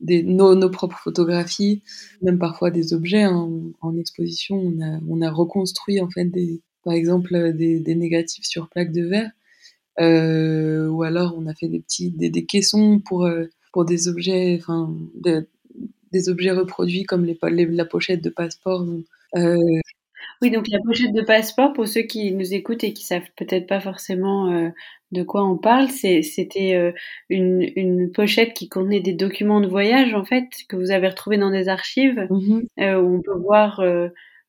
des, 0.00 0.22
nos, 0.22 0.54
nos, 0.54 0.70
propres 0.70 0.98
photographies, 0.98 1.82
même 2.22 2.38
parfois 2.38 2.70
des 2.70 2.92
objets 2.92 3.26
en 3.26 3.96
exposition. 3.98 4.56
On 4.56 4.80
a, 4.82 5.00
on 5.08 5.20
a 5.22 5.30
reconstruit 5.30 6.00
en 6.00 6.08
fait 6.08 6.24
des, 6.24 6.60
par 6.84 6.94
exemple 6.94 7.52
des, 7.52 7.94
négatifs 7.94 8.44
sur 8.44 8.68
plaques 8.68 8.92
de 8.92 9.02
verre, 9.02 9.30
ou 10.90 11.02
alors 11.02 11.36
on 11.38 11.46
a 11.46 11.54
fait 11.54 11.68
des 11.68 11.80
petits 11.80 12.10
des, 12.10 12.44
caissons 12.44 12.98
pour 12.98 13.28
pour 13.72 13.84
des 13.84 14.08
objets, 14.08 14.56
enfin 14.60 14.94
de, 15.14 15.48
des 16.12 16.28
objets 16.28 16.52
reproduits 16.52 17.04
comme 17.04 17.24
les, 17.24 17.38
les, 17.50 17.66
la 17.66 17.84
pochette 17.84 18.22
de 18.22 18.30
passeport. 18.30 18.84
Euh... 19.36 19.56
Oui, 20.40 20.50
donc 20.50 20.68
la 20.68 20.78
pochette 20.84 21.12
de 21.12 21.22
passeport, 21.22 21.72
pour 21.72 21.86
ceux 21.88 22.02
qui 22.02 22.32
nous 22.32 22.52
écoutent 22.52 22.84
et 22.84 22.92
qui 22.92 23.04
savent 23.04 23.28
peut-être 23.36 23.66
pas 23.66 23.80
forcément 23.80 24.50
euh, 24.50 24.68
de 25.12 25.22
quoi 25.22 25.44
on 25.44 25.56
parle, 25.56 25.88
c'était 25.88 26.74
euh, 26.74 26.92
une, 27.28 27.68
une, 27.76 28.10
pochette 28.10 28.54
qui 28.54 28.68
contenait 28.68 29.00
des 29.00 29.12
documents 29.12 29.60
de 29.60 29.68
voyage 29.68 30.14
en 30.14 30.24
fait 30.24 30.46
que 30.68 30.76
vous 30.76 30.90
avez 30.90 31.08
retrouvés 31.08 31.38
dans 31.38 31.50
des 31.50 31.68
archives 31.68 32.26
mmh 32.30 32.60
où 32.78 33.16
on 33.16 33.22
peut 33.22 33.38
voir 33.38 33.82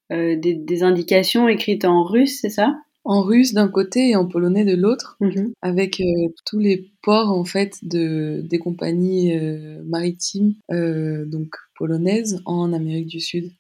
des, 0.09 0.35
des, 0.35 0.83
indications 0.83 1.47
écrites 1.47 1.85
en 1.85 2.03
russe, 2.03 2.39
c'est 2.41 2.49
ça? 2.49 2.75
En 3.05 3.21
russe 3.21 3.53
d'un 3.53 3.67
côté 3.67 4.09
et 4.09 4.15
en 4.15 4.25
polonais 4.25 4.65
de 4.65 4.75
l'autre, 4.75 5.17
mmh 5.19 5.51
avec 5.61 5.99
euh, 5.99 6.29
tous 6.45 6.59
les 6.59 6.91
ports 7.01 7.29
en 7.29 7.43
fait 7.43 7.79
de 7.83 8.41
des 8.49 8.59
compagnies 8.59 9.37
euh, 9.37 9.81
maritimes 9.85 10.55
donc 10.69 11.55
polonaises 11.75 12.41
en 12.45 12.73
Amérique 12.73 13.07
du 13.07 13.19
Sud. 13.19 13.51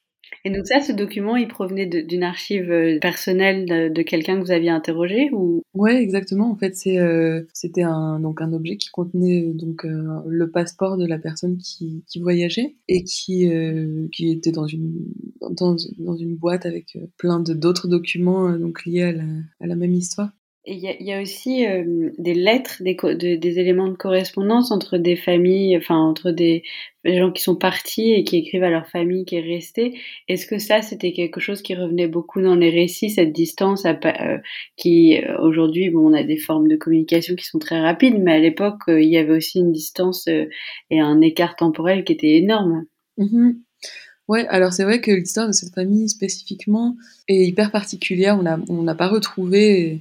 Et 0.45 0.49
donc 0.49 0.67
ça, 0.67 0.81
ce 0.81 0.91
document, 0.91 1.37
il 1.37 1.47
provenait 1.47 1.85
d'une 1.85 2.23
archive 2.23 2.69
euh, 2.69 2.99
personnelle 2.99 3.93
de, 3.93 4.01
quelqu'un 4.01 4.35
que 4.35 4.45
vous 4.45 4.51
aviez 4.51 4.69
interrogé 4.69 5.29
ou? 5.31 5.63
Ouais, 5.73 6.01
exactement. 6.01 6.51
En 6.51 6.55
fait, 6.57 6.75
c'est 6.75 6.99
euh, 6.99 7.43
c'était 7.53 7.83
un 7.83 8.19
donc 8.19 8.41
un 8.41 8.51
objet 8.51 8.75
qui 8.75 8.89
contenait 8.89 9.41
donc 9.53 9.85
euh, 9.85 10.19
le 10.27 10.51
passeport 10.51 10.97
de 10.97 11.07
la 11.07 11.17
personne 11.17 11.57
qui, 11.57 12.03
voyageait 12.19 12.75
et 12.89 13.03
qui 13.03 13.49
euh, 13.49 14.07
qui 14.11 14.31
était 14.31 14.51
dans 14.51 14.67
une 14.67 15.05
dans, 15.49 15.77
une 15.77 16.35
boîte 16.35 16.65
avec 16.65 16.97
plein 17.17 17.39
de 17.39 17.53
d'autres 17.53 17.87
documents 17.87 18.51
donc 18.57 18.85
liés 18.85 19.15
à 19.59 19.65
la 19.65 19.75
même 19.75 19.93
histoire. 19.93 20.29
Il 20.65 20.79
y, 20.79 21.11
a, 21.11 21.21
aussi 21.21 21.67
euh, 21.67 22.11
des 22.17 22.33
lettres, 22.33 22.77
des, 22.79 22.95
de, 22.95 23.35
des, 23.35 23.59
éléments 23.59 23.89
de 23.89 23.97
correspondance 23.97 24.71
entre 24.71 24.97
des 24.97 25.17
familles, 25.17 25.75
enfin 25.75 25.97
entre 25.97 26.31
des, 26.31 26.63
gens 27.03 27.33
qui 27.33 27.43
sont 27.43 27.57
partis 27.57 28.13
et 28.13 28.23
qui 28.23 28.37
écrivent 28.37 28.63
à 28.63 28.69
leur 28.69 28.87
famille 28.87 29.25
qui 29.25 29.35
est 29.35 29.41
restée. 29.41 29.99
Est-ce 30.29 30.47
que 30.47 30.59
ça, 30.59 30.81
c'était 30.81 31.11
quelque 31.11 31.41
chose 31.41 31.61
qui 31.61 31.75
revenait 31.75 32.07
beaucoup 32.07 32.41
dans 32.41 32.55
les 32.55 32.69
récits, 32.69 33.09
cette 33.09 33.33
distance 33.33 33.85
euh, 33.85 34.37
qui, 34.77 35.17
euh, 35.17 35.37
aujourd'hui, 35.41 35.89
bon, 35.89 36.11
on 36.11 36.13
a 36.13 36.23
des 36.23 36.37
formes 36.37 36.69
de 36.69 36.77
communication 36.77 37.35
qui 37.35 37.43
sont 37.43 37.59
très 37.59 37.81
rapides, 37.81 38.17
mais 38.17 38.35
à 38.35 38.39
l'époque, 38.39 38.83
il 38.87 39.09
y 39.09 39.17
avait 39.17 39.35
aussi 39.35 39.59
une 39.59 39.73
distance 39.73 40.27
et 40.27 40.99
un 41.01 41.19
écart 41.19 41.57
temporel 41.57 42.05
qui 42.05 42.13
était 42.13 42.37
énorme. 42.37 42.85
Mmh 43.17 43.51
Ouais, 44.29 44.47
alors 44.47 44.71
c'est 44.71 44.85
vrai 44.85 45.01
que 45.01 45.11
l'histoire 45.11 45.47
de 45.47 45.51
cette 45.51 45.73
famille 45.73 46.07
spécifiquement 46.07 46.95
est 47.27 47.45
hyper 47.45 47.71
particulière. 47.71 48.39
On 48.69 48.81
n'a 48.81 48.95
pas 48.95 49.09
retrouvé 49.09 49.99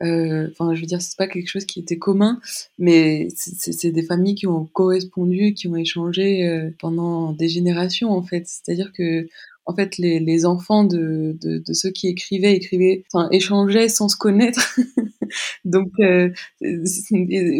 enfin, 0.00 0.74
je 0.74 0.80
veux 0.80 0.86
dire, 0.86 1.02
c'est 1.02 1.16
pas 1.16 1.28
quelque 1.28 1.48
chose 1.48 1.64
qui 1.64 1.80
était 1.80 1.98
commun, 1.98 2.40
mais 2.78 3.28
c'est 3.36 3.92
des 3.92 4.02
familles 4.02 4.34
qui 4.34 4.46
ont 4.46 4.64
correspondu, 4.66 5.54
qui 5.54 5.68
ont 5.68 5.76
échangé 5.76 6.46
euh, 6.46 6.70
pendant 6.78 7.32
des 7.32 7.48
générations 7.48 8.10
en 8.10 8.22
fait. 8.22 8.44
C'est-à-dire 8.46 8.92
que 8.92 9.28
en 9.66 9.74
fait, 9.74 9.98
les, 9.98 10.18
les 10.18 10.46
enfants 10.46 10.84
de, 10.84 11.36
de, 11.40 11.58
de, 11.58 11.72
ceux 11.72 11.90
qui 11.90 12.08
écrivaient, 12.08 12.54
écrivaient, 12.54 13.04
enfin, 13.12 13.28
échangeaient 13.30 13.88
sans 13.88 14.08
se 14.08 14.16
connaître. 14.16 14.76
donc, 15.64 15.92
euh, 16.00 16.30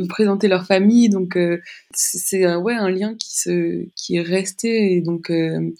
présentaient 0.08 0.48
leur 0.48 0.66
famille. 0.66 1.08
Donc, 1.08 1.36
euh, 1.36 1.60
c'est 1.92 2.54
ouais 2.56 2.74
un 2.74 2.90
lien 2.90 3.14
qui 3.14 3.36
se 3.38 3.86
qui 3.94 4.16
est 4.16 4.22
resté. 4.22 4.94
Et 4.94 5.00
donc, 5.02 5.30
euh, 5.30 5.70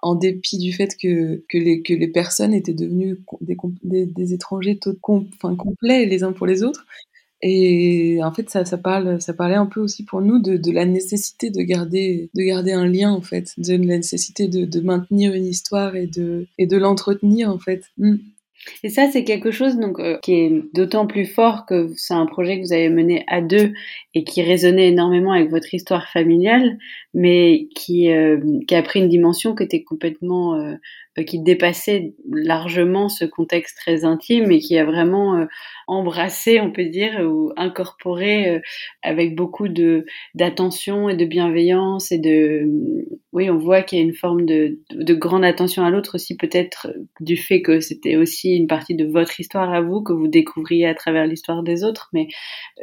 en 0.00 0.14
dépit 0.14 0.58
du 0.58 0.72
fait 0.72 0.96
que, 0.96 1.42
que, 1.48 1.58
les, 1.58 1.82
que 1.82 1.94
les 1.94 2.08
personnes 2.08 2.54
étaient 2.54 2.74
devenues 2.74 3.18
des, 3.40 4.06
des, 4.06 4.34
étrangers 4.34 4.78
tout, 4.78 4.96
enfin, 5.02 5.56
complets 5.56 6.06
les 6.06 6.22
uns 6.22 6.32
pour 6.32 6.46
les 6.46 6.62
autres. 6.62 6.86
Et 7.40 8.18
en 8.22 8.32
fait, 8.32 8.50
ça, 8.50 8.64
ça, 8.64 8.78
parle, 8.78 9.20
ça 9.20 9.32
parlait 9.32 9.54
un 9.54 9.66
peu 9.66 9.80
aussi 9.80 10.04
pour 10.04 10.20
nous 10.20 10.40
de, 10.40 10.56
de 10.56 10.72
la 10.72 10.84
nécessité 10.84 11.50
de 11.50 11.60
garder, 11.62 12.30
de 12.34 12.42
garder 12.42 12.72
un 12.72 12.86
lien, 12.86 13.12
en 13.12 13.20
fait, 13.20 13.54
de 13.58 13.76
la 13.76 13.96
nécessité 13.96 14.48
de, 14.48 14.64
de 14.64 14.80
maintenir 14.80 15.34
une 15.34 15.46
histoire 15.46 15.94
et 15.94 16.06
de, 16.06 16.46
et 16.58 16.66
de 16.66 16.76
l'entretenir, 16.76 17.48
en 17.50 17.58
fait. 17.58 17.84
Mm. 17.96 18.16
Et 18.82 18.88
ça, 18.88 19.08
c'est 19.10 19.24
quelque 19.24 19.50
chose 19.50 19.76
donc 19.76 19.98
euh, 19.98 20.18
qui 20.22 20.34
est 20.34 20.62
d'autant 20.74 21.06
plus 21.06 21.26
fort 21.26 21.66
que 21.66 21.88
c'est 21.96 22.14
un 22.14 22.26
projet 22.26 22.56
que 22.56 22.66
vous 22.66 22.72
avez 22.72 22.88
mené 22.88 23.24
à 23.28 23.40
deux 23.40 23.72
et 24.14 24.24
qui 24.24 24.42
résonnait 24.42 24.88
énormément 24.88 25.32
avec 25.32 25.50
votre 25.50 25.72
histoire 25.72 26.08
familiale, 26.08 26.78
mais 27.14 27.68
qui, 27.74 28.10
euh, 28.10 28.38
qui 28.66 28.74
a 28.74 28.82
pris 28.82 29.00
une 29.00 29.08
dimension 29.08 29.54
qui 29.54 29.64
était 29.64 29.82
complètement 29.82 30.54
euh, 30.56 30.74
qui 31.22 31.40
dépassait 31.40 32.14
largement 32.30 33.08
ce 33.08 33.24
contexte 33.24 33.76
très 33.78 34.04
intime 34.04 34.50
et 34.50 34.58
qui 34.58 34.78
a 34.78 34.84
vraiment 34.84 35.36
euh, 35.36 35.46
embrassé, 35.86 36.60
on 36.60 36.70
peut 36.70 36.84
dire, 36.84 37.20
ou 37.20 37.52
incorporé 37.56 38.48
euh, 38.48 38.60
avec 39.02 39.34
beaucoup 39.34 39.68
de 39.68 40.04
d'attention 40.34 41.08
et 41.08 41.16
de 41.16 41.24
bienveillance 41.24 42.12
et 42.12 42.18
de 42.18 42.66
oui, 43.32 43.50
on 43.50 43.58
voit 43.58 43.82
qu'il 43.82 43.98
y 43.98 44.02
a 44.02 44.04
une 44.04 44.14
forme 44.14 44.44
de, 44.46 44.78
de 44.90 45.14
grande 45.14 45.44
attention 45.44 45.84
à 45.84 45.90
l'autre 45.90 46.16
aussi 46.16 46.36
peut-être 46.36 46.88
du 47.20 47.36
fait 47.36 47.62
que 47.62 47.80
c'était 47.80 48.16
aussi 48.16 48.56
une 48.56 48.66
partie 48.66 48.94
de 48.94 49.04
votre 49.04 49.38
histoire 49.40 49.72
à 49.72 49.80
vous 49.80 50.02
que 50.02 50.12
vous 50.12 50.28
découvriez 50.28 50.86
à 50.86 50.94
travers 50.94 51.26
l'histoire 51.26 51.62
des 51.62 51.84
autres. 51.84 52.08
Mais 52.12 52.28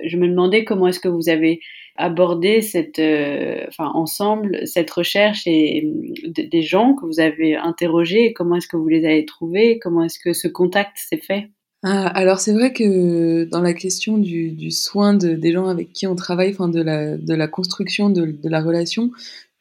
je 0.03 0.17
me 0.17 0.27
demandais 0.27 0.63
comment 0.63 0.87
est-ce 0.87 0.99
que 0.99 1.07
vous 1.07 1.29
avez 1.29 1.59
aborder 1.95 2.61
cette, 2.61 2.99
euh, 2.99 3.63
enfin 3.67 3.89
ensemble 3.93 4.59
cette 4.65 4.91
recherche 4.91 5.43
et 5.47 5.89
des 6.25 6.61
gens 6.61 6.93
que 6.93 7.05
vous 7.05 7.19
avez 7.19 7.55
interrogés. 7.55 8.33
Comment 8.33 8.55
est-ce 8.55 8.67
que 8.67 8.77
vous 8.77 8.87
les 8.87 9.05
avez 9.05 9.25
trouvés 9.25 9.79
Comment 9.79 10.03
est-ce 10.03 10.19
que 10.19 10.33
ce 10.33 10.47
contact 10.47 10.97
s'est 10.97 11.17
fait? 11.17 11.49
Ah, 11.83 12.07
alors 12.07 12.39
c'est 12.39 12.53
vrai 12.53 12.73
que 12.73 13.43
dans 13.45 13.61
la 13.61 13.73
question 13.73 14.17
du, 14.17 14.49
du 14.51 14.71
soin 14.71 15.13
de, 15.13 15.33
des 15.33 15.51
gens 15.51 15.67
avec 15.67 15.93
qui 15.93 16.07
on 16.07 16.15
travaille, 16.15 16.49
enfin 16.49 16.67
de 16.67 16.81
la, 16.81 17.15
de 17.15 17.33
la 17.35 17.47
construction 17.47 18.09
de, 18.09 18.25
de 18.25 18.49
la 18.49 18.61
relation, 18.61 19.11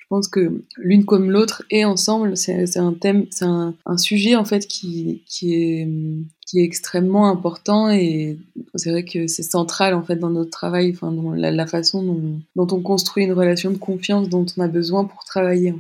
je 0.04 0.08
pense 0.08 0.28
que 0.28 0.62
l'une 0.76 1.04
comme 1.04 1.30
l'autre 1.30 1.64
et 1.70 1.84
ensemble, 1.84 2.36
c'est 2.36 2.76
un 2.76 2.92
thème, 2.92 3.26
c'est 3.30 3.46
un, 3.46 3.74
sujet 3.96 4.36
en 4.36 4.44
fait 4.44 4.66
qui, 4.66 5.22
qui, 5.26 5.54
est, 5.54 5.88
qui 6.54 6.60
est 6.60 6.64
extrêmement 6.64 7.28
important 7.28 7.90
et 7.90 8.38
c'est 8.76 8.92
vrai 8.92 9.04
que 9.04 9.26
c'est 9.26 9.42
central 9.42 9.92
en 9.92 10.04
fait 10.04 10.14
dans 10.14 10.30
notre 10.30 10.50
travail, 10.50 10.92
enfin 10.94 11.10
dans 11.10 11.32
la, 11.32 11.66
façon 11.66 12.04
dont, 12.54 12.68
on 12.70 12.80
construit 12.80 13.24
une 13.24 13.32
relation 13.32 13.72
de 13.72 13.76
confiance 13.76 14.28
dont 14.28 14.46
on 14.56 14.60
a 14.60 14.68
besoin 14.68 15.04
pour 15.04 15.24
travailler. 15.24 15.74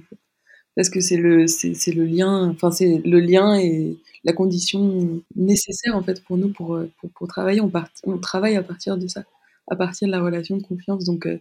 Parce 0.74 0.90
que 0.90 0.98
c'est 0.98 1.16
le, 1.16 1.46
c'est 1.46 1.94
le 1.94 2.04
lien, 2.04 2.50
enfin 2.50 2.72
c'est 2.72 3.00
le 3.04 3.20
lien 3.20 3.56
et 3.56 3.96
la 4.24 4.32
condition 4.32 5.22
nécessaire 5.36 5.94
en 5.94 6.02
fait 6.02 6.24
pour 6.24 6.38
nous 6.38 6.48
pour, 6.48 6.80
pour, 6.98 7.10
pour 7.10 7.28
travailler. 7.28 7.60
On, 7.60 7.68
part, 7.68 7.88
on 8.02 8.18
travaille 8.18 8.56
à 8.56 8.62
partir 8.64 8.98
de 8.98 9.06
ça 9.06 9.22
à 9.68 9.76
partir 9.76 10.08
de 10.08 10.12
la 10.12 10.20
relation 10.20 10.56
de 10.56 10.62
confiance. 10.62 11.04
Donc, 11.04 11.24
euh, 11.24 11.38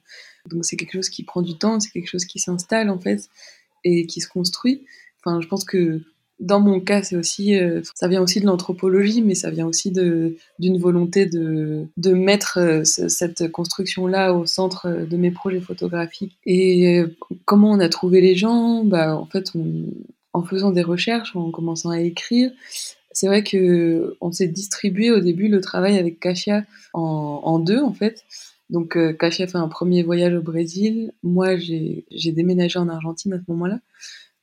donc 0.50 0.64
c'est 0.64 0.78
quelque 0.78 0.94
chose 0.94 1.10
qui 1.10 1.24
prend 1.24 1.42
du 1.42 1.58
temps, 1.58 1.80
c'est 1.80 1.90
quelque 1.90 2.08
chose 2.08 2.26
qui 2.26 2.38
s'installe 2.38 2.92
en 2.92 3.00
fait 3.00 3.28
et 3.84 4.06
qui 4.06 4.22
se 4.22 4.30
construit. 4.30 4.86
Enfin, 5.20 5.42
je 5.42 5.48
pense 5.48 5.66
que 5.66 6.02
dans 6.44 6.60
mon 6.60 6.82
cas, 6.82 7.02
c'est 7.04 7.16
aussi, 7.16 7.56
euh, 7.56 7.82
ça 7.96 8.10
vient 8.10 8.22
aussi 8.22 8.42
de 8.42 8.46
l'anthropologie, 8.46 9.22
mais 9.22 9.34
ça 9.34 9.50
vient 9.50 9.66
aussi 9.66 9.92
d'une 9.92 10.78
volonté 10.78 11.26
de, 11.26 11.86
de 11.96 12.12
mettre 12.12 12.60
euh, 12.60 12.84
cette 12.84 13.50
construction-là 13.50 14.34
au 14.34 14.46
centre 14.46 14.90
de 15.10 15.18
mes 15.18 15.32
projets 15.32 15.62
photographiques. 15.62 16.38
Et 16.46 17.00
euh, 17.00 17.16
comment 17.46 17.72
on 17.72 17.80
a 17.80 17.88
trouvé 17.88 18.20
les 18.20 18.36
gens? 18.36 18.84
Bah, 18.84 19.16
en 19.16 19.26
fait, 19.26 19.54
en 20.34 20.44
faisant 20.44 20.72
des 20.72 20.82
recherches, 20.84 21.34
en 21.36 21.50
commençant 21.50 21.92
à 21.92 22.02
écrire, 22.02 22.52
c'est 23.14 23.28
vrai 23.28 23.44
que 23.44 24.18
on 24.20 24.34
s'est 24.34 24.48
distribué 24.50 25.12
au 25.12 25.22
début 25.22 25.48
le 25.48 25.62
travail 25.62 25.98
avec 25.98 26.20
Kasia 26.20 26.66
en, 26.94 27.40
en 27.44 27.58
deux, 27.58 27.80
en 27.80 27.94
fait. 27.94 28.26
Donc, 28.70 28.98
Kasia 29.18 29.48
fait 29.48 29.58
un 29.58 29.68
premier 29.68 30.04
voyage 30.04 30.34
au 30.34 30.42
Brésil. 30.42 31.14
Moi, 31.22 31.56
j'ai 31.58 32.32
déménagé 32.32 32.80
en 32.80 32.90
Argentine 32.90 33.34
à 33.34 33.38
ce 33.38 33.44
moment-là. 33.50 33.80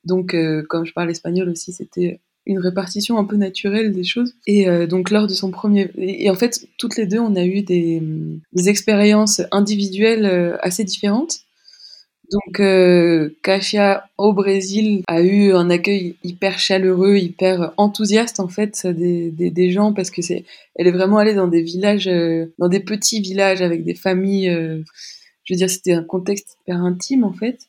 Donc, 0.03 0.33
euh, 0.33 0.63
comme 0.69 0.85
je 0.85 0.93
parle 0.93 1.11
espagnol 1.11 1.49
aussi, 1.49 1.73
c'était 1.73 2.19
une 2.45 2.59
répartition 2.59 3.17
un 3.17 3.23
peu 3.23 3.35
naturelle 3.35 3.91
des 3.91 4.03
choses. 4.03 4.33
Et 4.47 4.67
euh, 4.67 4.87
donc 4.87 5.09
lors 5.09 5.27
de 5.27 5.33
son 5.33 5.51
premier... 5.51 5.91
Et, 5.97 6.29
en 6.29 6.35
fait, 6.35 6.67
toutes 6.77 6.97
les 6.97 7.05
deux, 7.05 7.19
on 7.19 7.35
a 7.35 7.45
eu 7.45 7.61
des, 7.61 8.01
des 8.53 8.69
expériences 8.69 9.41
individuelles 9.51 10.25
euh, 10.25 10.57
assez 10.61 10.83
différentes. 10.83 11.35
Donc 12.31 12.61
euh, 12.61 13.35
Kasia 13.43 14.05
au 14.17 14.31
Brésil 14.31 15.03
a 15.07 15.21
eu 15.21 15.51
un 15.51 15.69
accueil 15.69 16.15
hyper 16.23 16.59
chaleureux, 16.59 17.17
hyper 17.17 17.73
enthousiaste 17.75 18.39
en 18.39 18.47
fait 18.47 18.87
des, 18.87 19.31
des, 19.31 19.71
gens 19.71 19.91
parce 19.91 20.09
que 20.09 20.21
c'est 20.21 20.45
elle 20.75 20.87
est 20.87 20.93
vraiment 20.93 21.17
allée 21.17 21.33
dans 21.33 21.49
des 21.49 21.61
villages, 21.61 22.09
dans 22.57 22.69
des 22.69 22.79
petits 22.79 23.19
villages 23.19 23.61
avec 23.61 23.83
des 23.83 23.95
familles. 23.95 24.47
je 25.43 25.53
veux 25.53 25.57
dire, 25.57 25.69
c'était 25.69 25.91
un 25.91 26.05
contexte 26.05 26.55
hyper 26.61 26.77
intime 26.77 27.25
en 27.25 27.33
fait 27.33 27.67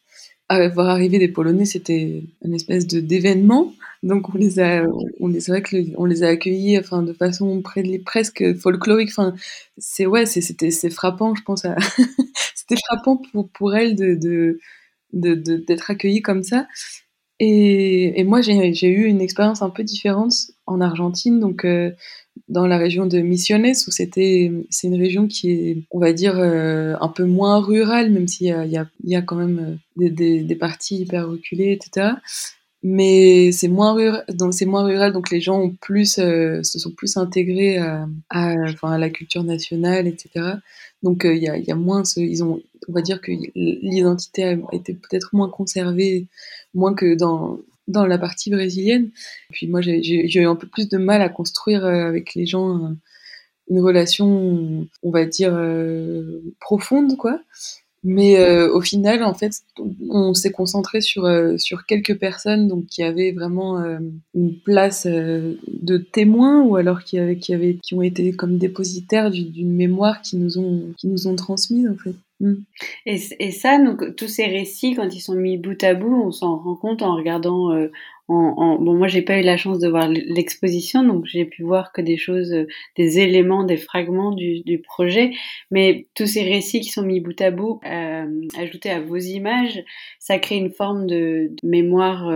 voir 0.68 0.88
arriver 0.88 1.18
des 1.18 1.28
Polonais, 1.28 1.64
c'était 1.64 2.24
une 2.44 2.54
espèce 2.54 2.86
de 2.86 3.00
d'événement. 3.00 3.72
Donc 4.02 4.34
on 4.34 4.38
les 4.38 4.58
a, 4.60 4.84
on 5.20 5.28
les, 5.28 5.40
c'est 5.40 5.52
vrai 5.52 5.62
que 5.62 5.76
on 5.96 6.04
les 6.06 6.22
a 6.24 6.28
accueillis, 6.28 6.78
enfin 6.78 7.02
de 7.02 7.12
façon 7.12 7.62
presque 8.04 8.54
folklorique. 8.58 9.10
Enfin, 9.10 9.34
c'est 9.78 10.06
ouais, 10.06 10.26
c'était, 10.26 10.70
c'est 10.70 10.90
frappant, 10.90 11.34
je 11.34 11.42
pense. 11.42 11.64
À... 11.64 11.76
c'était 12.54 12.76
frappant 12.88 13.18
pour 13.32 13.48
pour 13.50 13.74
elle 13.76 13.94
de 13.96 14.14
de 14.16 14.58
d'être 15.12 15.90
accueillie 15.90 16.22
comme 16.22 16.42
ça. 16.42 16.66
Et, 17.40 18.20
et 18.20 18.24
moi, 18.24 18.40
j'ai 18.40 18.88
eu 18.88 19.04
une 19.06 19.20
expérience 19.20 19.62
un 19.62 19.70
peu 19.70 19.82
différente 19.84 20.32
en 20.66 20.80
Argentine. 20.80 21.40
Donc, 21.40 21.64
euh, 21.64 21.90
dans 22.48 22.66
la 22.66 22.78
région 22.78 23.06
de 23.06 23.18
Misiones 23.20 23.72
où 23.86 23.90
c'était 23.90 24.52
c'est 24.70 24.88
une 24.88 25.00
région 25.00 25.26
qui 25.26 25.50
est 25.50 25.82
on 25.90 25.98
va 25.98 26.12
dire 26.12 26.38
euh, 26.38 26.94
un 27.00 27.08
peu 27.08 27.24
moins 27.24 27.60
rurale 27.60 28.10
même 28.10 28.28
s'il 28.28 28.46
y 28.46 28.52
a, 28.52 28.64
y, 28.64 29.16
a, 29.16 29.22
quand 29.22 29.36
même 29.36 29.78
euh, 29.98 30.10
des, 30.10 30.56
parties 30.56 30.98
hyper 31.02 31.28
reculées 31.28 31.72
etc 31.72 32.16
mais 32.82 33.52
c'est 33.52 33.68
moins 33.68 33.92
rural 33.94 34.24
donc 34.28 34.54
c'est 34.54 34.66
moins 34.66 34.84
rural 34.84 35.12
donc 35.12 35.30
les 35.30 35.40
gens 35.40 35.60
ont 35.60 35.70
plus 35.70 36.18
euh, 36.18 36.62
se 36.62 36.78
sont 36.78 36.90
plus 36.90 37.16
intégrés 37.16 37.78
à, 37.78 38.06
à, 38.30 38.54
à 38.82 38.98
la 38.98 39.10
culture 39.10 39.44
nationale 39.44 40.06
etc 40.06 40.56
donc 41.02 41.22
il 41.24 41.42
y, 41.42 41.48
a, 41.48 41.56
y 41.56 41.70
a 41.70 41.76
moins 41.76 42.04
ce, 42.04 42.20
ils 42.20 42.42
ont 42.44 42.60
on 42.88 42.92
va 42.92 43.02
dire 43.02 43.20
que 43.20 43.30
l'identité 43.54 44.44
a 44.44 44.56
été 44.72 44.94
peut-être 44.94 45.30
moins 45.32 45.48
conservée 45.48 46.26
moins 46.74 46.94
que 46.94 47.14
dans 47.14 47.60
dans 47.88 48.06
la 48.06 48.18
partie 48.18 48.50
brésilienne. 48.50 49.10
Puis 49.50 49.66
moi, 49.66 49.80
j'ai 49.80 50.40
eu 50.40 50.46
un 50.46 50.56
peu 50.56 50.66
plus 50.66 50.88
de 50.88 50.98
mal 50.98 51.22
à 51.22 51.28
construire 51.28 51.84
euh, 51.84 52.06
avec 52.06 52.34
les 52.34 52.46
gens 52.46 52.76
euh, 52.76 52.88
une 53.70 53.80
relation, 53.80 54.86
on 55.02 55.10
va 55.10 55.24
dire, 55.24 55.54
euh, 55.54 56.40
profonde, 56.60 57.16
quoi. 57.16 57.40
Mais 58.04 58.66
au 58.66 58.80
final, 58.80 59.22
en 59.22 59.32
fait, 59.32 59.52
on 60.10 60.34
s'est 60.34 60.50
concentré 60.50 61.00
sur 61.00 61.24
sur 61.56 61.86
quelques 61.86 62.18
personnes 62.18 62.66
donc 62.66 62.86
qui 62.86 63.04
avaient 63.04 63.30
vraiment 63.30 63.80
une 64.34 64.58
place 64.58 65.06
de 65.06 65.98
témoin 65.98 66.62
ou 66.62 66.74
alors 66.74 67.04
qui 67.04 67.16
avaient 67.20 67.36
qui 67.80 67.94
ont 67.94 68.02
été 68.02 68.32
comme 68.32 68.58
dépositaires 68.58 69.30
d'une 69.30 69.72
mémoire 69.72 70.20
qui 70.20 70.36
nous 70.36 70.58
ont 70.58 70.92
qui 70.96 71.06
nous 71.06 71.28
ont 71.28 71.36
transmise 71.36 71.88
en 71.88 71.94
fait. 71.94 72.16
Mm. 72.42 72.64
Et, 73.06 73.18
ça, 73.52 73.78
donc, 73.78 74.16
tous 74.16 74.28
ces 74.28 74.46
récits, 74.46 74.94
quand 74.94 75.08
ils 75.14 75.20
sont 75.20 75.36
mis 75.36 75.56
bout 75.56 75.82
à 75.84 75.94
bout, 75.94 76.24
on 76.26 76.32
s'en 76.32 76.58
rend 76.58 76.74
compte 76.74 77.02
en 77.02 77.14
regardant. 77.14 77.72
Euh, 77.72 77.88
en, 78.28 78.78
bon, 78.80 78.94
moi, 78.94 79.08
j'ai 79.08 79.22
pas 79.22 79.38
eu 79.38 79.42
la 79.42 79.56
chance 79.56 79.78
de 79.78 79.88
voir 79.88 80.08
l'exposition, 80.08 81.04
donc 81.04 81.24
j'ai 81.26 81.44
pu 81.44 81.62
voir 81.62 81.92
que 81.92 82.00
des 82.00 82.16
choses, 82.16 82.52
euh, 82.52 82.66
des 82.96 83.20
éléments, 83.20 83.64
des 83.64 83.76
fragments 83.76 84.32
du, 84.32 84.82
projet. 84.82 85.32
Mais 85.70 86.08
tous 86.14 86.26
ces 86.26 86.42
récits 86.42 86.80
qui 86.80 86.90
sont 86.90 87.02
mis 87.02 87.20
bout 87.20 87.40
à 87.40 87.50
bout, 87.50 87.80
euh, 87.86 88.26
ajoutés 88.58 88.90
à 88.90 89.00
vos 89.00 89.16
images, 89.16 89.82
ça 90.18 90.38
crée 90.38 90.56
une 90.56 90.72
forme 90.72 91.06
de, 91.06 91.52
mémoire 91.62 92.28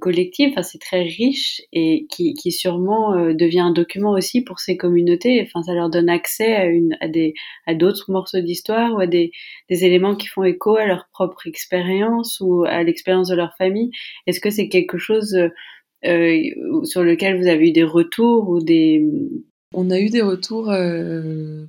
collective, 0.00 0.50
enfin 0.50 0.62
c'est 0.62 0.78
très 0.78 1.02
riche 1.02 1.60
et 1.72 2.06
qui, 2.08 2.34
qui 2.34 2.52
sûrement 2.52 3.14
euh, 3.14 3.34
devient 3.34 3.60
un 3.60 3.72
document 3.72 4.12
aussi 4.12 4.42
pour 4.42 4.60
ces 4.60 4.76
communautés. 4.76 5.42
Enfin, 5.42 5.62
ça 5.62 5.74
leur 5.74 5.90
donne 5.90 6.08
accès 6.08 6.54
à, 6.54 6.66
une, 6.66 6.96
à 7.00 7.08
des 7.08 7.34
à 7.66 7.74
d'autres 7.74 8.10
morceaux 8.10 8.40
d'histoire 8.40 8.94
ou 8.94 9.00
à 9.00 9.06
des, 9.06 9.32
des 9.68 9.84
éléments 9.84 10.16
qui 10.16 10.28
font 10.28 10.44
écho 10.44 10.76
à 10.76 10.86
leur 10.86 11.08
propre 11.12 11.46
expérience 11.46 12.40
ou 12.40 12.64
à 12.64 12.82
l'expérience 12.82 13.28
de 13.28 13.34
leur 13.34 13.54
famille. 13.56 13.90
Est-ce 14.26 14.40
que 14.40 14.50
c'est 14.50 14.68
quelque 14.68 14.98
chose 14.98 15.36
euh, 16.04 16.42
sur 16.84 17.02
lequel 17.02 17.36
vous 17.36 17.48
avez 17.48 17.68
eu 17.68 17.72
des 17.72 17.84
retours 17.84 18.48
ou 18.48 18.60
des 18.60 19.04
on 19.74 19.90
a 19.90 19.98
eu 19.98 20.08
des 20.08 20.22
retours 20.22 20.70
euh, 20.70 21.66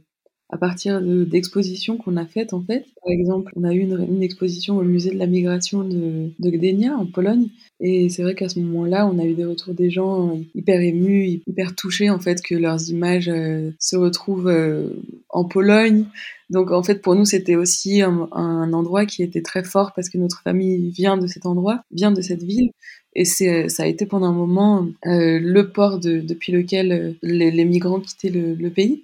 à 0.49 0.57
partir 0.57 1.01
d'expositions 1.01 1.97
qu'on 1.97 2.15
a 2.15 2.25
faites 2.25 2.53
en 2.53 2.61
fait. 2.61 2.85
Par 3.03 3.11
exemple, 3.11 3.51
on 3.55 3.63
a 3.63 3.73
eu 3.73 3.79
une, 3.79 4.23
exposition 4.23 4.77
au 4.77 4.83
musée 4.83 5.11
de 5.11 5.17
la 5.17 5.27
migration 5.27 5.83
de, 5.83 6.31
de 6.39 6.89
en 6.89 7.05
Pologne 7.05 7.49
et 7.79 8.09
c'est 8.09 8.23
vrai 8.23 8.33
qu'à 8.33 8.49
ce 8.49 8.59
moment-là, 8.59 9.07
on 9.07 9.19
a 9.19 9.25
eu 9.25 9.33
des 9.33 9.45
retours 9.45 9.73
des 9.73 9.89
gens 9.89 10.39
hyper 10.55 10.81
émus, 10.81 11.41
hyper 11.45 11.75
touchés 11.75 12.09
en 12.09 12.19
fait 12.19 12.41
que 12.41 12.55
leurs 12.55 12.89
images 12.89 13.29
euh, 13.29 13.71
se 13.79 13.95
retrouvent 13.95 14.47
euh, 14.47 14.89
en 15.29 15.43
Pologne. 15.45 16.05
Donc 16.49 16.71
en 16.71 16.81
fait 16.81 17.01
pour 17.01 17.13
nous 17.13 17.25
c'était 17.25 17.57
aussi 17.57 18.01
un, 18.01 18.73
endroit 18.73 19.05
qui 19.05 19.21
était 19.21 19.41
très 19.41 19.63
fort 19.63 19.91
parce 19.93 20.07
que 20.07 20.17
notre 20.17 20.41
famille 20.41 20.91
vient 20.91 21.17
de 21.17 21.27
cet 21.27 21.45
endroit, 21.45 21.83
vient 21.91 22.11
de 22.11 22.21
cette 22.21 22.43
ville. 22.43 22.71
Et 23.15 23.25
ça 23.25 23.83
a 23.83 23.87
été 23.87 24.05
pendant 24.05 24.27
un 24.27 24.33
moment 24.33 24.87
euh, 25.07 25.39
le 25.41 25.69
port 25.71 25.99
de, 25.99 26.19
depuis 26.19 26.53
lequel 26.53 27.15
les, 27.23 27.65
migrants 27.65 27.99
quittaient 27.99 28.29
le 28.29 28.69
pays. 28.69 29.03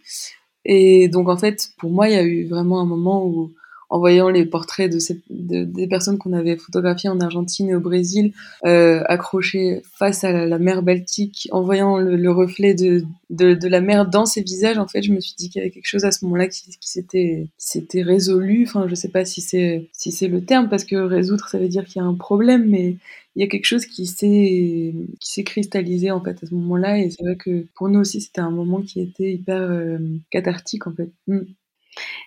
Et 0.65 1.08
donc 1.10 1.30
en 1.30 1.38
fait, 1.38 1.71
pour 1.78 1.91
moi, 1.91 2.08
il 2.10 2.13
y 2.13 2.17
a 2.17 2.23
eu 2.23 2.45
vraiment 2.47 2.80
un 2.82 2.86
moment 2.86 3.26
où, 3.26 3.52
en 3.93 3.99
voyant 3.99 4.29
les 4.29 4.43
portraits 4.43 4.91
de, 4.91 5.65
des 5.65 5.88
personnes 5.88 6.17
qu'on 6.17 6.34
avait 6.34 6.58
photographiées 6.58 7.12
en 7.12 7.19
Argentine 7.19 7.69
et 7.69 7.75
au 7.75 7.79
Brésil, 7.79 8.34
euh, 8.65 9.03
accrochées 9.06 9.84
face 9.99 10.23
à 10.23 10.32
la, 10.47 10.58
mer 10.58 10.82
Baltique, 10.82 11.47
en 11.51 11.62
voyant 11.62 11.99
le, 11.99 12.15
le 12.15 12.32
reflet 12.32 12.73
de, 12.73 13.03
de, 13.29 13.67
la 13.67 13.82
mer 13.82 14.10
dans 14.10 14.25
ces 14.25 14.41
visages, 14.41 14.79
en 14.79 14.88
fait, 14.88 15.03
je 15.03 15.12
me 15.12 15.19
suis 15.19 15.36
dit 15.38 15.51
qu'il 15.51 15.60
y 15.60 15.62
avait 15.62 15.69
quelque 15.69 15.86
chose 15.86 16.06
à 16.06 16.12
ce 16.12 16.25
moment-là 16.25 16.47
qui, 16.47 16.63
qui 16.82 16.89
s'était, 16.89 18.01
résolu. 18.01 18.65
Enfin, 18.67 18.88
je 18.88 18.95
sais 18.95 19.10
pas 19.10 19.25
si 19.25 19.41
c'est, 19.41 19.88
si 19.91 20.27
le 20.27 20.43
terme, 20.43 20.69
parce 20.69 20.86
que 20.86 20.95
résoudre, 20.95 21.47
ça 21.47 21.60
veut 21.60 21.67
dire 21.67 21.86
qu'il 21.86 22.01
y 22.01 22.03
a 22.03 22.08
un 22.08 22.15
problème, 22.15 22.67
mais 22.67 22.97
il 23.36 23.43
y 23.43 23.45
a 23.45 23.47
quelque 23.47 23.65
chose 23.65 23.86
qui 23.86 24.08
s'est 24.08 24.93
qui 25.19 25.32
s'est 25.32 25.43
cristallisé 25.43 26.12
en 26.12 26.21
fait 26.21 26.43
à 26.43 26.45
ce 26.45 26.53
moment-là 26.53 26.99
et 26.99 27.10
c'est 27.10 27.23
vrai 27.23 27.36
que 27.36 27.65
pour 27.73 27.89
nous 27.89 28.01
aussi 28.01 28.21
c'était 28.21 28.41
un 28.41 28.51
moment 28.51 28.84
qui 28.84 29.01
était 29.01 29.34
hyper 29.34 29.60
euh, 29.60 29.97
cathartique 30.29 30.86
en 30.86 30.93
fait. 30.93 31.10
Mm. 31.25 31.39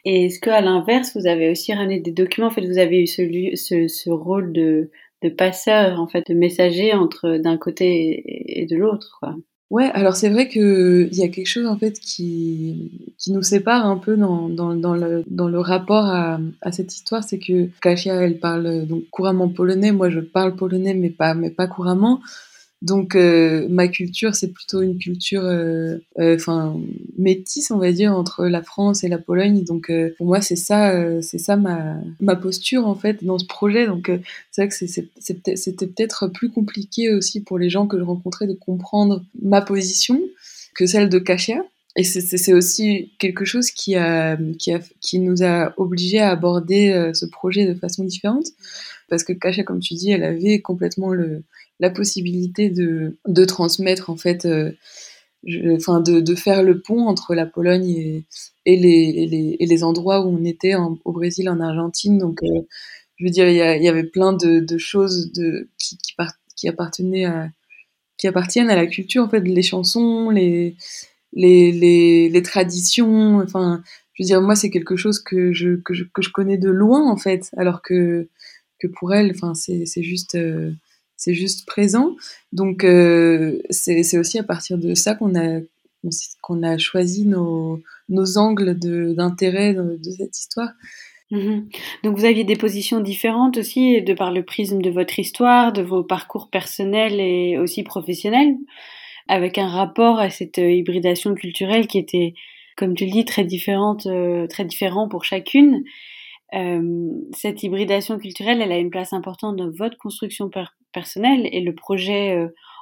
Et 0.04 0.26
est-ce 0.26 0.40
qu'à 0.40 0.60
l'inverse 0.60 1.16
vous 1.16 1.26
avez 1.26 1.50
aussi 1.50 1.72
ramené 1.74 2.00
des 2.00 2.12
documents? 2.12 2.48
En 2.48 2.50
fait 2.50 2.66
vous 2.66 2.78
avez 2.78 3.02
eu 3.02 3.06
ce, 3.06 3.22
ce, 3.54 3.88
ce 3.88 4.10
rôle 4.10 4.52
de, 4.52 4.90
de 5.22 5.28
passeur 5.28 6.00
en 6.00 6.06
fait 6.06 6.28
de 6.28 6.34
messager 6.34 6.92
entre 6.92 7.38
d'un 7.38 7.56
côté 7.56 8.22
et 8.60 8.66
de 8.66 8.76
l'autre. 8.76 9.20
Ouais, 9.68 9.90
alors 9.94 10.14
c'est 10.14 10.28
vrai 10.28 10.48
qu'il 10.48 11.08
y 11.12 11.24
a 11.24 11.28
quelque 11.28 11.48
chose 11.48 11.66
en 11.66 11.76
fait 11.76 11.98
qui, 11.98 13.12
qui 13.18 13.32
nous 13.32 13.42
sépare 13.42 13.84
un 13.84 13.96
peu 13.96 14.16
dans, 14.16 14.48
dans, 14.48 14.76
dans, 14.76 14.94
le, 14.94 15.24
dans 15.26 15.48
le 15.48 15.58
rapport 15.58 16.04
à, 16.04 16.38
à 16.60 16.70
cette 16.70 16.94
histoire, 16.94 17.24
c'est 17.24 17.40
que 17.40 17.68
Kasia 17.82 18.14
elle 18.14 18.38
parle 18.38 18.86
donc 18.86 19.02
couramment 19.10 19.48
polonais, 19.48 19.90
moi 19.90 20.08
je 20.08 20.20
parle 20.20 20.54
polonais 20.54 20.94
mais 20.94 21.10
pas, 21.10 21.34
mais 21.34 21.50
pas 21.50 21.66
couramment. 21.66 22.20
Donc 22.82 23.14
euh, 23.14 23.66
ma 23.70 23.88
culture, 23.88 24.34
c'est 24.34 24.52
plutôt 24.52 24.82
une 24.82 24.98
culture, 24.98 25.44
euh, 25.44 25.96
euh, 26.18 26.36
enfin 26.36 26.78
métisse, 27.16 27.70
on 27.70 27.78
va 27.78 27.90
dire, 27.90 28.12
entre 28.12 28.46
la 28.46 28.62
France 28.62 29.02
et 29.02 29.08
la 29.08 29.18
Pologne. 29.18 29.64
Donc 29.64 29.90
pour 30.18 30.26
moi, 30.26 30.42
c'est 30.42 30.56
ça, 30.56 30.92
c'est 31.22 31.38
ça 31.38 31.56
ma, 31.56 32.36
posture 32.36 32.86
en 32.86 32.94
fait 32.94 33.24
dans 33.24 33.38
ce 33.38 33.46
projet. 33.46 33.86
Donc 33.86 34.10
c'est 34.50 34.62
vrai 34.62 34.68
que 34.68 34.74
c'était 34.74 35.86
peut-être 35.86 36.28
plus 36.28 36.50
compliqué 36.50 37.12
aussi 37.12 37.42
pour 37.42 37.58
les 37.58 37.70
gens 37.70 37.86
que 37.86 37.98
je 37.98 38.02
rencontrais 38.02 38.46
de 38.46 38.54
comprendre 38.54 39.24
ma 39.42 39.62
position 39.62 40.20
que 40.74 40.84
celle 40.86 41.08
de 41.08 41.18
Kasia. 41.18 41.64
Et 41.98 42.04
c'est 42.04 42.52
aussi 42.52 43.12
quelque 43.18 43.46
chose 43.46 43.70
qui, 43.70 43.94
nous 43.94 45.42
a 45.42 45.72
obligés 45.78 46.18
à 46.18 46.30
aborder 46.30 47.10
ce 47.14 47.24
projet 47.24 47.64
de 47.64 47.72
façon 47.72 48.04
différente. 48.04 48.48
Parce 49.08 49.24
que 49.24 49.32
Kasia, 49.32 49.62
comme 49.64 49.80
tu 49.80 49.94
dis, 49.94 50.10
elle 50.10 50.24
avait 50.24 50.60
complètement 50.60 51.08
le, 51.14 51.42
la 51.80 51.90
possibilité 51.90 52.70
de, 52.70 53.18
de 53.26 53.44
transmettre 53.44 54.10
en 54.10 54.16
fait, 54.16 54.44
euh, 54.46 54.72
de, 55.44 56.20
de, 56.20 56.34
faire 56.34 56.62
le 56.62 56.80
pont 56.80 57.06
entre 57.06 57.34
la 57.34 57.46
Pologne 57.46 57.88
et, 57.88 58.24
et, 58.64 58.76
les, 58.76 59.26
les, 59.26 59.56
et 59.60 59.66
les, 59.66 59.84
endroits 59.84 60.24
où 60.24 60.28
on 60.28 60.44
était 60.44 60.74
au 60.74 61.12
Brésil, 61.12 61.48
en 61.48 61.60
Argentine. 61.60 62.18
Donc, 62.18 62.42
euh, 62.42 62.62
je 63.16 63.24
veux 63.24 63.30
dire, 63.30 63.48
il 63.48 63.56
y, 63.56 63.88
avait 63.88 64.04
plein 64.04 64.32
de, 64.32 64.78
choses 64.78 65.32
de, 65.32 65.68
qui, 65.78 65.96
qui, 65.98 66.14
part, 66.14 66.32
appartenaient 66.66 67.24
à, 67.26 67.48
qui 68.18 68.26
appartiennent 68.26 68.70
à 68.70 68.76
la 68.76 68.86
culture, 68.86 69.24
en 69.24 69.28
fait, 69.28 69.40
les 69.40 69.62
chansons, 69.62 70.30
les, 70.30 70.76
les, 71.32 72.28
les, 72.28 72.42
traditions. 72.42 73.38
Enfin, 73.38 73.82
je 74.14 74.22
veux 74.22 74.26
dire, 74.26 74.40
moi, 74.40 74.56
c'est 74.56 74.70
quelque 74.70 74.96
chose 74.96 75.20
que 75.20 75.52
je, 75.52 75.76
que 75.76 75.94
je, 75.94 76.04
que 76.04 76.22
je 76.22 76.30
connais 76.30 76.58
de 76.58 76.70
loin, 76.70 77.10
en 77.10 77.16
fait, 77.16 77.50
alors 77.56 77.82
que, 77.82 78.28
que 78.78 78.86
pour 78.86 79.14
elle, 79.14 79.30
enfin, 79.34 79.54
c'est 79.54 80.02
juste, 80.02 80.34
euh, 80.34 80.72
c'est 81.16 81.34
juste 81.34 81.66
présent. 81.66 82.14
Donc, 82.52 82.84
euh, 82.84 83.58
c'est 83.70 84.18
aussi 84.18 84.38
à 84.38 84.42
partir 84.42 84.78
de 84.78 84.94
ça 84.94 85.14
qu'on 85.14 85.34
a, 85.34 85.60
qu'on 86.42 86.62
a 86.62 86.78
choisi 86.78 87.26
nos, 87.26 87.82
angles 88.36 88.74
d'intérêt 89.14 89.74
de, 89.74 89.98
cette 90.02 90.38
histoire. 90.38 90.70
Mmh 91.32 91.62
Donc 92.04 92.16
vous 92.16 92.24
aviez 92.24 92.44
des 92.44 92.54
positions 92.54 93.00
différentes 93.00 93.56
aussi, 93.56 94.00
de 94.00 94.14
par 94.14 94.30
le 94.30 94.44
prisme 94.44 94.80
de 94.80 94.90
votre 94.90 95.18
histoire, 95.18 95.72
de 95.72 95.82
vos 95.82 96.04
parcours 96.04 96.50
personnels 96.50 97.18
et 97.18 97.58
aussi 97.58 97.82
professionnels, 97.82 98.54
avec 99.26 99.58
un 99.58 99.66
rapport 99.66 100.20
à 100.20 100.30
cette 100.30 100.58
euh, 100.58 100.70
hybridation 100.70 101.34
culturelle 101.34 101.88
qui 101.88 101.98
était, 101.98 102.34
comme 102.76 102.94
tu 102.94 103.06
le 103.06 103.10
dis, 103.10 103.24
très 103.24 103.44
différente, 103.44 104.06
euh, 104.06 104.46
très 104.46 104.64
différent 104.64 105.08
pour 105.08 105.24
chacune. 105.24 105.82
Cette 107.32 107.64
hybridation 107.64 108.18
culturelle, 108.18 108.62
elle 108.62 108.72
a 108.72 108.78
une 108.78 108.88
place 108.88 109.12
importante 109.12 109.56
dans 109.56 109.68
votre 109.68 109.98
construction 109.98 110.48
et 110.96 111.60
le 111.60 111.74
projet 111.74 112.36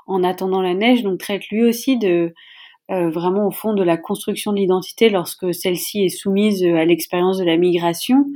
En 0.07 0.23
attendant 0.23 0.61
la 0.61 0.75
neige, 0.75 1.03
donc 1.03 1.19
traite 1.19 1.49
lui 1.49 1.65
aussi 1.65 1.99
de 1.99 2.35
euh, 2.91 3.11
vraiment 3.11 3.47
au 3.47 3.51
fond 3.51 3.73
de 3.73 3.83
la 3.83 3.97
construction 3.97 4.53
de 4.53 4.59
l'identité 4.59 5.09
lorsque 5.09 5.55
celle-ci 5.55 6.05
est 6.05 6.09
soumise 6.11 6.63
euh, 6.63 6.77
à 6.77 6.85
l'expérience 6.85 7.39
de 7.39 7.45
la 7.45 7.57
migration. 7.57 8.27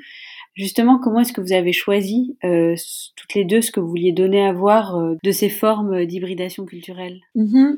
Justement, 0.55 0.99
comment 0.99 1.21
est-ce 1.21 1.35
que 1.35 1.43
vous 1.43 1.53
avez 1.53 1.73
choisi 1.73 2.37
euh, 2.45 2.75
toutes 3.15 3.35
les 3.35 3.45
deux 3.45 3.61
ce 3.61 3.71
que 3.71 3.79
vous 3.79 3.89
vouliez 3.89 4.13
donner 4.13 4.47
à 4.47 4.53
voir 4.53 4.97
euh, 4.97 5.17
de 5.23 5.33
ces 5.33 5.51
formes 5.51 6.07
d'hybridation 6.07 6.65
culturelle? 6.65 7.21
Mmh 7.35 7.75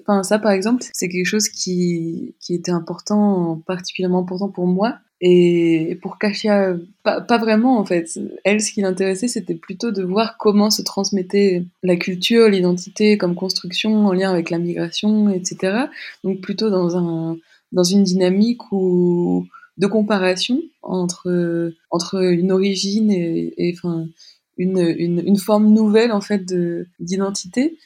Enfin, 0.00 0.24
ça, 0.24 0.40
par 0.40 0.50
exemple, 0.50 0.82
c'est 0.92 1.08
quelque 1.08 1.24
chose 1.24 1.48
qui, 1.48 2.34
qui 2.40 2.54
était 2.54 2.72
important, 2.72 3.62
particulièrement 3.64 4.22
important 4.22 4.50
pour 4.50 4.66
moi, 4.66 4.98
et 5.20 5.98
pour 6.02 6.18
Kashia, 6.18 6.74
pas, 7.02 7.38
vraiment 7.38 7.78
en 7.78 7.84
fait. 7.84 8.18
Elle, 8.44 8.60
ce 8.60 8.72
qui 8.72 8.80
l'intéressait, 8.80 9.28
c'était 9.28 9.54
plutôt 9.54 9.90
de 9.90 10.02
voir 10.02 10.36
comment 10.38 10.70
se 10.70 10.82
transmettait 10.82 11.64
la 11.82 11.96
culture, 11.96 12.48
l'identité 12.48 13.16
comme 13.16 13.34
construction 13.34 14.06
en 14.06 14.12
lien 14.12 14.30
avec 14.30 14.50
la 14.50 14.58
migration, 14.58 15.30
etc. 15.30 15.86
Donc 16.24 16.40
plutôt 16.40 16.68
dans, 16.68 16.96
un, 16.96 17.36
dans 17.72 17.84
une 17.84 18.02
dynamique 18.02 18.72
où, 18.72 19.46
de 19.78 19.86
comparaison 19.86 20.60
entre, 20.82 21.72
entre 21.90 22.22
une 22.22 22.52
origine 22.52 23.10
et, 23.10 23.74
enfin, 23.76 24.06
une, 24.56 24.78
une, 24.78 25.22
une, 25.26 25.38
forme 25.38 25.72
nouvelle 25.72 26.12
en 26.12 26.20
fait 26.20 26.44
d'identité. 27.00 27.76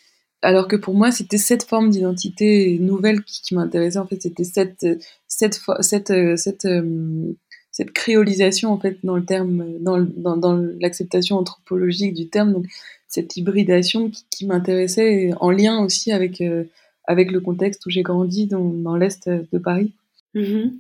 Alors 0.43 0.69
que 0.69 0.77
pour 0.77 0.95
moi, 0.95 1.11
c'était 1.11 1.39
cette 1.39 1.65
forme 1.65 1.91
d'identité 1.91 2.79
nouvelle 2.79 3.23
qui, 3.25 3.55
m'intéressait. 3.55 3.99
En 3.99 4.07
fait, 4.07 4.23
c'était 4.23 4.45
cette, 4.45 4.87
cette, 5.27 5.61
cette, 5.81 6.11
euh, 6.11 6.37
cette, 6.37 6.65
euh, 6.65 7.33
cette 7.73 7.93
créolisation 7.93 8.73
en 8.73 8.79
fait 8.79 8.99
dans 9.03 9.17
le 9.17 9.25
terme, 9.25 9.79
dans, 9.81 9.99
dans, 10.37 10.57
l'acceptation 10.81 11.37
anthropologique 11.37 12.15
du 12.15 12.29
terme, 12.29 12.53
donc 12.53 12.67
cette 13.09 13.37
hybridation 13.37 14.11
qui, 14.31 14.47
m'intéressait 14.47 15.33
en 15.41 15.51
lien 15.51 15.81
aussi 15.81 16.13
avec 16.13 16.41
euh, 16.41 16.65
avec 17.05 17.31
le 17.33 17.41
contexte 17.41 17.87
où 17.87 17.91
j'ai 17.91 18.03
grandi 18.03 18.47
dans, 18.47 18.97
l'est 18.97 19.29
de 19.29 19.59
Paris. 19.59 19.93
Mmh 20.35 20.71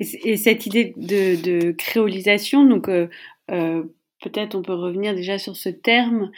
et, 0.00 0.30
et, 0.30 0.36
cette 0.38 0.64
idée 0.64 0.94
de, 0.96 1.72
créolisation, 1.72 2.64
donc 2.64 2.88
euh, 2.88 3.82
peut-être 4.22 4.54
on 4.54 4.62
peut 4.62 4.74
revenir 4.74 5.14
déjà 5.14 5.38
sur 5.38 5.56
ce 5.56 5.68
terme. 5.68 6.30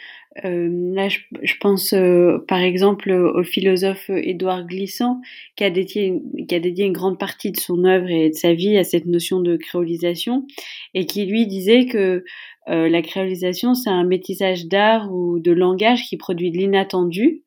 Euh, 0.45 0.69
là, 0.93 1.07
je, 1.09 1.53
pense 1.59 1.93
euh, 1.93 2.37
par 2.47 2.59
exemple 2.59 3.11
au 3.11 3.43
philosophe 3.43 4.09
Édouard 4.09 4.65
Glissant, 4.65 5.21
qui 5.55 5.63
a, 5.63 5.69
dédié, 5.69 6.11
une 6.47 6.93
grande 6.93 7.19
partie 7.19 7.51
de 7.51 7.59
son 7.59 7.83
œuvre 7.85 8.09
et 8.09 8.29
de 8.29 8.35
sa 8.35 8.53
vie 8.53 8.77
à 8.77 8.83
cette 8.83 9.05
notion 9.05 9.39
de 9.39 9.55
créolisation, 9.55 10.45
et 10.93 11.05
qui 11.05 11.25
lui 11.25 11.47
disait 11.47 11.85
que 11.85 12.23
euh, 12.67 12.89
la 12.89 13.01
créolisation, 13.01 13.73
c'est 13.73 13.89
un 13.89 14.03
métissage 14.03 14.67
d'art 14.67 15.11
ou 15.11 15.39
de 15.39 15.51
langage 15.51 16.03
qui 16.03 16.17
produit 16.17 16.51
de 16.51 16.57
l'inattendu. 16.57 17.43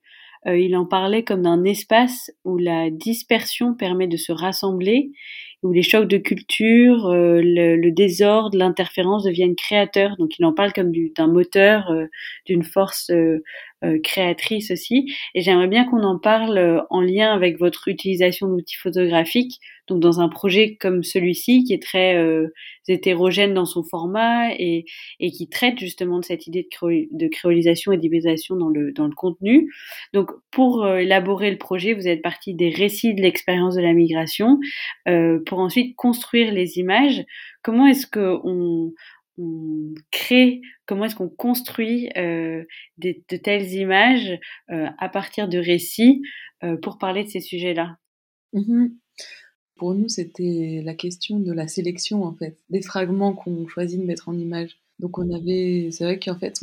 il 0.47 0.75
en 0.77 0.87
parlait 0.87 1.23
comme 1.23 1.43
d'un 1.43 1.63
espace 1.63 2.33
où 2.45 2.59
la 2.59 2.91
dispersion 2.91 3.75
permet 3.75 4.09
de 4.09 4.17
se 4.17 4.33
rassembler 4.33 5.13
où 5.63 5.73
les 5.73 5.83
chocs 5.83 6.09
de 6.09 6.19
culture, 6.19 7.07
euh, 7.07 7.41
le, 7.43 7.91
désordre, 7.91 8.59
l'interférence 8.59 9.25
deviennent 9.25 9.55
créateurs. 9.55 10.17
Donc 10.17 10.39
il 10.39 10.45
en 10.45 10.53
parle 10.53 10.73
comme 10.73 10.93
d'un 11.17 11.29
moteur, 11.29 11.91
euh, 11.91 12.07
d'une 12.47 12.65
force 12.65 13.11
euh, 13.11 13.41
créatrice 14.03 14.71
aussi. 14.71 15.13
Et 15.35 15.41
j'aimerais 15.41 15.69
bien 15.69 15.85
qu'on 15.85 16.03
en 16.03 16.19
parle 16.19 16.85
en 16.91 17.01
lien 17.01 17.33
avec 17.33 17.59
votre 17.59 17.89
utilisation 17.89 18.49
d'outils 18.49 18.77
photographiques 18.77 19.61
dans 20.01 20.21
un 20.21 20.29
projet 20.29 20.77
comme 20.77 21.03
celui-ci 21.03 21.65
qui 21.65 21.73
est 21.73 21.83
très 21.83 22.17
euh, 22.17 22.49
hétérogène 22.89 23.55
dans 23.55 23.65
son 23.65 23.83
format 23.83 24.53
et, 24.55 24.85
qui 25.21 25.49
traite 25.49 25.79
justement 25.79 26.19
de 26.19 26.25
cette 26.25 26.47
idée 26.47 26.69
de, 26.71 27.29
créolisation 27.29 27.93
et 27.93 27.99
d'hybridation 27.99 28.57
dans 28.57 28.69
le, 28.69 28.93
contenu. 29.15 29.73
Donc 30.13 30.31
pour 30.51 30.85
euh, 30.85 30.99
élaborer 30.99 31.51
le 31.51 31.59
projet, 31.59 31.95
vous 31.95 32.09
êtes 32.09 32.23
parti 32.23 32.55
des 32.55 32.71
récits 32.71 33.15
de 33.15 33.23
l'expérience 33.23 33.75
de 33.75 33.83
la 33.83 33.93
migration 33.93 34.59
euh, 35.09 35.39
pour 35.47 35.59
ensuite 35.59 35.97
construire 35.97 36.53
les 36.53 36.79
images. 36.79 37.25
Comment 37.63 37.87
est-ce 37.87 38.07
que 38.07 38.39
on, 38.45 38.93
on 39.39 39.95
crée, 40.11 40.61
comment 40.87 41.05
est-ce 41.05 41.17
qu'on 41.17 41.29
construit 41.29 42.09
de 42.17 43.37
telles 43.37 43.73
images 43.73 44.39
à 44.69 45.09
partir 45.09 45.49
de 45.49 45.59
récits 45.59 46.23
pour 46.83 46.99
parler 46.99 47.25
de 47.25 47.29
ces 47.29 47.41
sujets-là? 47.41 47.97
Mmh 48.53 48.89
pour 49.77 49.95
nous, 49.95 50.09
c'était 50.09 50.83
la 50.85 50.95
question 50.95 51.39
de 51.39 51.53
la 51.53 51.69
sélection, 51.69 52.25
en 52.25 52.33
fait, 52.33 52.57
des 52.71 52.83
fragments 52.83 53.33
qu'on 53.33 53.67
choisit 53.67 54.01
de 54.01 54.05
mettre 54.05 54.29
en 54.29 54.39
image. 54.39 54.79
Donc 55.03 55.19
on 55.19 55.35
avait, 55.35 55.89
c'est 55.91 56.05
vrai 56.05 56.21
qu'en 56.21 56.39
fait, 56.39 56.61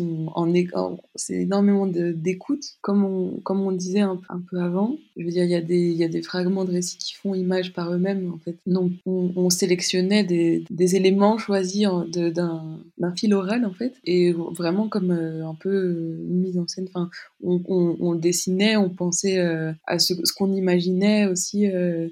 c'est 1.16 1.34
énormément 1.34 1.86
d'écoute, 1.88 2.64
comme 2.80 3.04
on, 3.04 3.72
disait 3.74 4.00
un, 4.00 4.18
peu 4.50 4.62
avant. 4.62 4.96
Je 5.18 5.26
veux 5.26 5.32
dire, 5.32 5.44
il 5.44 5.50
y, 5.50 6.04
a 6.04 6.08
des, 6.08 6.22
fragments 6.22 6.64
de 6.64 6.72
récits 6.72 6.98
qui 6.98 7.16
font 7.16 7.36
image 7.36 7.74
par 7.74 7.94
eux-mêmes, 7.94 8.32
en 8.34 8.38
fait. 8.38 8.56
Donc 8.66 8.94
on, 9.06 9.50
sélectionnait 9.50 10.24
des, 10.24 10.96
éléments 10.96 11.38
choisis 11.38 11.86
d'un 12.14 13.16
fil 13.18 13.34
oral, 13.34 13.66
en 13.66 13.74
fait, 13.74 13.96
et 14.06 14.32
vraiment 14.32 14.88
comme 14.88 15.12
euh, 15.12 15.46
un 15.46 15.56
peu 15.56 16.20
une 16.30 16.40
mise 16.40 16.58
en 16.58 16.66
scène. 16.66 16.88
Enfin, 16.94 17.10
on, 17.44 18.16
dessinait, 18.16 18.78
on 18.78 18.90
pensait 18.90 19.40
euh, 19.40 19.74
à 19.86 20.00
ce, 20.00 20.14
qu'on 20.38 20.54
imaginait 20.54 21.28
aussi. 21.28 21.68
Euh, 21.68 21.90
euh, 22.00 22.10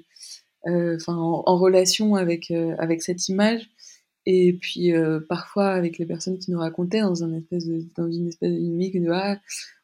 enfin 0.66 1.14
en, 1.14 1.56
relation 1.56 2.14
avec 2.14 2.50
euh, 2.50 2.74
avec 2.78 3.02
cette 3.02 3.28
image. 3.28 3.68
Et 4.26 4.52
puis 4.60 4.92
euh, 4.92 5.20
parfois 5.26 5.68
avec 5.68 5.98
les 5.98 6.06
personnes 6.06 6.38
qui 6.38 6.50
nous 6.50 6.58
racontaient 6.58 7.00
dans 7.00 7.24
un 7.24 7.32
espèce 7.34 7.66
de, 7.66 7.86
une 7.98 8.28
espèce 8.28 8.52
de 8.52 8.58
dynamique 8.58 9.00
de 9.00 9.10
ah 9.10 9.38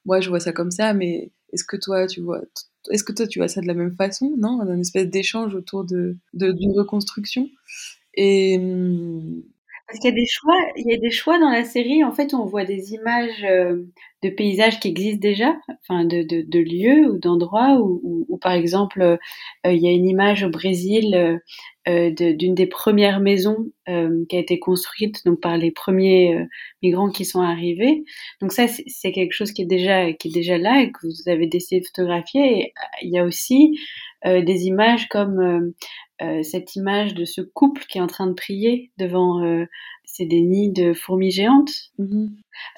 moi 0.05 0.21
je 0.21 0.29
vois 0.29 0.41
ça 0.41 0.53
comme 0.53 0.71
ça 0.71 0.93
mais 0.93 1.33
est-ce 1.53 1.65
que 1.65 1.79
toi 1.79 2.07
tu 2.07 2.21
vois 2.21 2.43
est-ce 2.91 3.05
que 3.05 3.13
toi 3.13 3.27
tu 3.27 3.39
vois 3.39 3.49
ça 3.49 3.63
de 3.63 3.67
la 3.67 3.75
même 3.75 3.95
façon 3.97 4.35
non? 4.37 4.61
Un 4.61 4.81
espèce 4.81 5.09
d'échange 5.09 5.55
autour 5.55 5.85
de 5.85 6.17
d'une 6.35 6.73
reconstruction. 6.79 7.49
Et 8.15 8.59
hum, 8.59 9.43
parce 9.87 9.99
qu'il 9.99 10.11
y 10.11 10.13
a 10.13 10.17
des 10.17 10.27
choix, 10.27 10.57
il 10.77 10.91
y 10.91 10.95
a 10.95 10.99
des 10.99 11.11
choix 11.11 11.39
dans 11.39 11.51
la 11.51 11.65
série. 11.65 12.05
En 12.05 12.13
fait, 12.13 12.33
on 12.33 12.47
voit 12.47 12.65
des 12.65 12.95
images 12.95 13.45
euh, 13.45 13.83
de 14.23 14.31
paysages 14.31 14.81
qui 14.81 14.89
existent 14.89 15.21
déjà, 15.21 15.55
enfin 15.83 16.05
de, 16.07 16.23
de, 16.23 16.43
de 16.43 16.59
lieux 16.59 17.11
ou 17.11 17.19
d'endroits 17.19 17.79
où, 17.79 18.01
où, 18.29 18.39
par 18.39 18.53
exemple, 18.53 19.03
euh, 19.03 19.17
il 19.67 19.77
y 19.83 19.87
a 19.87 19.93
une 19.93 20.07
image 20.07 20.43
au 20.43 20.49
Brésil 20.49 21.39
euh, 21.87 22.11
d'une 22.11 22.55
des 22.55 22.67
premières 22.67 23.21
maisons 23.21 23.59
qui 23.87 24.37
a 24.37 24.39
été 24.39 24.59
construite 24.59 25.23
donc 25.27 25.41
par 25.43 25.59
les 25.59 25.71
premiers 25.71 26.47
migrants 26.83 27.11
qui 27.11 27.27
sont 27.27 27.43
arrivés. 27.43 28.05
Donc 28.41 28.53
ça, 28.53 28.67
c'est 28.69 29.13
quelque 29.13 29.33
chose 29.33 29.53
qui 29.53 29.61
est 29.63 29.67
déjà 29.67 30.11
qui 30.15 30.29
est 30.29 30.33
déjà 30.33 30.57
là 30.57 30.81
et 30.81 30.91
que 30.91 31.07
vous 31.07 31.31
avez 31.31 31.47
décidé 31.47 31.83
de 31.83 31.87
photographier. 31.87 32.73
Il 33.03 33.11
y 33.11 33.19
a 33.19 33.25
aussi 33.25 33.79
des 34.25 34.67
images 34.67 35.09
comme 35.09 35.39
euh, 35.39 35.75
cette 36.21 36.77
image 36.77 37.15
de 37.15 37.25
ce 37.25 37.41
couple 37.41 37.85
qui 37.89 37.99
est 37.99 38.01
en 38.01 38.07
train 38.07 38.27
de 38.27 38.35
prier 38.35 38.93
devant 38.99 39.43
euh, 39.43 39.67
c'est 40.05 40.27
des 40.27 40.43
nids 40.43 40.71
de 40.71 40.93
fourmis 40.93 41.33
géantes. 41.33 41.73
Mm-hmm. 41.99 42.29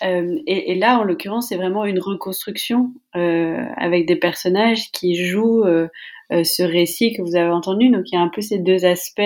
Euh, 0.05 0.39
et, 0.47 0.73
et, 0.73 0.75
là, 0.75 0.99
en 0.99 1.05
l'occurrence, 1.05 1.49
c'est 1.49 1.57
vraiment 1.57 1.85
une 1.85 1.99
reconstruction 1.99 2.93
euh, 3.15 3.63
avec 3.77 4.07
des 4.07 4.17
personnages 4.17 4.91
qui 4.93 5.15
jouent 5.15 5.65
euh, 5.65 5.89
ce 6.31 6.63
récit 6.63 7.13
que 7.13 7.21
vous 7.21 7.37
avez 7.37 7.51
entendu. 7.51 7.91
Donc, 7.91 8.05
il 8.11 8.15
y 8.15 8.19
a 8.19 8.23
un 8.23 8.31
peu 8.31 8.41
ces 8.41 8.59
deux 8.59 8.87
aspects 8.87 9.21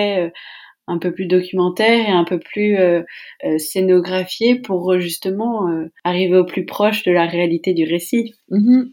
un 0.87 0.97
peu 0.97 1.13
plus 1.13 1.25
documentaires 1.25 2.09
et 2.09 2.11
un 2.11 2.25
peu 2.25 2.37
plus 2.37 2.77
scénographiés 3.57 4.55
pour 4.55 4.99
justement 4.99 5.67
arriver 6.03 6.37
au 6.37 6.45
plus 6.45 6.65
proche 6.65 7.03
de 7.03 7.11
la 7.11 7.25
réalité 7.25 7.73
du 7.73 7.85
récit. 7.85 8.33
Mm-hmm. 8.51 8.89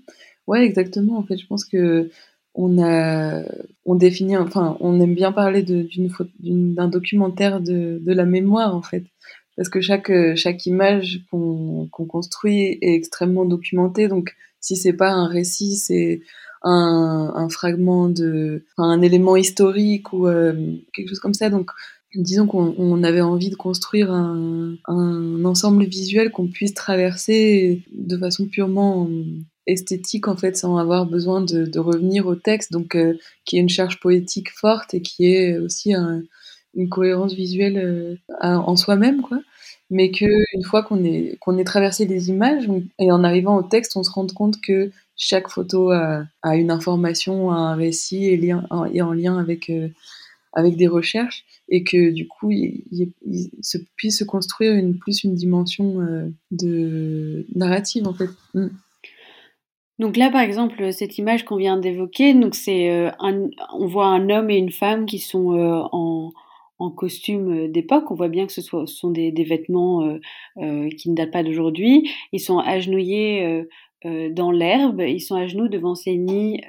Ouais, 0.46 0.64
exactement. 0.64 1.18
En 1.18 1.24
fait, 1.24 1.38
je 1.38 1.46
pense 1.46 1.64
que 1.64 2.10
on 2.59 2.82
a, 2.82 3.44
on 3.86 3.94
définit, 3.94 4.36
enfin, 4.36 4.76
on 4.80 5.00
aime 5.00 5.14
bien 5.14 5.30
parler 5.30 5.62
d'un 5.62 6.88
documentaire 6.88 7.61
de, 7.61 7.98
de, 8.04 8.12
la 8.12 8.24
mémoire 8.24 8.74
en 8.74 8.82
fait, 8.82 9.04
parce 9.56 9.68
que 9.68 9.80
chaque 9.80 10.12
chaque 10.34 10.66
image 10.66 11.24
qu'on 11.30 11.88
construit 11.88 12.78
est 12.82 12.94
extrêmement 12.94 13.44
documentée. 13.44 14.09
Donc 14.09 14.34
si 14.61 14.74
c'est 14.74 14.92
pas 14.92 15.12
un 15.12 15.28
récit, 15.28 15.76
c'est 15.76 16.20
un, 16.64 17.32
un, 17.36 17.48
fragment 17.48 18.09
de, 18.09 18.64
un 18.76 19.02
élément 19.02 19.36
historique 19.36 20.12
ou 20.12 20.26
quelque 20.92 21.09
chose 21.09 21.20
comme 21.20 21.34
ça. 21.34 21.50
Donc 21.50 21.70
disons 22.16 22.48
qu'on 22.48 23.02
avait 23.04 23.20
envie 23.20 23.50
de 23.50 23.54
construire 23.54 24.11
un, 24.11 24.74
un 24.86 25.44
ensemble 25.44 25.84
visuel 25.84 26.32
qu'on 26.32 26.48
puisse 26.48 26.74
traverser 26.74 27.84
de 27.92 28.18
façon 28.18 28.46
purement 28.46 29.09
esthétique 29.68 30.26
en 30.28 30.36
fait 30.36 30.56
sans 30.56 30.78
avoir 30.78 31.06
besoin 31.06 31.40
de, 31.40 31.78
revenir 31.78 32.26
au 32.26 32.34
texte 32.34 32.72
donc 32.72 32.96
euh, 32.96 33.14
qui 33.44 33.56
est 33.56 33.60
une 33.60 33.68
charge 33.68 34.00
poétique 34.00 34.50
forte 34.50 34.94
et 34.94 35.02
qui 35.02 35.32
est 35.32 35.58
aussi 35.58 35.94
une 35.94 36.88
cohérence 36.88 37.34
visuelle 37.34 37.78
euh, 37.78 38.16
en 38.40 38.74
soi-même 38.76 39.22
quoi 39.22 39.38
mais 39.90 40.10
que 40.10 40.26
une 40.54 40.64
fois 40.64 40.82
qu'on 40.82 41.04
est 41.04 41.36
qu'on 41.40 41.58
est 41.58 41.64
traversé 41.64 42.06
les 42.06 42.30
images 42.30 42.68
et 42.98 43.12
en 43.12 43.22
arrivant 43.22 43.56
au 43.56 43.62
texte 43.62 43.96
on 43.96 44.02
se 44.02 44.10
rend 44.10 44.26
compte 44.26 44.60
que 44.60 44.90
chaque 45.16 45.48
photo 45.48 45.90
a, 45.90 46.26
une 46.44 46.70
information 46.70 47.50
a 47.50 47.56
un 47.56 47.74
récit 47.74 48.26
et, 48.26 48.36
lien, 48.36 48.66
est 48.92 49.02
en 49.02 49.12
lien 49.12 49.38
avec 49.38 49.70
euh, 49.70 49.88
avec 50.54 50.76
des 50.76 50.88
recherches 50.88 51.44
et 51.68 51.84
que 51.84 52.10
du 52.10 52.26
coup 52.26 52.50
il, 52.50 53.12
se 53.60 53.78
puisse 53.96 54.18
se 54.18 54.24
construire 54.24 54.82
plus 55.00 55.24
une 55.24 55.34
dimension 55.34 56.32
de 56.50 57.46
narrative 57.54 58.08
en 58.08 58.14
fait. 58.14 58.30
Mm. 58.54 58.68
Donc 59.99 60.16
là, 60.16 60.30
par 60.30 60.42
exemple, 60.42 60.92
cette 60.92 61.18
image 61.18 61.44
qu'on 61.44 61.57
vient 61.57 61.76
d'évoquer, 61.76 62.34
donc 62.34 62.55
c'est 62.55 62.90
euh, 62.90 63.11
on 63.20 63.86
voit 63.86 64.07
un 64.07 64.30
homme 64.30 64.51
et 64.51 64.57
une 64.57 64.70
femme 64.70 65.07
qui 65.07 65.18
sont 65.18 65.53
euh, 65.53 65.82
en, 65.92 66.30
en, 66.78 66.90
costume 66.90 67.70
d'époque. 67.72 68.11
On 68.11 68.14
voit 68.14 68.28
bien 68.28 68.46
que 68.46 68.53
ce, 68.53 68.62
soit, 68.62 68.86
sont 68.86 69.11
des, 69.11 69.32
vêtements 69.44 70.18
qui 70.57 71.11
ne 71.11 71.14
datent 71.14 71.32
pas 71.32 71.42
d'aujourd'hui. 71.42 72.09
Ils 72.32 72.40
sont 72.40 72.59
agenouillés 72.59 73.66
dans 74.05 74.53
l'herbe. 74.53 75.01
Ils 75.01 75.20
sont 75.20 75.34
à 75.34 75.49
genoux 75.49 75.68
devant 75.68 75.96
ces 75.96 76.16
nids 76.16 76.61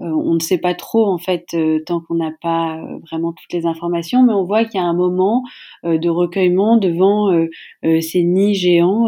euh, 0.00 0.06
on 0.06 0.34
ne 0.34 0.40
sait 0.40 0.58
pas 0.58 0.74
trop 0.74 1.06
en 1.06 1.18
fait 1.18 1.48
euh, 1.54 1.80
tant 1.84 2.00
qu'on 2.00 2.14
n'a 2.14 2.32
pas 2.40 2.78
euh, 2.78 2.98
vraiment 3.10 3.32
toutes 3.32 3.52
les 3.52 3.66
informations, 3.66 4.22
mais 4.22 4.32
on 4.32 4.44
voit 4.44 4.64
qu'il 4.64 4.80
y 4.80 4.82
a 4.82 4.86
un 4.86 4.94
moment 4.94 5.42
de 5.84 6.08
recueillement 6.08 6.76
devant 6.76 7.30
ces 7.82 8.22
nids 8.22 8.54
géants 8.54 9.06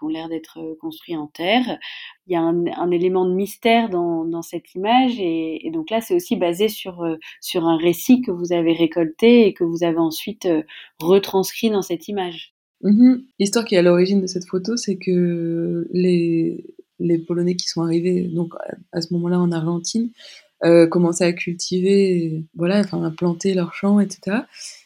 qui 0.00 0.04
ont 0.04 0.08
l'air 0.08 0.28
d'être 0.28 0.58
construits 0.80 1.16
en 1.16 1.26
terre. 1.26 1.78
Il 2.26 2.32
y 2.32 2.36
a 2.36 2.40
un, 2.40 2.90
élément 2.90 3.24
de 3.24 3.34
mystère 3.34 3.90
dans, 3.90 4.42
cette 4.42 4.74
image 4.74 5.20
et, 5.20 5.70
donc 5.72 5.90
là 5.90 6.00
c'est 6.00 6.14
aussi 6.14 6.36
basé 6.36 6.68
sur 6.68 7.02
un 7.02 7.76
récit 7.76 8.22
que 8.22 8.30
vous 8.30 8.52
avez 8.52 8.72
récolté 8.72 9.46
et 9.46 9.54
que 9.54 9.64
vous 9.64 9.84
avez 9.84 9.98
ensuite 9.98 10.48
retranscrit 10.98 11.70
dans 11.70 11.82
cette 11.82 12.08
image. 12.08 12.54
Mm-hmm. 12.82 13.24
L'histoire 13.38 13.64
qui 13.64 13.74
est 13.74 13.78
à 13.78 13.82
l'origine 13.82 14.20
de 14.20 14.26
cette 14.26 14.46
photo, 14.46 14.76
c'est 14.76 14.96
que 14.96 15.86
les, 15.92 16.64
Polonais 17.26 17.56
qui 17.56 17.68
sont 17.68 17.82
arrivés 17.82 18.22
donc 18.24 18.54
à 18.92 19.00
ce 19.00 19.12
moment-là 19.14 19.38
en 19.38 19.52
Argentine 19.52 20.10
euh, 20.64 20.86
commençaient 20.86 21.24
à 21.24 21.32
cultiver, 21.32 22.44
voilà, 22.54 22.82
à 22.92 23.10
planter 23.10 23.54
leurs 23.54 23.74
champs, 23.74 24.00
etc. 24.00 24.38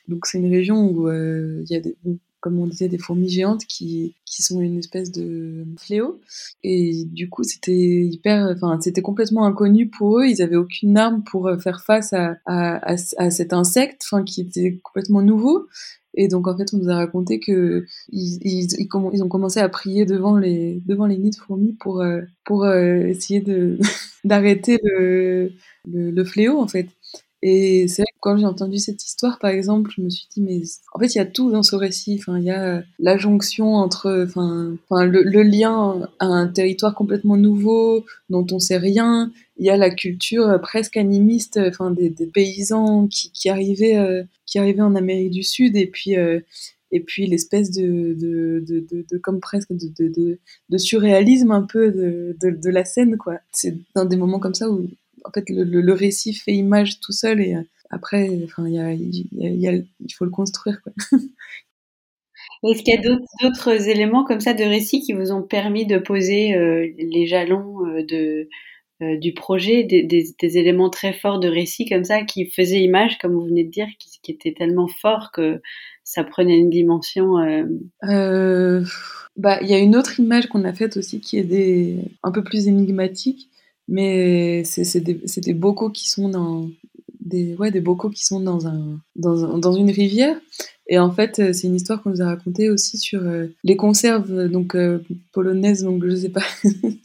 Donc 0.09 0.27
c'est 0.27 0.39
une 0.39 0.51
région 0.51 0.89
où 0.91 1.11
il 1.11 1.67
y 1.69 1.77
a 1.77 1.81
des, 1.81 1.97
comme 2.45 2.59
on 2.59 2.67
disait, 2.67 2.89
des 2.91 2.99
fourmis 2.99 3.31
géantes 3.31 3.65
qui, 3.65 4.15
qui 4.27 4.43
sont 4.43 4.61
une 4.61 4.79
espèce 4.79 5.11
de 5.11 5.65
fléau. 5.79 6.21
Et 6.63 7.07
du 7.07 7.31
coup, 7.31 7.43
c'était 7.43 7.73
hyper, 8.05 8.53
enfin, 8.55 8.79
c'était 8.83 9.01
complètement 9.01 9.47
inconnu 9.47 9.89
pour 9.89 10.19
eux. 10.19 10.27
Ils 10.27 10.43
avaient 10.43 10.57
aucune 10.57 10.99
arme 10.99 11.25
pour 11.25 11.47
euh, 11.49 11.57
faire 11.57 11.83
face 11.83 12.13
à, 12.13 12.37
à, 12.45 12.97
à, 13.17 13.31
cet 13.31 13.55
insecte, 13.55 14.03
enfin, 14.05 14.25
qui 14.25 14.43
était 14.43 14.79
complètement 14.83 15.23
nouveau. 15.23 15.69
Et 16.13 16.29
donc 16.29 16.47
en 16.47 16.55
fait, 16.55 16.75
on 16.75 16.77
nous 16.77 16.91
a 16.91 16.97
raconté 16.97 17.41
que 17.41 17.87
ils, 18.13 18.39
ils, 18.43 19.23
ont 19.23 19.29
commencé 19.29 19.59
à 19.61 19.69
prier 19.71 20.05
devant 20.05 20.37
les 20.37 20.83
devant 20.87 21.07
les 21.07 21.17
nids 21.17 21.31
de 21.31 21.37
fourmis 21.37 21.73
pour 21.81 22.03
euh, 22.03 22.21
pour 22.45 22.65
euh, 22.65 23.07
essayer 23.07 23.41
de 23.41 23.79
d'arrêter 24.25 24.79
le, 24.85 25.51
le, 25.91 26.11
le 26.11 26.25
fléau 26.25 26.61
en 26.61 26.69
fait. 26.69 26.89
Et 27.47 27.89
c'est 27.89 28.01
vrai 28.01 28.11
que 28.15 28.21
quand 28.21 28.39
j'ai 28.39 28.47
entendu 28.47 28.79
cette 28.79 29.05
histoire, 29.05 29.39
par 29.39 29.51
exemple, 29.51 29.91
je 29.95 30.01
me 30.01 30.09
suis 30.09 30.27
dit, 30.35 30.41
mais 30.41 30.63
en 30.95 30.99
fait, 30.99 31.15
il 31.15 31.19
y 31.19 31.21
a 31.21 31.27
tout 31.27 31.51
dans 31.51 31.63
ce 31.63 31.77
récit. 31.77 32.17
Enfin, 32.19 32.39
il 32.39 32.45
y 32.47 32.51
a 32.51 32.83
la 32.99 33.19
jonction 33.19 33.75
entre, 33.75 34.25
enfin, 34.27 34.75
enfin 34.89 35.05
le, 35.05 35.43
lien 35.43 36.09
à 36.21 36.25
un 36.25 36.47
territoire 36.49 36.95
complètement 36.95 37.37
nouveau 37.37 38.07
dont 38.31 38.47
on 38.51 38.59
sait 38.59 38.79
rien. 38.79 39.31
Il 39.59 39.67
y 39.67 39.69
a 39.69 39.77
la 39.77 39.91
culture 39.91 40.59
presque 40.63 40.97
animiste, 40.97 41.61
enfin, 41.63 41.91
des, 41.91 42.11
paysans 42.33 43.09
qui, 43.09 43.31
qui 43.33 43.51
arrivaient, 43.51 43.99
euh, 43.99 44.23
qui 44.47 44.59
arrivaient 44.59 44.81
en 44.81 44.95
Amérique 44.95 45.31
du 45.31 45.43
Sud, 45.43 45.77
et 45.77 45.87
puis. 45.87 46.17
Euh, 46.17 46.41
et 46.93 47.01
puis 47.01 47.27
l'espèce 47.27 47.73
de, 47.73 48.15
de, 48.15 48.65
de, 48.69 49.05
de, 49.11 49.19
comme 49.19 49.41
presque 49.41 49.73
de, 49.73 50.39
surréalisme 50.77 51.51
un 51.51 51.63
peu 51.63 51.91
de 51.91 52.71
la 52.71 52.85
scène 52.85 53.17
quoi 53.17 53.41
c'est 53.51 53.77
dans 53.97 54.05
des 54.05 54.17
moments 54.17 54.39
comme 54.39 54.55
ça 54.55 54.71
où 54.71 54.87
en 55.25 55.31
fait, 55.33 55.49
le, 55.49 55.65
le, 55.65 55.93
récit 55.93 56.35
fait 56.35 56.53
image 56.53 57.01
tout 57.01 57.13
seul 57.13 57.41
et 57.41 57.55
euh, 57.55 57.63
après, 57.91 58.31
enfin, 58.45 58.69
y 58.69 58.79
a, 58.79 58.93
y 58.93 59.29
y 59.33 59.69
a, 59.69 59.73
il 59.73 60.15
faut 60.17 60.25
le 60.25 60.31
construire. 60.31 60.81
Est-ce 62.63 62.83
qu'il 62.83 62.95
y 62.95 62.97
a 62.97 63.17
d'autres 63.43 63.89
éléments 63.89 64.25
comme 64.25 64.41
ça 64.41 64.55
de 64.55 64.65
récit 64.65 65.01
qui 65.01 65.13
vous 65.13 65.33
ont 65.33 65.43
permis 65.43 65.87
de 65.87 65.99
poser 65.99 66.55
euh, 66.55 66.89
les 66.99 67.27
jalons 67.27 67.87
euh, 67.87 68.03
de, 68.05 68.49
euh, 69.03 69.19
du 69.19 69.35
projet, 69.35 69.85
des, 69.85 70.03
des, 70.03 70.25
des, 70.41 70.59
éléments 70.59 70.89
très 70.89 71.13
forts 71.13 71.41
de 71.41 71.49
récit 71.49 71.85
comme 71.87 72.05
ça 72.05 72.23
qui 72.23 72.47
faisaient 72.47 72.81
image, 72.81 73.19
comme 73.19 73.35
vous 73.35 73.45
venez 73.45 73.65
de 73.65 73.71
dire, 73.71 73.89
qui, 73.99 74.19
qui 74.23 74.33
étaient 74.33 74.55
tellement 74.55 74.89
forts 74.89 75.31
que 75.33 75.61
ça 76.05 76.25
prenait 76.25 76.59
une 76.59 76.71
dimension 76.71 77.37
Bah, 79.37 79.59
il 79.63 79.69
y 79.69 79.75
a 79.75 79.79
une 79.79 79.97
autre 79.97 80.21
image 80.21 80.47
qu'on 80.47 80.65
a 80.65 80.73
faite 80.73 80.97
aussi 80.97 81.21
qui 81.21 81.39
est 81.39 81.45
des, 81.45 81.97
un 82.23 82.31
peu 82.31 82.45
plus 82.45 82.69
énigmatique 82.69 83.51
mais 83.89 84.65
c'est 84.65 85.01
des, 85.01 85.55
bocaux 85.55 85.91
qui 85.91 86.09
sont 86.09 86.29
dans 86.29 86.71
des 87.21 87.55
ouais 87.57 87.71
des 87.71 87.81
bocaux 87.81 88.11
qui 88.11 88.25
sont 88.25 88.41
dans 88.41 88.67
un 88.67 89.01
dans, 89.17 89.59
dans 89.59 89.73
une 89.73 89.91
rivière. 89.91 90.37
Et 90.87 90.99
en 90.99 91.11
fait 91.11 91.39
euh, 91.39 91.53
c'est 91.53 91.67
une 91.67 91.77
histoire 91.77 92.03
qu'on 92.03 92.11
nous 92.11 92.23
a 92.23 92.27
racontée 92.27 92.69
aussi 92.71 92.99
sur 92.99 93.23
euh, 93.23 93.47
les 93.65 93.77
conserves 93.77 94.49
donc 94.49 94.75
euh, 94.75 94.99
polonaises 95.33 95.83
donc 95.83 96.05
je 96.07 96.15
sais 96.15 96.29
pas 96.29 96.43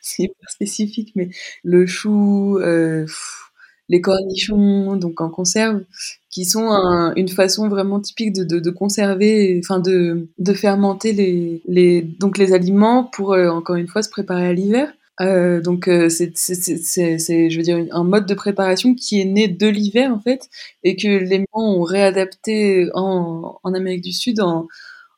c'est 0.00 0.22
hyper 0.22 0.50
spécifique 0.50 1.12
mais 1.14 1.28
le 1.62 1.86
chou 1.86 2.58
les 3.90 4.00
cornichons 4.00 4.96
donc 4.96 5.20
en 5.20 5.28
conserve 5.30 5.82
qui 6.30 6.44
sont 6.46 6.70
une 7.16 7.28
façon 7.28 7.68
vraiment 7.68 8.00
typique 8.00 8.34
de, 8.34 8.44
de, 8.44 8.60
de 8.60 8.70
conserver 8.70 9.60
enfin 9.62 9.78
de, 9.78 10.28
de 10.38 10.52
fermenter 10.54 11.12
les, 11.12 11.62
les 11.66 12.02
donc 12.02 12.38
les 12.38 12.54
aliments 12.54 13.04
pour 13.04 13.32
encore 13.32 13.76
une 13.76 13.88
fois 13.88 14.02
se 14.02 14.10
préparer 14.10 14.46
à 14.46 14.52
l'hiver 14.54 14.90
euh, 15.20 15.60
donc 15.60 15.88
euh, 15.88 16.08
c'est, 16.08 16.32
je 16.36 17.56
veux 17.56 17.62
dire, 17.62 17.84
un 17.90 18.04
mode 18.04 18.26
de 18.26 18.34
préparation 18.34 18.94
qui 18.94 19.20
est 19.20 19.24
né 19.24 19.48
de 19.48 19.66
l'hiver 19.66 20.12
en 20.12 20.20
fait, 20.20 20.48
et 20.84 20.96
que 20.96 21.08
les 21.08 21.38
gens 21.38 21.60
ont 21.60 21.82
réadapté 21.82 22.88
en, 22.94 23.58
en 23.62 23.74
Amérique 23.74 24.02
du 24.02 24.12
Sud 24.12 24.40
en, 24.40 24.68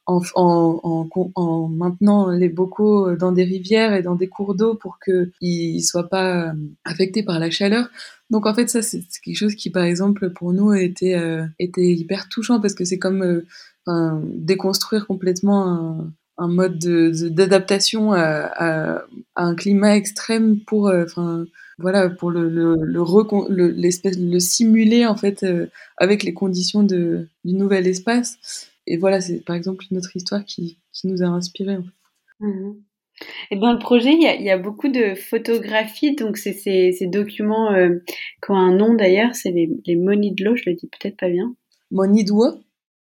en, 0.06 0.20
en, 0.34 1.08
en, 1.34 1.68
maintenant 1.68 2.30
les 2.30 2.48
bocaux 2.48 3.14
dans 3.14 3.32
des 3.32 3.44
rivières 3.44 3.94
et 3.94 4.02
dans 4.02 4.16
des 4.16 4.28
cours 4.28 4.54
d'eau 4.54 4.74
pour 4.74 4.98
qu'ils 4.98 5.76
ne 5.76 5.82
soient 5.82 6.08
pas 6.08 6.48
euh, 6.48 6.52
affectés 6.84 7.22
par 7.22 7.38
la 7.38 7.50
chaleur. 7.50 7.90
Donc 8.30 8.46
en 8.46 8.54
fait 8.54 8.68
ça 8.70 8.82
c'est 8.82 9.02
quelque 9.22 9.36
chose 9.36 9.54
qui 9.54 9.70
par 9.70 9.84
exemple 9.84 10.30
pour 10.30 10.52
nous 10.52 10.72
était, 10.72 11.14
euh, 11.14 11.44
était 11.58 11.92
hyper 11.92 12.28
touchant 12.28 12.60
parce 12.60 12.74
que 12.74 12.84
c'est 12.84 12.98
comme 12.98 13.42
déconstruire 14.36 15.06
complètement 15.06 15.66
un, 15.66 16.12
un 16.40 16.48
mode 16.48 16.78
d'adaptation 16.78 18.12
à, 18.12 18.18
à, 18.18 19.04
à, 19.36 19.44
un 19.44 19.54
climat 19.54 19.94
extrême 19.94 20.58
pour, 20.60 20.88
euh, 20.88 21.04
enfin, 21.04 21.44
voilà, 21.78 22.08
pour 22.08 22.30
le, 22.30 22.48
le, 22.48 22.76
le, 22.82 23.68
l'espèce, 23.68 24.18
le, 24.18 24.40
simuler 24.40 25.06
en 25.06 25.16
fait 25.16 25.42
euh, 25.42 25.66
avec 25.98 26.22
les 26.22 26.32
conditions 26.32 26.82
de, 26.82 27.28
du 27.44 27.54
nouvel 27.54 27.86
espace. 27.86 28.70
Et 28.86 28.96
voilà, 28.96 29.20
c'est 29.20 29.44
par 29.44 29.54
exemple 29.54 29.84
une 29.90 29.98
autre 29.98 30.16
histoire 30.16 30.44
qui, 30.46 30.78
qui 30.92 31.08
nous 31.08 31.22
a 31.22 31.26
inspiré. 31.26 31.76
Mmh 32.40 32.72
Et 33.50 33.56
dans 33.56 33.72
le 33.74 33.78
projet, 33.78 34.12
il 34.14 34.22
y 34.22 34.26
a, 34.26 34.34
il 34.34 34.42
y 34.42 34.50
a 34.50 34.56
beaucoup 34.56 34.88
de 34.88 35.14
photographies, 35.14 36.16
donc 36.16 36.38
c'est 36.38 36.54
ces, 36.54 36.92
ces 36.92 37.06
documents 37.06 37.70
euh, 37.72 37.98
qui 38.42 38.50
ont 38.50 38.56
un 38.56 38.74
nom 38.74 38.94
d'ailleurs, 38.94 39.34
c'est 39.34 39.50
les, 39.50 39.68
les 39.84 39.94
de 39.94 40.44
l'eau, 40.44 40.56
je 40.56 40.70
le 40.70 40.74
dis 40.74 40.88
peut-être 40.88 41.18
pas 41.18 41.28
bien. 41.28 41.54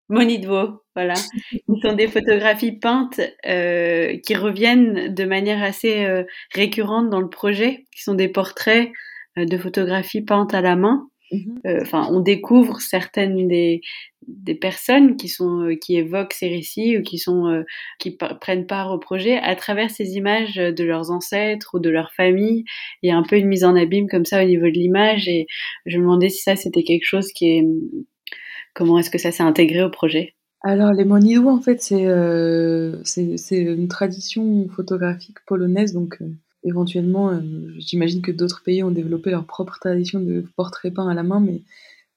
Monidwo, 0.09 0.83
voilà. 0.95 1.15
Ce 1.53 1.75
sont 1.83 1.95
des 1.95 2.09
photographies 2.09 2.79
peintes 2.79 3.21
euh, 3.47 4.17
qui 4.25 4.35
reviennent 4.35 5.15
de 5.15 5.25
manière 5.25 5.63
assez 5.63 6.05
euh, 6.05 6.25
récurrente 6.55 7.11
dans 7.11 7.21
le 7.21 7.29
projet, 7.29 7.85
qui 7.95 8.03
sont 8.03 8.15
des 8.15 8.29
portraits 8.29 8.91
euh, 9.39 9.45
de 9.45 9.59
photographies 9.59 10.23
peintes 10.23 10.55
à 10.55 10.61
la 10.61 10.77
main. 10.77 11.09
Mhm. 11.31 11.61
Euh, 11.67 11.83
enfin, 11.83 12.09
on 12.11 12.21
découvre 12.21 12.81
certaines 12.81 13.49
des, 13.49 13.83
des 14.27 14.55
personnes 14.55 15.17
qui 15.17 15.29
sont 15.29 15.61
euh, 15.61 15.75
qui 15.75 15.97
évoquent 15.97 16.33
ces 16.33 16.49
récits 16.49 16.97
ou 16.97 17.03
qui 17.03 17.19
sont 17.19 17.63
qui 17.99 18.17
prennent 18.41 18.67
part 18.67 18.91
au 18.93 18.99
projet 18.99 19.37
à 19.37 19.55
travers 19.55 19.91
ces 19.91 20.17
images 20.17 20.55
de 20.55 20.85
leurs 20.85 21.11
ancêtres 21.11 21.75
ou 21.75 21.81
de 21.81 21.91
leur 21.91 22.13
famille. 22.15 22.65
Il 23.03 23.11
y 23.11 23.13
a 23.13 23.17
un 23.17 23.23
peu 23.23 23.37
une 23.37 23.49
mise 23.49 23.65
en 23.65 23.77
abîme 23.77 24.09
comme 24.09 24.25
ça 24.25 24.43
au 24.43 24.47
niveau 24.47 24.67
de 24.67 24.79
l'image 24.79 25.29
et 25.29 25.47
je 25.85 25.99
me 25.99 26.05
demandais 26.05 26.31
si 26.31 26.43
ça 26.43 26.57
c'était 26.57 26.83
quelque 26.83 27.05
chose 27.05 27.31
qui 27.33 27.59
est 27.59 27.65
Comment 28.79 29.01
est-ce 29.01 29.11
que 29.11 29.19
ça 29.19 29.33
s'est 29.33 29.43
intégré 29.43 29.83
au 29.83 29.91
projet? 29.91 30.37
Alors, 30.63 30.93
les 30.93 31.05
monidou, 31.05 31.49
en 31.49 31.61
fait, 31.61 31.83
c'est 31.83 32.07
euh, 32.07 33.03
une 33.51 33.89
tradition 33.89 34.69
photographique 34.69 35.39
polonaise, 35.49 35.93
donc 35.93 36.19
euh, 36.21 36.31
éventuellement, 36.63 37.31
euh, 37.31 37.41
j'imagine 37.79 38.23
que 38.23 38.31
d'autres 38.31 38.63
pays 38.63 38.85
ont 38.85 38.93
développé 38.93 39.31
leur 39.31 39.47
propre 39.47 39.81
tradition 39.81 40.21
de 40.21 40.45
portrait 40.55 40.93
peint 40.93 41.09
à 41.09 41.15
la 41.15 41.25
main, 41.25 41.41
mais 41.41 41.63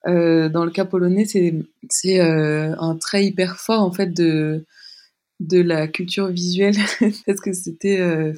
dans 0.05 0.63
le 0.65 0.69
cas 0.69 0.85
polonais, 0.85 1.25
c'est 1.25 1.63
un 1.99 2.95
trait 2.95 3.25
hyper 3.25 3.57
fort, 3.57 3.81
en 3.81 3.91
fait, 3.91 4.13
de, 4.13 4.63
de 5.39 5.61
la 5.61 5.87
culture 5.87 6.27
visuelle 6.27 6.75
parce 7.25 7.41
que 7.41 7.53
c'était 7.53 8.33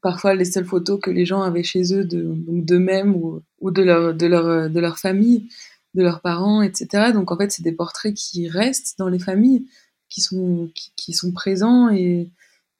parfois 0.00 0.34
les 0.34 0.44
seules 0.44 0.64
photos 0.64 1.00
que 1.00 1.10
les 1.10 1.24
gens 1.24 1.42
avaient 1.42 1.62
chez 1.62 1.94
eux 1.94 2.04
donc 2.04 2.64
d'eux-mêmes 2.64 3.14
ou, 3.14 3.42
ou 3.60 3.70
de 3.70 3.82
leur 3.82 4.12
de 4.12 4.26
leur 4.26 4.70
de 4.70 4.80
leur 4.80 4.98
famille 4.98 5.48
de 5.94 6.02
leurs 6.02 6.20
parents, 6.20 6.62
etc. 6.62 7.12
Donc 7.12 7.30
en 7.30 7.36
fait, 7.36 7.50
c'est 7.52 7.62
des 7.62 7.72
portraits 7.72 8.14
qui 8.14 8.48
restent 8.48 8.98
dans 8.98 9.08
les 9.08 9.18
familles, 9.18 9.66
qui 10.08 10.20
sont, 10.20 10.70
qui, 10.96 11.12
sont 11.12 11.32
présents 11.32 11.90
et, 11.90 12.30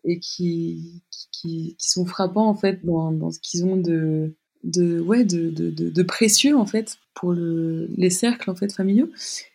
et 0.04 0.18
qui, 0.18 1.02
qui, 1.32 1.76
sont 1.78 2.06
frappants 2.06 2.48
en 2.48 2.54
fait 2.54 2.84
dans, 2.84 3.12
dans 3.12 3.30
ce 3.30 3.38
qu'ils 3.40 3.64
ont 3.64 3.76
de, 3.76 4.34
de, 4.62 5.00
ouais, 5.00 5.24
de, 5.24 5.50
de, 5.50 5.70
de, 5.70 6.02
précieux 6.02 6.56
en 6.56 6.66
fait 6.66 6.96
pour 7.14 7.32
le, 7.32 7.88
les 7.96 8.10
cercles 8.10 8.50
en 8.50 8.54
fait 8.54 8.72
familiaux. 8.72 9.10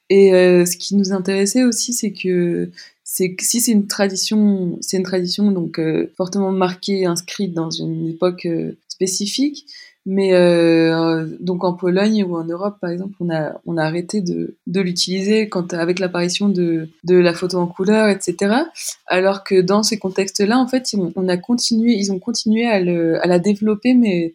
Et 0.10 0.34
euh, 0.34 0.66
ce 0.66 0.76
qui 0.76 0.96
nous 0.96 1.14
intéressait 1.14 1.64
aussi, 1.64 1.94
c'est 1.94 2.12
que 2.12 2.72
c'est 3.04 3.36
si 3.40 3.60
c'est 3.60 3.72
une 3.72 3.88
tradition, 3.88 4.78
c'est 4.82 4.98
une 4.98 5.04
tradition 5.04 5.52
donc 5.52 5.80
euh, 5.80 6.12
fortement 6.18 6.52
marquée, 6.52 7.06
inscrite 7.06 7.54
dans 7.54 7.70
une 7.70 8.08
époque 8.08 8.46
euh, 8.46 8.74
spécifique, 8.88 9.66
mais 10.12 10.34
euh, 10.34 11.28
donc 11.40 11.64
en 11.64 11.74
Pologne 11.74 12.24
ou 12.24 12.36
en 12.36 12.44
Europe, 12.44 12.78
par 12.82 12.90
exemple, 12.90 13.14
on 13.20 13.30
a, 13.30 13.62
on 13.68 13.78
a 13.78 13.84
arrêté 13.84 14.22
de, 14.22 14.58
de 14.66 14.82
l'utiliser 14.82 15.50
quand 15.50 15.72
avec 15.76 16.00
l'apparition 16.00 16.50
de, 16.50 16.90
de 17.04 17.16
la 17.16 17.32
photo 17.32 17.60
en 17.60 17.68
couleur, 17.68 18.10
etc. 18.10 18.64
Alors 19.06 19.44
que 19.44 19.62
dans 19.62 19.84
ces 19.84 20.00
contextes-là, 20.00 20.58
en 20.58 20.68
fait, 20.68 20.96
on, 21.16 21.28
a 21.28 21.38
continué, 21.38 21.94
ils 21.94 22.12
ont 22.12 22.18
continué 22.18 22.66
à, 22.66 22.80
le, 22.80 23.24
à 23.24 23.28
la 23.28 23.38
développer, 23.38 23.94
mais 23.94 24.34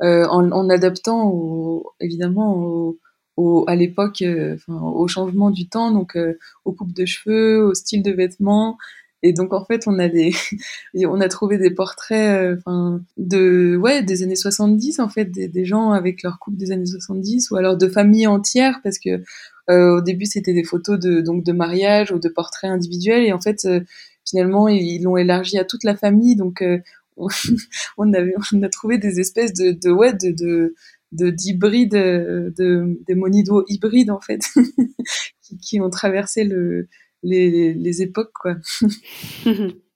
euh, 0.00 0.26
en, 0.26 0.52
en, 0.52 0.70
adaptant 0.70 1.82
évidemment 1.98 2.94
au, 3.36 3.64
à 3.66 3.74
l'époque, 3.74 4.22
euh, 4.22 4.56
au 4.68 5.08
changement 5.08 5.50
du 5.50 5.68
temps, 5.68 5.90
donc 5.90 6.16
aux 6.64 6.72
coupes 6.72 6.94
de 6.94 7.04
cheveux, 7.04 7.66
au 7.66 7.74
style 7.74 8.04
de 8.04 8.12
vêtements, 8.12 8.78
et 9.26 9.32
donc 9.32 9.52
en 9.52 9.64
fait, 9.64 9.88
on 9.88 9.98
a 9.98 10.08
des, 10.08 10.32
on 11.06 11.20
a 11.20 11.28
trouvé 11.28 11.58
des 11.58 11.70
portraits, 11.70 12.40
euh, 12.40 12.56
enfin, 12.58 13.00
de, 13.16 13.76
ouais, 13.76 14.02
des 14.02 14.22
années 14.22 14.36
70 14.36 15.00
en 15.00 15.08
fait, 15.08 15.24
des, 15.26 15.64
gens 15.64 15.90
avec 15.90 16.22
leur 16.22 16.38
couple 16.38 16.56
des 16.56 16.70
années 16.70 16.86
70, 16.86 17.50
ou 17.50 17.56
alors 17.56 17.76
de 17.76 17.88
familles 17.88 18.28
entières, 18.28 18.80
parce 18.84 18.98
que 18.98 19.22
euh, 19.68 19.96
au 19.96 20.00
début 20.00 20.26
c'était 20.26 20.52
des 20.52 20.62
photos 20.62 20.98
de 21.00 21.20
donc 21.20 21.42
de 21.42 21.52
mariage 21.52 22.12
ou 22.12 22.20
de 22.20 22.28
portraits 22.28 22.70
individuels, 22.70 23.24
et 23.24 23.32
en 23.32 23.40
fait 23.40 23.64
euh, 23.64 23.80
finalement 24.24 24.68
ils 24.68 25.02
l'ont 25.02 25.16
élargi 25.16 25.58
à 25.58 25.64
toute 25.64 25.82
la 25.82 25.96
famille, 25.96 26.36
donc 26.36 26.62
on, 27.96 28.12
a 28.12 28.68
trouvé 28.70 28.98
des 28.98 29.18
espèces 29.18 29.52
de, 29.54 29.90
ouais, 29.90 30.12
de, 30.12 30.30
de 30.30 30.74
de 31.12 31.30
d'hybrides, 31.30 31.92
de, 31.92 32.98
des 33.06 33.14
monidos 33.14 33.64
hybrides 33.68 34.10
en 34.10 34.20
fait, 34.20 34.42
qui, 35.62 35.80
ont 35.80 35.88
traversé 35.88 36.44
le, 36.44 36.88
les, 37.26 38.02
époques, 38.02 38.32
quoi. 38.34 38.54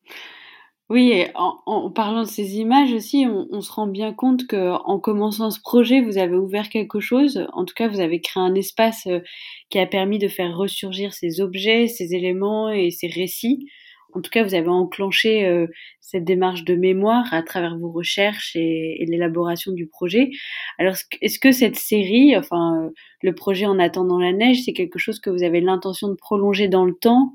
Oui, 0.91 1.25
en, 1.37 1.89
parlant 1.93 2.23
de 2.23 2.29
ces 2.29 2.57
images 2.57 2.93
aussi, 2.93 3.25
on, 3.25 3.61
se 3.61 3.71
rend 3.71 3.87
bien 3.87 4.13
compte 4.13 4.49
que 4.49 4.73
en 4.73 4.99
commençant 4.99 5.53
ce 5.53 5.61
projet, 5.61 6.01
vous 6.01 6.19
avez 6.19 6.35
ouvert 6.35 6.69
quelque 6.69 6.99
chose. 6.99 7.47
En 7.53 7.65
tout 7.65 7.75
cas, 7.75 7.87
vous 7.87 8.01
avez 8.01 8.21
créé 8.21 8.43
un 8.43 8.57
espace 8.57 9.07
euh, 9.07 9.21
qui 9.69 9.79
a 9.79 9.87
permis 9.87 10.19
de 10.19 10.27
faire 10.27 10.57
ressurgir 10.57 11.15
ces 11.15 11.41
objets, 11.41 11.87
ces 11.87 12.13
éléments 12.17 12.71
et 12.71 12.91
ces 12.91 13.07
récits 13.07 13.69
en 14.15 14.21
tout 14.21 14.31
cas, 14.31 14.43
vous 14.43 14.55
avez 14.55 14.69
enclenché 14.69 15.47
euh, 15.47 15.67
cette 16.01 16.25
démarche 16.25 16.65
de 16.65 16.75
mémoire 16.75 17.33
à 17.33 17.43
travers 17.43 17.77
vos 17.79 17.91
recherches 17.91 18.57
et, 18.57 19.05
l'élaboration 19.07 19.73
du 19.73 19.87
projet. 19.87 20.31
Alors, 20.79 20.95
est-ce 21.21 21.39
que 21.39 21.53
cette 21.53 21.77
série, 21.77 22.37
enfin, 22.37 22.85
euh, 22.85 22.91
le 23.23 23.35
projet 23.35 23.67
En 23.67 23.79
attendant 23.79 24.19
la 24.19 24.33
neige, 24.33 24.63
c'est 24.65 24.73
quelque 24.73 24.99
chose 24.99 25.21
que 25.21 25.31
vous 25.31 25.43
avez 25.43 25.61
l'intention 25.61 26.09
de 26.09 26.15
prolonger 26.15 26.69
dans 26.69 26.85
le 26.85 26.95
temps, 26.95 27.33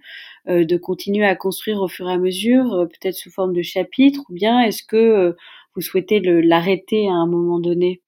euh, 0.47 0.65
de 0.65 0.77
continuer 0.77 1.25
à 1.25 1.35
construire 1.35 1.81
au 1.81 1.87
fur 1.87 2.09
et 2.09 2.13
à 2.13 2.17
mesure, 2.17 2.87
peut-être 2.89 3.15
sous 3.15 3.31
forme 3.31 3.53
de 3.53 3.61
chapitre, 3.61 4.21
ou 4.29 4.33
bien 4.33 4.61
est-ce 4.61 4.83
que 4.83 5.35
vous 5.75 5.81
souhaitez 5.81 6.19
l'arrêter 6.19 7.07
à 7.07 7.13
un 7.13 7.27
moment 7.27 7.59
donné? 7.59 8.01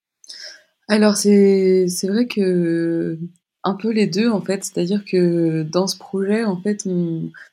Alors 0.89 1.17
c'est 1.17 1.87
vrai 2.03 2.27
que 2.27 3.19
un 3.63 3.73
peu 3.73 3.91
les 3.91 4.07
deux 4.07 4.29
en 4.29 4.41
fait, 4.41 4.63
c'est-à-dire 4.63 5.03
que 5.05 5.63
dans 5.63 5.87
ce 5.87 5.97
projet, 5.97 6.43
en 6.43 6.57
fait, 6.61 6.87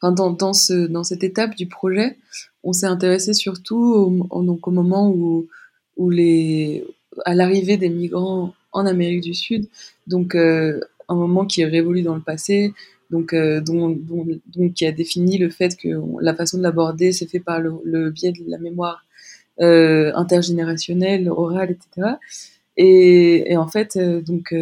enfin, 0.00 0.12
dans, 0.12 0.30
dans, 0.30 0.52
ce, 0.52 0.86
dans 0.86 1.04
cette 1.04 1.24
étape 1.24 1.56
du 1.56 1.66
projet, 1.66 2.18
on 2.62 2.72
s'est 2.72 2.86
intéressé 2.86 3.34
surtout 3.34 4.26
au, 4.30 4.42
donc 4.42 4.66
au 4.68 4.70
moment 4.70 5.10
où, 5.10 5.46
où 5.96 6.10
les, 6.10 6.84
à 7.24 7.34
l'arrivée 7.34 7.76
des 7.76 7.88
migrants 7.88 8.54
en 8.72 8.86
Amérique 8.86 9.22
du 9.22 9.34
Sud, 9.34 9.68
donc 10.06 10.34
euh, 10.34 10.80
un 11.08 11.14
moment 11.14 11.46
qui 11.46 11.62
est 11.62 11.66
révolu 11.66 12.02
dans 12.02 12.14
le 12.14 12.20
passé, 12.20 12.72
donc, 13.10 13.32
euh, 13.32 13.60
donc 13.60 14.74
qui 14.74 14.86
a 14.86 14.92
défini 14.92 15.38
le 15.38 15.50
fait 15.50 15.76
que 15.76 15.88
la 16.20 16.34
façon 16.34 16.58
de 16.58 16.62
l'aborder 16.62 17.12
s'est 17.12 17.26
fait 17.26 17.40
par 17.40 17.60
le, 17.60 18.10
biais 18.10 18.32
de 18.32 18.42
la 18.48 18.58
mémoire 18.58 19.04
euh, 19.60 20.12
intergénérationnelle, 20.16 21.28
orale, 21.28 21.70
etc. 21.70 22.16
Et, 22.76 23.56
en 23.56 23.68
fait, 23.68 23.96
donc 23.98 24.52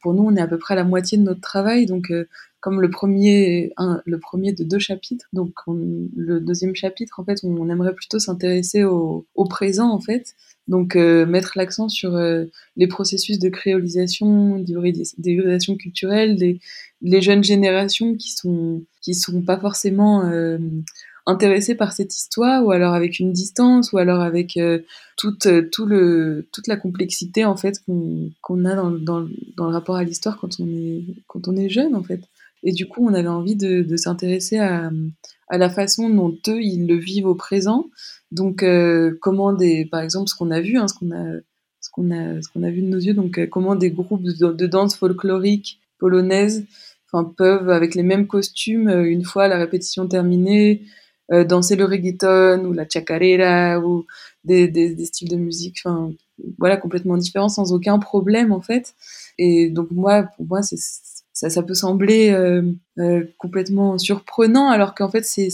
pour 0.00 0.14
nous, 0.14 0.22
on 0.22 0.36
est 0.36 0.40
à 0.40 0.46
peu 0.46 0.58
près 0.58 0.74
à 0.74 0.76
la 0.76 0.84
moitié 0.84 1.18
de 1.18 1.22
notre 1.22 1.40
travail. 1.40 1.86
Donc, 1.86 2.10
euh, 2.10 2.28
comme 2.60 2.80
le 2.80 2.90
premier, 2.90 3.72
le 4.04 4.18
premier 4.18 4.52
de 4.52 4.64
deux 4.64 4.78
chapitres, 4.78 5.28
donc 5.32 5.52
le 5.66 6.40
deuxième 6.40 6.74
chapitre, 6.74 7.20
en 7.20 7.24
fait, 7.24 7.38
on, 7.44 7.68
aimerait 7.70 7.94
plutôt 7.94 8.18
s'intéresser 8.18 8.84
au, 8.84 9.26
au, 9.36 9.44
présent, 9.44 9.90
en 9.90 10.00
fait. 10.00 10.34
Donc, 10.66 10.96
euh, 10.96 11.24
mettre 11.24 11.52
l'accent 11.56 11.88
sur 11.88 12.16
euh, 12.16 12.46
les 12.76 12.88
processus 12.88 13.38
de 13.38 13.48
créolisation, 13.48 14.58
d'hybridation 14.58 15.76
culturelle, 15.76 16.36
des, 16.36 16.60
les 17.00 17.22
jeunes 17.22 17.44
générations 17.44 18.14
qui 18.16 18.32
sont 18.32 18.82
qui 19.00 19.14
sont 19.14 19.40
pas 19.42 19.58
forcément 19.58 20.28
intéressé 21.28 21.74
par 21.74 21.92
cette 21.92 22.16
histoire 22.16 22.64
ou 22.64 22.70
alors 22.70 22.94
avec 22.94 23.20
une 23.20 23.32
distance 23.32 23.92
ou 23.92 23.98
alors 23.98 24.22
avec 24.22 24.56
euh, 24.56 24.80
toute 25.16 25.44
euh, 25.46 25.68
toute 25.70 26.66
la 26.66 26.76
complexité 26.76 27.44
en 27.44 27.54
fait 27.54 27.82
qu'on 27.84 28.64
a 28.64 28.74
dans, 28.74 28.90
dans, 28.90 29.28
dans, 29.56 29.66
le 29.66 29.72
rapport 29.72 29.96
à 29.96 30.04
l'histoire 30.04 30.38
quand 30.40 30.58
on 30.58 30.66
est 30.66 31.04
quand 31.26 31.46
on 31.46 31.56
est 31.56 31.68
jeune 31.68 31.94
en 31.94 32.02
fait. 32.02 32.22
Et 32.62 32.72
du 32.72 32.88
coup 32.88 33.06
on 33.06 33.12
avait 33.12 33.28
envie 33.28 33.56
de, 33.56 33.82
de 33.82 33.96
s'intéresser 33.98 34.56
à, 34.58 34.90
à 35.48 35.58
la 35.58 35.68
façon 35.68 36.08
dont 36.08 36.34
eux 36.48 36.62
ils 36.62 36.86
le 36.86 36.96
vivent 36.96 37.26
au 37.26 37.34
présent. 37.34 37.90
Donc 38.32 38.62
euh, 38.62 39.18
comment 39.20 39.52
des 39.52 39.84
par 39.84 40.00
exemple 40.00 40.30
ce 40.30 40.34
qu'on 40.34 40.50
a 40.50 40.62
vu 40.62 40.78
hein, 40.78 40.88
ce 40.88 40.94
qu'on 40.94 41.12
a 41.12 41.40
ce 41.82 41.90
qu'on 41.92 42.10
a 42.10 42.40
ce 42.40 42.48
qu'on 42.48 42.62
a 42.62 42.70
vu 42.70 42.80
de 42.80 42.88
nos 42.88 42.98
yeux 42.98 43.14
donc 43.14 43.38
comment 43.50 43.74
des 43.74 43.90
groupes 43.90 44.22
de, 44.22 44.52
de 44.52 44.66
danse 44.66 44.96
folklorique 44.96 45.78
polonaise 45.98 46.64
enfin 47.06 47.30
peuvent 47.36 47.68
avec 47.68 47.94
les 47.94 48.02
mêmes 48.02 48.26
costumes 48.26 48.88
une 48.88 49.24
fois 49.24 49.46
la 49.46 49.58
répétition 49.58 50.06
terminée 50.08 50.82
euh, 51.30 51.44
danser 51.44 51.76
le 51.76 51.84
reggaeton 51.84 52.64
ou 52.64 52.72
la 52.72 52.88
chacarera 52.88 53.80
ou 53.80 54.06
des, 54.44 55.04
styles 55.04 55.28
de 55.28 55.36
musique, 55.36 55.76
enfin 55.84 56.10
voilà 56.58 56.78
complètement 56.78 57.18
différents 57.18 57.50
sans 57.50 57.74
aucun 57.74 57.98
problème 57.98 58.50
en 58.50 58.62
fait. 58.62 58.94
Et 59.36 59.68
donc 59.68 59.90
moi, 59.90 60.22
pour 60.36 60.46
moi, 60.46 60.62
ça, 60.62 61.50
ça 61.50 61.62
peut 61.62 61.74
sembler 61.74 62.30
euh, 62.30 62.62
euh, 62.98 63.24
complètement 63.36 63.98
surprenant 63.98 64.70
alors 64.70 64.94
qu'en 64.94 65.10
fait 65.10 65.24
c'est 65.24 65.50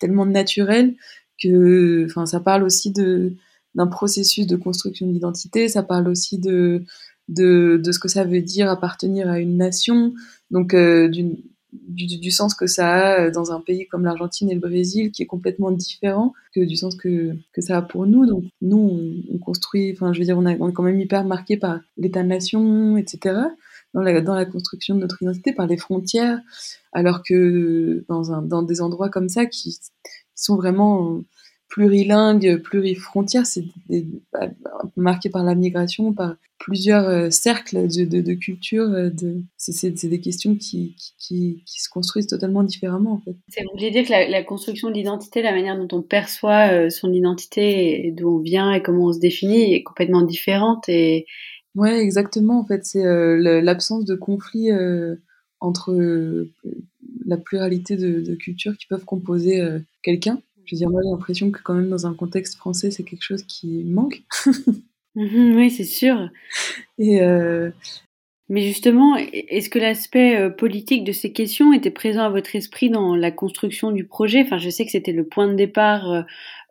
tellement 0.00 0.26
naturel 0.26 0.96
que, 1.40 2.04
enfin, 2.06 2.26
ça 2.26 2.40
parle 2.40 2.64
aussi 2.64 2.90
de 2.90 3.34
d'un 3.74 3.86
processus 3.86 4.46
de 4.46 4.56
construction 4.56 5.06
d'identité, 5.06 5.68
ça 5.68 5.82
parle 5.82 6.08
aussi 6.08 6.38
de, 6.38 6.82
de, 7.28 7.80
ce 7.90 7.98
que 7.98 8.08
ça 8.08 8.24
veut 8.24 8.42
dire 8.42 8.68
appartenir 8.68 9.30
à 9.30 9.38
une 9.38 9.56
nation, 9.56 10.12
donc 10.50 10.74
d'une 10.74 11.38
du, 11.72 12.30
sens 12.30 12.54
que 12.54 12.66
ça 12.66 12.92
a 12.92 13.20
euh, 13.20 13.30
dans 13.30 13.52
un 13.52 13.60
pays 13.60 13.86
comme 13.86 14.04
l'Argentine 14.04 14.50
et 14.50 14.54
le 14.54 14.60
Brésil, 14.60 15.10
qui 15.10 15.22
est 15.22 15.26
complètement 15.26 15.70
différent 15.70 16.32
que 16.54 16.60
du 16.60 16.76
sens 16.76 16.94
que, 16.94 17.34
que 17.52 17.60
ça 17.60 17.78
a 17.78 17.82
pour 17.82 18.06
nous. 18.06 18.26
Donc 18.26 18.44
nous, 18.60 19.24
on, 19.32 19.38
construit, 19.38 19.92
enfin 19.92 20.12
je 20.12 20.18
veux 20.18 20.24
dire, 20.24 20.38
on, 20.38 20.46
est 20.46 20.72
quand 20.72 20.82
même 20.82 21.00
hyper 21.00 21.24
marqué 21.24 21.56
par 21.56 21.80
l'État-nation, 21.96 22.96
etc., 22.96 23.40
dans 23.94 24.00
la, 24.00 24.20
dans 24.22 24.34
la 24.34 24.46
construction 24.46 24.94
de 24.94 25.00
notre 25.00 25.22
identité, 25.22 25.52
par 25.52 25.66
les 25.66 25.76
frontières, 25.76 26.40
alors 26.92 27.22
que 27.22 28.04
dans, 28.08 28.32
un, 28.32 28.42
dans 28.42 28.62
des 28.62 28.80
endroits 28.80 29.10
comme 29.10 29.28
ça 29.28 29.46
qui 29.46 29.78
sont 30.34 30.56
vraiment 30.56 31.22
plurilingue, 31.72 32.60
plurifrontière, 32.62 33.46
c'est 33.46 33.64
marqué 34.94 35.30
par 35.30 35.42
la 35.42 35.54
migration, 35.54 36.12
par 36.12 36.36
plusieurs 36.58 37.08
euh, 37.08 37.30
cercles 37.30 37.88
de, 37.88 38.04
de, 38.04 38.20
de 38.20 38.34
culture. 38.34 38.84
Euh, 38.84 39.08
de, 39.08 39.42
c'est, 39.56 39.90
des 40.04 40.20
questions 40.20 40.54
qui, 40.54 40.94
qui, 41.18 41.64
qui, 41.66 41.80
se 41.80 41.88
construisent 41.88 42.26
totalement 42.26 42.62
différemment, 42.62 43.14
en 43.14 43.20
fait. 43.20 43.32
Vous 43.62 43.70
voulez 43.72 43.90
dire 43.90 44.04
que 44.04 44.10
la, 44.10 44.28
la 44.28 44.44
construction 44.44 44.90
de 44.90 44.94
l'identité, 44.94 45.40
la 45.40 45.52
manière 45.52 45.78
dont 45.78 45.96
on 45.96 46.02
perçoit 46.02 46.70
euh, 46.72 46.90
son 46.90 47.10
identité, 47.10 48.12
d'où 48.18 48.36
on 48.36 48.40
vient 48.40 48.72
et 48.72 48.82
comment 48.82 49.06
on 49.06 49.12
se 49.14 49.18
définit, 49.18 49.72
est 49.74 49.82
complètement 49.82 50.22
différente 50.22 50.90
et... 50.90 51.24
Ouais, 51.74 52.00
exactement. 52.00 52.60
En 52.60 52.66
fait, 52.66 52.84
c'est 52.84 53.02
l'absence 53.02 54.04
de 54.04 54.14
conflit 54.14 54.68
entre 55.58 55.94
la 57.24 57.38
pluralité 57.38 57.96
de, 57.96 58.34
cultures 58.34 58.76
qui 58.76 58.86
peuvent 58.88 59.06
composer 59.06 59.66
quelqu'un. 60.02 60.42
Je 60.72 60.76
veux 60.76 60.78
dire, 60.78 60.90
moi, 60.90 61.02
j'ai 61.04 61.10
l'impression 61.10 61.50
que 61.50 61.60
quand 61.62 61.74
même 61.74 61.90
dans 61.90 62.06
un 62.06 62.14
contexte 62.14 62.56
français, 62.56 62.90
c'est 62.90 63.04
quelque 63.04 63.22
chose 63.22 63.42
qui 63.44 63.84
manque. 63.84 64.22
Mhm, 65.14 65.56
oui, 65.56 65.70
c'est 65.70 65.84
sûr. 65.84 66.30
Et, 66.98 67.22
euh, 67.22 67.70
mais 68.52 68.60
justement, 68.60 69.16
est-ce 69.16 69.70
que 69.70 69.78
l'aspect 69.78 70.36
euh, 70.36 70.50
politique 70.50 71.04
de 71.04 71.12
ces 71.12 71.32
questions 71.32 71.72
était 71.72 71.90
présent 71.90 72.24
à 72.24 72.28
votre 72.28 72.54
esprit 72.54 72.90
dans 72.90 73.16
la 73.16 73.30
construction 73.30 73.92
du 73.92 74.04
projet? 74.04 74.42
Enfin, 74.42 74.58
je 74.58 74.68
sais 74.68 74.84
que 74.84 74.90
c'était 74.90 75.12
le 75.12 75.24
point 75.24 75.48
de 75.48 75.54
départ 75.54 76.12
euh, 76.12 76.20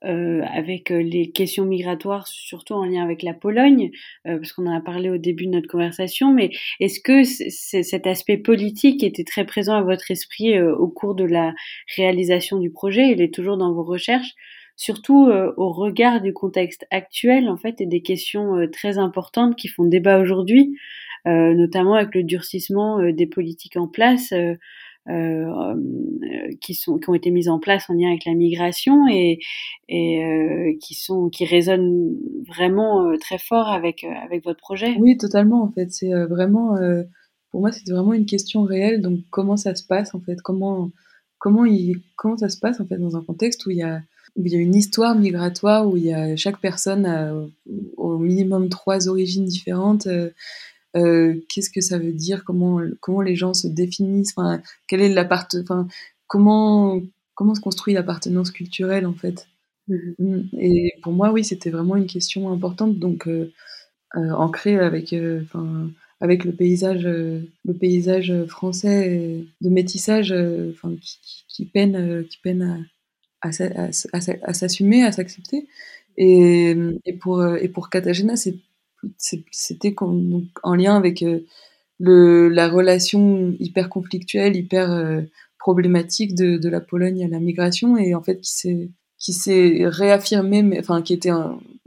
euh 0.06 0.44
avec 0.54 0.92
euh, 0.92 1.02
les 1.02 1.32
questions 1.32 1.66
migratoires, 1.66 2.28
surtout 2.28 2.76
en 2.76 2.86
lien 2.86 3.04
avec 3.04 3.24
la 3.24 3.34
Pologne, 3.34 3.90
euh, 4.28 4.38
parce 4.38 4.54
qu'on 4.54 4.68
en 4.68 4.78
a 4.78 4.80
parlé 4.80 5.10
au 5.10 5.18
début 5.18 5.48
de 5.48 5.54
notre 5.54 5.68
conversation. 5.68 6.32
Mais 6.32 6.52
est-ce 6.80 7.00
que 7.00 7.24
cet 7.24 8.06
aspect 8.06 8.38
politique 8.38 9.04
était 9.04 9.24
très 9.24 9.48
présent 9.48 9.74
à 9.74 9.82
votre 9.82 10.12
esprit 10.12 10.62
au 10.62 10.88
cours 10.88 11.16
de 11.16 11.24
la 11.24 11.52
réalisation 11.96 12.60
du 12.60 12.70
projet? 12.70 13.10
Il 13.10 13.22
est 13.24 13.34
toujours 13.34 13.58
dans 13.58 13.74
vos 13.74 13.84
recherches 13.84 14.36
surtout 14.78 15.30
au 15.58 15.72
regard 15.72 16.22
du 16.22 16.34
contexte 16.34 16.88
actuel 16.90 17.50
en 17.50 17.58
fait 17.58 17.82
et 17.82 17.86
des 17.86 18.02
questions 18.02 18.68
très 18.72 18.98
importantes 18.98 19.56
qui 19.56 19.68
font 19.68 19.84
débat 19.84 20.20
aujourd'hui 20.20 20.74
euh, 20.74 20.76
notamment 21.26 21.96
avec 21.96 22.16
le 22.16 22.24
durcissement 22.24 23.00
euh, 23.00 23.12
des 23.12 23.28
politiques 23.28 23.78
en 23.78 23.88
place. 23.88 24.34
Euh, 25.10 25.76
qui 26.62 26.76
sont 26.76 27.00
qui 27.00 27.10
ont 27.10 27.16
été 27.16 27.32
mises 27.32 27.50
en 27.50 27.58
place 27.58 27.90
en 27.90 27.94
lien 27.94 28.10
avec 28.10 28.24
la 28.26 28.36
migration 28.36 29.08
et, 29.10 29.40
qui 30.80 30.94
sont 30.94 31.30
qui 31.30 31.44
résonnent 31.44 32.16
vraiment 32.48 33.12
très 33.20 33.40
fort 33.40 33.70
avec 33.70 34.04
avec 34.04 34.44
votre 34.44 34.60
projet. 34.60 34.96
Oui, 35.00 35.18
totalement. 35.18 35.64
En 35.64 35.72
fait, 35.72 35.92
c'est 35.92 36.14
vraiment 36.26 36.78
pour 37.50 37.62
moi 37.62 37.72
c'est 37.72 37.90
vraiment 37.90 38.14
une 38.14 38.28
question 38.28 38.62
réelle. 38.62 39.02
Donc 39.02 39.22
comment 39.32 39.58
ça 39.58 39.74
se 39.74 39.84
passe 39.84 40.14
en 40.14 40.20
fait? 40.20 40.40
Comment 40.44 40.92
comment 41.40 41.66
comment 42.16 42.38
ça 42.38 42.50
se 42.50 42.60
passe 42.60 42.80
en 42.80 42.86
fait 42.86 42.98
dans 42.98 43.18
un 43.18 43.24
contexte 43.24 43.66
où 43.66 43.72
il 43.72 43.78
y 43.78 43.84
a 43.84 44.02
où 44.38 44.46
il 44.46 44.54
y 44.54 44.56
a 44.56 44.60
une 44.60 44.76
histoire 44.76 45.16
migratoire 45.16 45.88
où 45.88 45.98
il 45.98 46.06
y 46.06 46.14
a 46.14 46.36
chaque 46.38 46.62
personne 46.62 47.06
a 47.06 47.34
au 47.98 48.18
minimum 48.18 48.70
trois 48.70 49.10
origines 49.10 49.46
différentes 49.46 50.08
euh, 50.08 50.30
qu'est-ce 50.94 51.70
que 51.70 51.82
ça 51.82 51.98
veut 51.98 52.14
dire, 52.14 52.44
comment, 52.44 52.82
comment 53.00 53.22
les 53.22 53.36
gens 53.36 53.54
se 53.54 53.68
définissent, 53.68 54.34
enfin, 54.36 54.62
quelle 54.88 55.02
est 55.02 55.18
enfin, 55.18 55.88
comment, 56.28 57.02
comment 57.34 57.56
se 57.56 57.62
construit 57.62 57.94
l'appartenance 57.94 58.52
culturelle 58.52 59.06
en 59.06 59.14
fait? 59.14 59.48
Mm-hmm. 59.90 60.16
Mm. 60.20 60.50
Et 60.60 60.94
pour 61.02 61.14
moi, 61.14 61.32
oui, 61.32 61.44
c'était 61.44 61.70
vraiment 61.70 61.96
une 61.96 62.08
question 62.08 62.52
importante, 62.52 63.00
donc 63.00 63.28
euh, 63.28 63.52
euh, 64.16 64.32
ancrée 64.32 64.78
avec, 64.78 65.16
enfin, 65.44 65.90
avec 66.20 66.44
le 66.46 66.52
paysage, 66.52 67.06
le 67.06 67.74
paysage 67.80 68.34
français 68.48 69.46
de 69.62 69.70
métissage, 69.70 70.34
enfin, 70.72 70.96
qui, 71.02 71.18
qui, 71.48 71.66
peine, 71.66 72.26
qui 72.30 72.38
peine 72.44 72.88
à, 73.42 73.50
à, 73.50 73.88
à, 74.14 74.54
s'assumer, 74.54 75.04
à 75.04 75.12
s'accepter. 75.12 75.68
Et, 76.18 76.76
et, 77.06 77.14
pour, 77.14 77.44
et 77.56 77.70
pour 77.70 77.90
Katagena, 77.90 78.36
c'est 78.36 78.56
c'était 79.18 79.96
en 80.64 80.76
lien 80.76 80.96
avec 80.96 81.24
euh, 81.24 82.50
la 82.50 82.70
relation 82.70 83.56
hyper 83.60 83.90
conflictuelle, 83.90 84.56
hyper 84.56 84.92
euh, 84.92 85.22
problématique 85.60 86.36
de, 86.36 86.70
la 86.70 86.82
Pologne 86.82 87.24
à 87.24 87.28
la 87.28 87.40
migration 87.40 87.98
et 87.98 88.16
en 88.16 88.24
fait 88.24 88.42
qui 88.42 88.52
s'est 88.52 88.90
qui 89.20 89.34
s'est 89.34 89.84
réaffirmé, 89.86 90.78
enfin 90.80 91.04
qui 91.04 91.14
était 91.14 91.30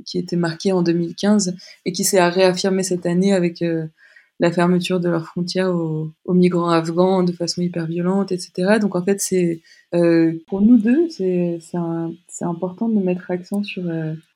qui 0.05 0.19
était 0.19 0.37
marqué 0.37 0.71
en 0.73 0.83
2015 0.83 1.57
et 1.85 1.93
qui 1.93 2.05
s'est 2.05 2.23
réaffirmé 2.23 2.85
cette 2.85 3.07
année 3.07 3.33
avec 3.33 3.63
euh, 3.63 3.87
la 4.39 4.53
fermeture 4.53 5.01
de 5.01 5.09
leurs 5.09 5.27
frontières 5.27 5.75
aux, 5.75 6.13
migrants 6.29 6.71
afghans 6.71 7.25
de 7.25 7.33
façon 7.33 7.63
hyper 7.63 7.87
violente, 7.87 8.31
etc. 8.31 8.79
Donc 8.81 8.95
en 8.95 9.05
fait 9.05 9.21
c'est 9.21 9.63
pour 10.47 10.61
nous 10.61 10.79
deux 10.79 11.09
c'est 11.09 11.59
c'est 11.61 12.45
important 12.45 12.89
de 12.89 13.01
mettre 13.01 13.31
accent 13.31 13.63
sur 13.63 13.85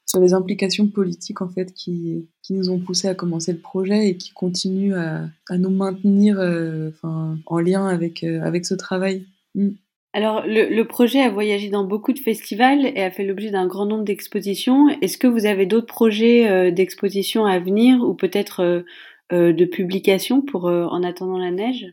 sur 0.08 0.20
les 0.20 0.32
implications 0.32 0.88
politiques 0.88 1.42
en 1.42 1.48
fait 1.48 1.72
qui, 1.74 2.28
qui 2.42 2.54
nous 2.54 2.70
ont 2.70 2.78
poussé 2.78 3.08
à 3.08 3.14
commencer 3.14 3.52
le 3.52 3.58
projet 3.58 4.08
et 4.08 4.16
qui 4.16 4.32
continuent 4.32 4.94
à, 4.94 5.28
à 5.48 5.58
nous 5.58 5.70
maintenir 5.70 6.40
euh, 6.40 6.88
enfin, 6.88 7.38
en 7.44 7.58
lien 7.58 7.86
avec, 7.86 8.24
euh, 8.24 8.40
avec 8.42 8.64
ce 8.64 8.74
travail. 8.74 9.26
Mm. 9.54 9.68
Alors, 10.14 10.46
le, 10.46 10.74
le, 10.74 10.84
projet 10.86 11.20
a 11.20 11.28
voyagé 11.28 11.68
dans 11.68 11.84
beaucoup 11.84 12.14
de 12.14 12.18
festivals 12.18 12.86
et 12.86 13.02
a 13.02 13.10
fait 13.10 13.24
l'objet 13.24 13.50
d'un 13.50 13.66
grand 13.66 13.84
nombre 13.84 14.04
d'expositions. 14.04 14.88
Est-ce 15.02 15.18
que 15.18 15.26
vous 15.26 15.44
avez 15.44 15.66
d'autres 15.66 15.86
projets 15.86 16.50
euh, 16.50 16.70
d'exposition 16.70 17.44
à 17.44 17.58
venir 17.58 18.02
ou 18.02 18.14
peut-être 18.14 18.84
de 19.30 19.64
publication 19.66 20.40
pour 20.40 20.64
En 20.64 21.02
attendant 21.02 21.36
la 21.36 21.50
neige? 21.50 21.86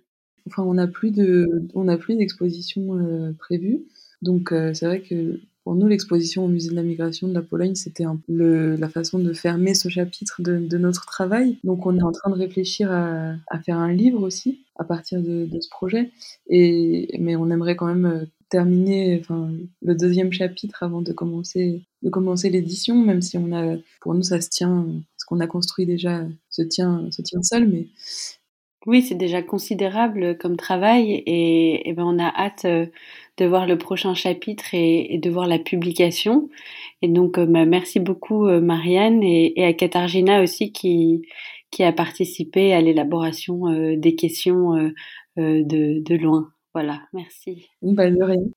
Enfin, 0.47 0.63
on 0.63 0.75
n'a 0.75 0.87
plus 0.87 1.11
de, 1.11 1.67
on 1.73 1.83
n'a 1.83 1.97
plus 1.97 2.15
d'exposition 2.15 2.97
prévue. 3.37 3.83
Donc, 4.21 4.53
c'est 4.73 4.85
vrai 4.85 5.01
que 5.01 5.41
pour 5.65 5.73
nous, 5.73 5.87
l'exposition 5.87 6.45
au 6.45 6.47
musée 6.47 6.69
de 6.69 6.75
la 6.75 6.83
migration 6.83 7.27
de 7.27 7.33
la 7.33 7.41
Pologne, 7.41 7.73
c'était 7.73 8.05
la 8.29 8.87
façon 8.87 9.17
de 9.17 9.33
fermer 9.33 9.73
ce 9.73 9.89
chapitre 9.89 10.43
de, 10.43 10.77
notre 10.77 11.07
travail. 11.07 11.57
Donc 11.63 11.87
on 11.87 11.97
est 11.97 12.03
en 12.03 12.11
train 12.11 12.29
de 12.29 12.35
réfléchir 12.35 12.91
à, 12.91 13.59
faire 13.65 13.79
un 13.79 13.91
livre 13.91 14.21
aussi 14.21 14.63
à 14.75 14.83
partir 14.83 15.23
de, 15.23 15.49
ce 15.59 15.67
projet. 15.69 16.11
Et, 16.47 17.17
mais 17.19 17.35
on 17.35 17.49
aimerait 17.49 17.75
quand 17.75 17.87
même 17.87 18.05
euh, 18.05 18.25
terminer 18.49 19.23
le 19.81 19.95
deuxième 19.95 20.31
chapitre 20.31 20.83
avant 20.83 21.01
de 21.01 21.11
commencer, 21.11 21.81
l'édition, 22.43 23.03
même 23.03 23.23
si 23.23 23.39
pour 24.01 24.13
nous, 24.13 24.21
ça 24.21 24.41
se 24.41 24.49
tient, 24.49 24.85
ce 25.17 25.25
qu'on 25.25 25.39
a 25.39 25.47
construit 25.47 25.87
déjà 25.87 26.27
se 26.51 26.61
tient, 26.61 27.09
se 27.09 27.23
tient 27.23 27.41
seul, 27.41 27.67
mais 27.67 27.87
oui, 28.85 29.01
c'est 29.01 29.15
déjà 29.15 29.41
considérable 29.41 30.37
comme 30.37 30.57
travail 30.57 31.11
et, 31.25 31.89
et 31.89 31.93
ben 31.93 32.03
on 32.05 32.19
a 32.19 32.27
hâte 32.27 32.65
euh, 32.65 32.85
de 33.37 33.45
voir 33.45 33.65
le 33.65 33.77
prochain 33.77 34.13
chapitre 34.13 34.73
et, 34.73 35.17
de 35.17 35.29
voir 35.29 35.47
la 35.47 35.59
publication. 35.59 36.49
Et 37.01 37.07
donc, 37.07 37.37
euh, 37.39 37.45
bah, 37.45 37.65
merci 37.65 37.99
beaucoup 37.99 38.47
euh, 38.47 38.61
Marianne 38.61 39.23
et, 39.23 39.53
à 39.65 39.73
Katarzyna 39.73 40.41
aussi 40.43 40.71
qui, 40.71 41.23
qui 41.71 41.83
a 41.83 41.93
participé 41.93 42.73
à 42.73 42.81
l'élaboration 42.81 43.95
des 43.97 44.15
questions 44.15 44.73
de, 45.37 46.03
de 46.03 46.15
loin. 46.15 46.51
Voilà, 46.73 47.01
merci. 47.13 47.67
Bah, 47.81 48.09
de 48.09 48.23
rien. 48.23 48.54